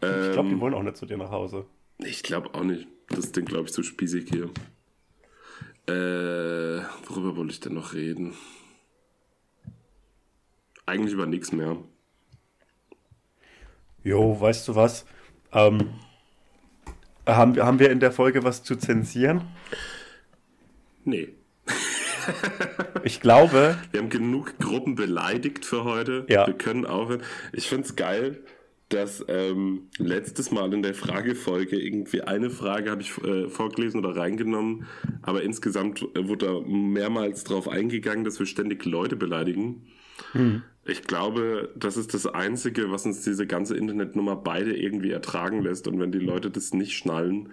Ich 0.00 0.32
glaube, 0.32 0.48
die 0.48 0.54
ähm, 0.54 0.60
wollen 0.60 0.74
auch 0.74 0.82
nicht 0.82 0.96
zu 0.96 1.06
dir 1.06 1.16
nach 1.16 1.30
Hause. 1.30 1.66
Ich 1.98 2.22
glaube 2.22 2.54
auch 2.54 2.62
nicht. 2.62 2.86
Das 3.08 3.32
Ding, 3.32 3.44
glaube 3.44 3.64
ich, 3.64 3.72
zu 3.72 3.82
spießig 3.82 4.28
hier. 4.30 4.50
Äh, 5.88 6.82
worüber 7.08 7.36
wollte 7.36 7.52
ich 7.52 7.60
denn 7.60 7.74
noch 7.74 7.94
reden? 7.94 8.34
Eigentlich 10.86 11.12
über 11.12 11.26
nichts 11.26 11.52
mehr. 11.52 11.76
Jo, 14.04 14.40
weißt 14.40 14.68
du 14.68 14.74
was? 14.74 15.04
Ähm, 15.52 15.94
haben, 17.26 17.58
haben 17.58 17.78
wir 17.78 17.90
in 17.90 18.00
der 18.00 18.12
Folge 18.12 18.44
was 18.44 18.62
zu 18.62 18.76
zensieren? 18.76 19.42
Nee. 21.04 21.37
Ich 23.04 23.20
glaube. 23.20 23.76
Wir 23.90 24.00
haben 24.00 24.10
genug 24.10 24.58
Gruppen 24.58 24.94
beleidigt 24.94 25.64
für 25.64 25.84
heute. 25.84 26.26
Ja. 26.28 26.46
Wir 26.46 26.54
können 26.54 26.86
auch. 26.86 27.10
Ich 27.52 27.68
finde 27.68 27.84
es 27.84 27.96
geil, 27.96 28.42
dass 28.88 29.24
ähm, 29.28 29.88
letztes 29.98 30.50
Mal 30.50 30.72
in 30.72 30.82
der 30.82 30.94
Fragefolge 30.94 31.78
irgendwie 31.78 32.22
eine 32.22 32.48
Frage 32.48 32.90
habe 32.90 33.02
ich 33.02 33.16
äh, 33.22 33.48
vorgelesen 33.48 34.04
oder 34.04 34.16
reingenommen, 34.16 34.86
aber 35.22 35.42
insgesamt 35.42 36.02
wurde 36.16 36.46
da 36.46 36.60
mehrmals 36.66 37.44
drauf 37.44 37.68
eingegangen, 37.68 38.24
dass 38.24 38.38
wir 38.38 38.46
ständig 38.46 38.84
Leute 38.86 39.16
beleidigen. 39.16 39.86
Hm. 40.32 40.62
Ich 40.86 41.02
glaube, 41.02 41.70
das 41.76 41.98
ist 41.98 42.14
das 42.14 42.26
Einzige, 42.26 42.90
was 42.90 43.04
uns 43.04 43.22
diese 43.22 43.46
ganze 43.46 43.76
Internetnummer 43.76 44.36
beide 44.36 44.74
irgendwie 44.74 45.10
ertragen 45.10 45.62
lässt. 45.62 45.86
Und 45.86 46.00
wenn 46.00 46.12
die 46.12 46.18
Leute 46.18 46.50
das 46.50 46.72
nicht 46.72 46.96
schnallen, 46.96 47.50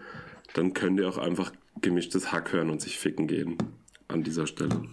dann 0.54 0.74
können 0.74 0.96
die 0.96 1.04
auch 1.04 1.18
einfach 1.18 1.52
gemischtes 1.82 2.32
Hack 2.32 2.54
hören 2.54 2.70
und 2.70 2.80
sich 2.80 2.98
ficken 2.98 3.28
gehen 3.28 3.58
an 4.08 4.24
dieser 4.24 4.48
Stelle. 4.48 4.84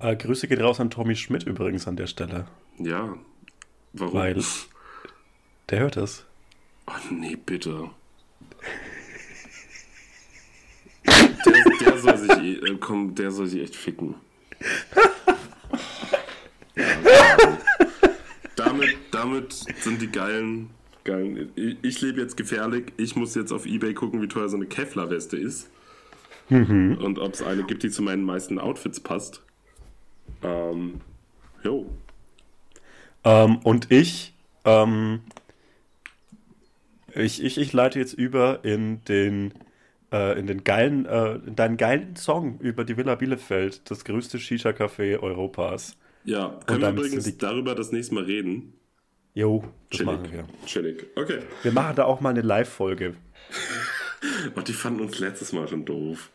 Äh, 0.00 0.16
Grüße 0.16 0.48
geht 0.48 0.60
raus 0.60 0.80
an 0.80 0.90
Tommy 0.90 1.16
Schmidt 1.16 1.44
übrigens 1.44 1.86
an 1.86 1.96
der 1.96 2.06
Stelle. 2.06 2.46
Ja. 2.78 3.16
Warum? 3.92 4.14
Weil 4.14 4.42
der 5.70 5.80
hört 5.80 5.96
es. 5.96 6.24
Ach 6.86 7.10
nee, 7.10 7.36
bitte. 7.36 7.90
der, 11.06 11.76
der, 11.80 11.98
soll 11.98 12.18
sich, 12.18 12.62
äh, 12.62 12.76
komm, 12.80 13.14
der 13.14 13.30
soll 13.30 13.46
sich 13.46 13.62
echt 13.62 13.76
ficken. 13.76 14.16
Ja, 16.76 17.58
damit, 18.56 18.96
damit 19.10 19.52
sind 19.52 20.02
die 20.02 20.10
geilen, 20.10 20.70
geilen. 21.04 21.52
Ich, 21.54 21.76
ich 21.82 22.00
lebe 22.00 22.20
jetzt 22.20 22.36
gefährlich. 22.36 22.92
Ich 22.96 23.16
muss 23.16 23.34
jetzt 23.34 23.52
auf 23.52 23.66
Ebay 23.66 23.94
gucken, 23.94 24.20
wie 24.20 24.28
teuer 24.28 24.48
so 24.48 24.56
eine 24.56 24.66
Kevlar-Weste 24.66 25.36
ist. 25.36 25.70
Mhm. 26.48 26.98
Und 27.00 27.18
ob 27.18 27.34
es 27.34 27.42
eine 27.42 27.64
gibt, 27.64 27.82
die 27.82 27.90
zu 27.90 28.02
meinen 28.02 28.22
meisten 28.22 28.58
Outfits 28.58 29.00
passt. 29.00 29.42
Ähm, 30.42 31.00
jo. 31.62 31.86
Ähm, 33.24 33.58
und 33.64 33.90
ich, 33.90 34.34
ähm, 34.64 35.20
ich, 37.14 37.42
ich, 37.42 37.58
ich 37.58 37.72
leite 37.72 37.98
jetzt 37.98 38.12
über 38.12 38.64
in 38.64 39.02
den, 39.04 39.54
äh, 40.12 40.38
in 40.38 40.46
den 40.46 40.64
geilen, 40.64 41.06
äh, 41.06 41.36
in 41.36 41.56
deinen 41.56 41.76
geilen 41.76 42.16
Song 42.16 42.58
über 42.60 42.84
die 42.84 42.96
Villa 42.96 43.14
Bielefeld, 43.14 43.90
das 43.90 44.04
größte 44.04 44.38
Shisha-Café 44.38 45.20
Europas. 45.20 45.96
Ja, 46.24 46.58
können 46.66 46.82
wir 46.82 46.90
übrigens 46.90 47.24
die... 47.24 47.38
darüber 47.38 47.74
das 47.74 47.92
nächste 47.92 48.14
Mal 48.14 48.24
reden? 48.24 48.74
Jo, 49.34 49.64
das 49.90 49.98
Chillig. 49.98 50.06
machen 50.06 50.32
wir. 50.32 50.46
Chillig, 50.66 51.06
okay. 51.16 51.40
Wir 51.62 51.72
machen 51.72 51.96
da 51.96 52.04
auch 52.04 52.20
mal 52.20 52.30
eine 52.30 52.42
Live-Folge. 52.42 53.14
Und 54.54 54.68
die 54.68 54.72
fanden 54.72 55.00
uns 55.00 55.18
letztes 55.18 55.52
Mal 55.52 55.68
schon 55.68 55.84
doof. 55.84 56.30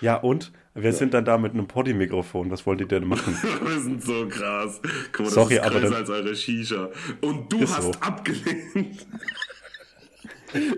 Ja, 0.00 0.16
und? 0.16 0.52
Wir 0.74 0.90
ja. 0.90 0.92
sind 0.92 1.12
dann 1.12 1.24
da 1.24 1.38
mit 1.38 1.54
einem 1.54 1.66
Poddy-Mikrofon. 1.66 2.52
Was 2.52 2.64
wollt 2.66 2.80
ihr 2.80 2.86
denn 2.86 3.04
machen? 3.04 3.36
wir 3.64 3.80
sind 3.80 4.02
so 4.04 4.28
krass. 4.28 4.80
Guck 5.10 5.18
mal, 5.18 5.24
das 5.24 5.34
Sorry, 5.34 5.54
ist 5.54 5.62
aber 5.62 5.80
dann, 5.80 5.94
als 5.94 6.08
eure 6.08 6.36
Shisha. 6.36 6.90
Und 7.20 7.52
du 7.52 7.62
hast 7.62 7.82
so. 7.82 7.90
abgelehnt. 8.00 9.06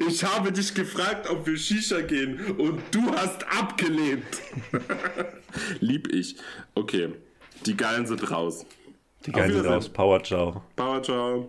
Ich 0.08 0.24
habe 0.24 0.50
dich 0.50 0.74
gefragt, 0.74 1.30
ob 1.30 1.46
wir 1.46 1.56
Shisha 1.56 2.00
gehen 2.00 2.40
und 2.58 2.82
du 2.90 3.12
hast 3.14 3.46
abgelehnt. 3.46 4.24
Lieb 5.78 6.12
ich. 6.12 6.34
Okay, 6.74 7.10
die 7.66 7.76
Geilen 7.76 8.04
sind 8.04 8.28
raus. 8.32 8.66
Die 9.26 9.30
Geilen 9.30 9.52
sind 9.52 9.66
raus. 9.66 9.88
Power 9.88 10.20
ciao. 10.24 10.64
Power 10.74 11.00
ciao. 11.00 11.48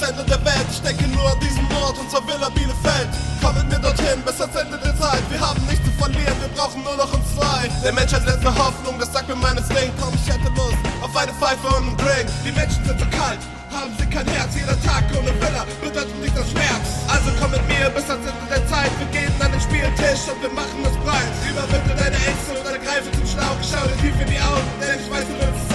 das 0.00 0.10
Ende 0.10 0.24
der 0.24 0.44
Welt. 0.44 0.66
Ich 0.70 0.80
denke 0.80 1.04
nur 1.08 1.30
an 1.30 1.38
diesen 1.40 1.66
Ort, 1.76 1.96
unser 1.98 2.24
Villa 2.26 2.48
Bielefeld. 2.50 3.08
Komm 3.42 3.54
mit 3.56 3.68
mir 3.68 3.78
dorthin, 3.78 4.20
bis 4.24 4.40
ans 4.40 4.56
Ende 4.56 4.78
der 4.78 4.96
Zeit. 4.96 5.22
Wir 5.30 5.40
haben 5.40 5.60
nichts 5.66 5.84
zu 5.84 5.92
verlieren, 5.98 6.36
wir 6.40 6.48
brauchen 6.56 6.82
nur 6.82 6.96
noch 6.96 7.12
uns 7.12 7.26
zwei. 7.36 7.68
Der 7.84 7.92
Mensch 7.92 8.12
hat 8.12 8.24
letzte 8.24 8.48
Hoffnung, 8.48 8.98
das 8.98 9.12
sagt 9.12 9.28
mir 9.28 9.36
meines 9.36 9.68
Ding. 9.68 9.92
Komm, 10.00 10.14
ich 10.14 10.26
hätte 10.28 10.48
Lust 10.56 10.80
auf 11.02 11.14
eine 11.16 11.32
Pfeife 11.34 11.66
und 11.76 11.84
einen 11.88 11.96
Drink. 11.96 12.28
Die 12.44 12.52
Menschen 12.52 12.84
sind 12.84 12.98
so 13.00 13.06
kalt, 13.12 13.40
haben 13.72 13.92
sie 13.98 14.06
kein 14.06 14.26
Herz. 14.28 14.54
Jeder 14.56 14.78
Tag 14.82 15.04
ohne 15.12 15.32
Villa 15.40 15.64
bedeutet 15.80 16.16
nicht 16.20 16.36
das 16.36 16.48
Schmerz. 16.50 16.86
Also 17.08 17.28
komm 17.40 17.50
mit 17.50 17.64
mir 17.68 17.90
bis 17.90 18.08
ans 18.08 18.24
Ende 18.24 18.46
der 18.48 18.64
Zeit. 18.68 18.92
Wir 19.00 19.08
gehen 19.12 19.32
an 19.40 19.52
den 19.52 19.60
Spieltisch 19.60 20.24
und 20.32 20.40
wir 20.40 20.52
machen 20.56 20.80
das 20.84 20.96
breit. 21.04 21.32
Überwinde 21.44 21.92
deine 21.96 22.16
Ängste 22.16 22.56
und 22.56 22.64
deine 22.64 22.80
Greife 22.80 23.10
zum 23.12 23.26
Schlauch. 23.26 23.58
Schau 23.60 23.84
dir 23.84 23.98
tief 24.00 24.16
in 24.16 24.28
die 24.32 24.40
Augen, 24.40 24.68
denn 24.80 24.96
ich 24.96 25.08
weiß, 25.10 25.26
du 25.28 25.34
willst 25.36 25.60
es 25.60 25.69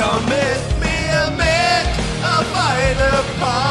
Commit 0.00 0.80
me 0.80 0.96
a 1.12 1.30
man, 1.36 1.84
a 2.24 2.42
fighter 2.44 3.22
pilot. 3.38 3.69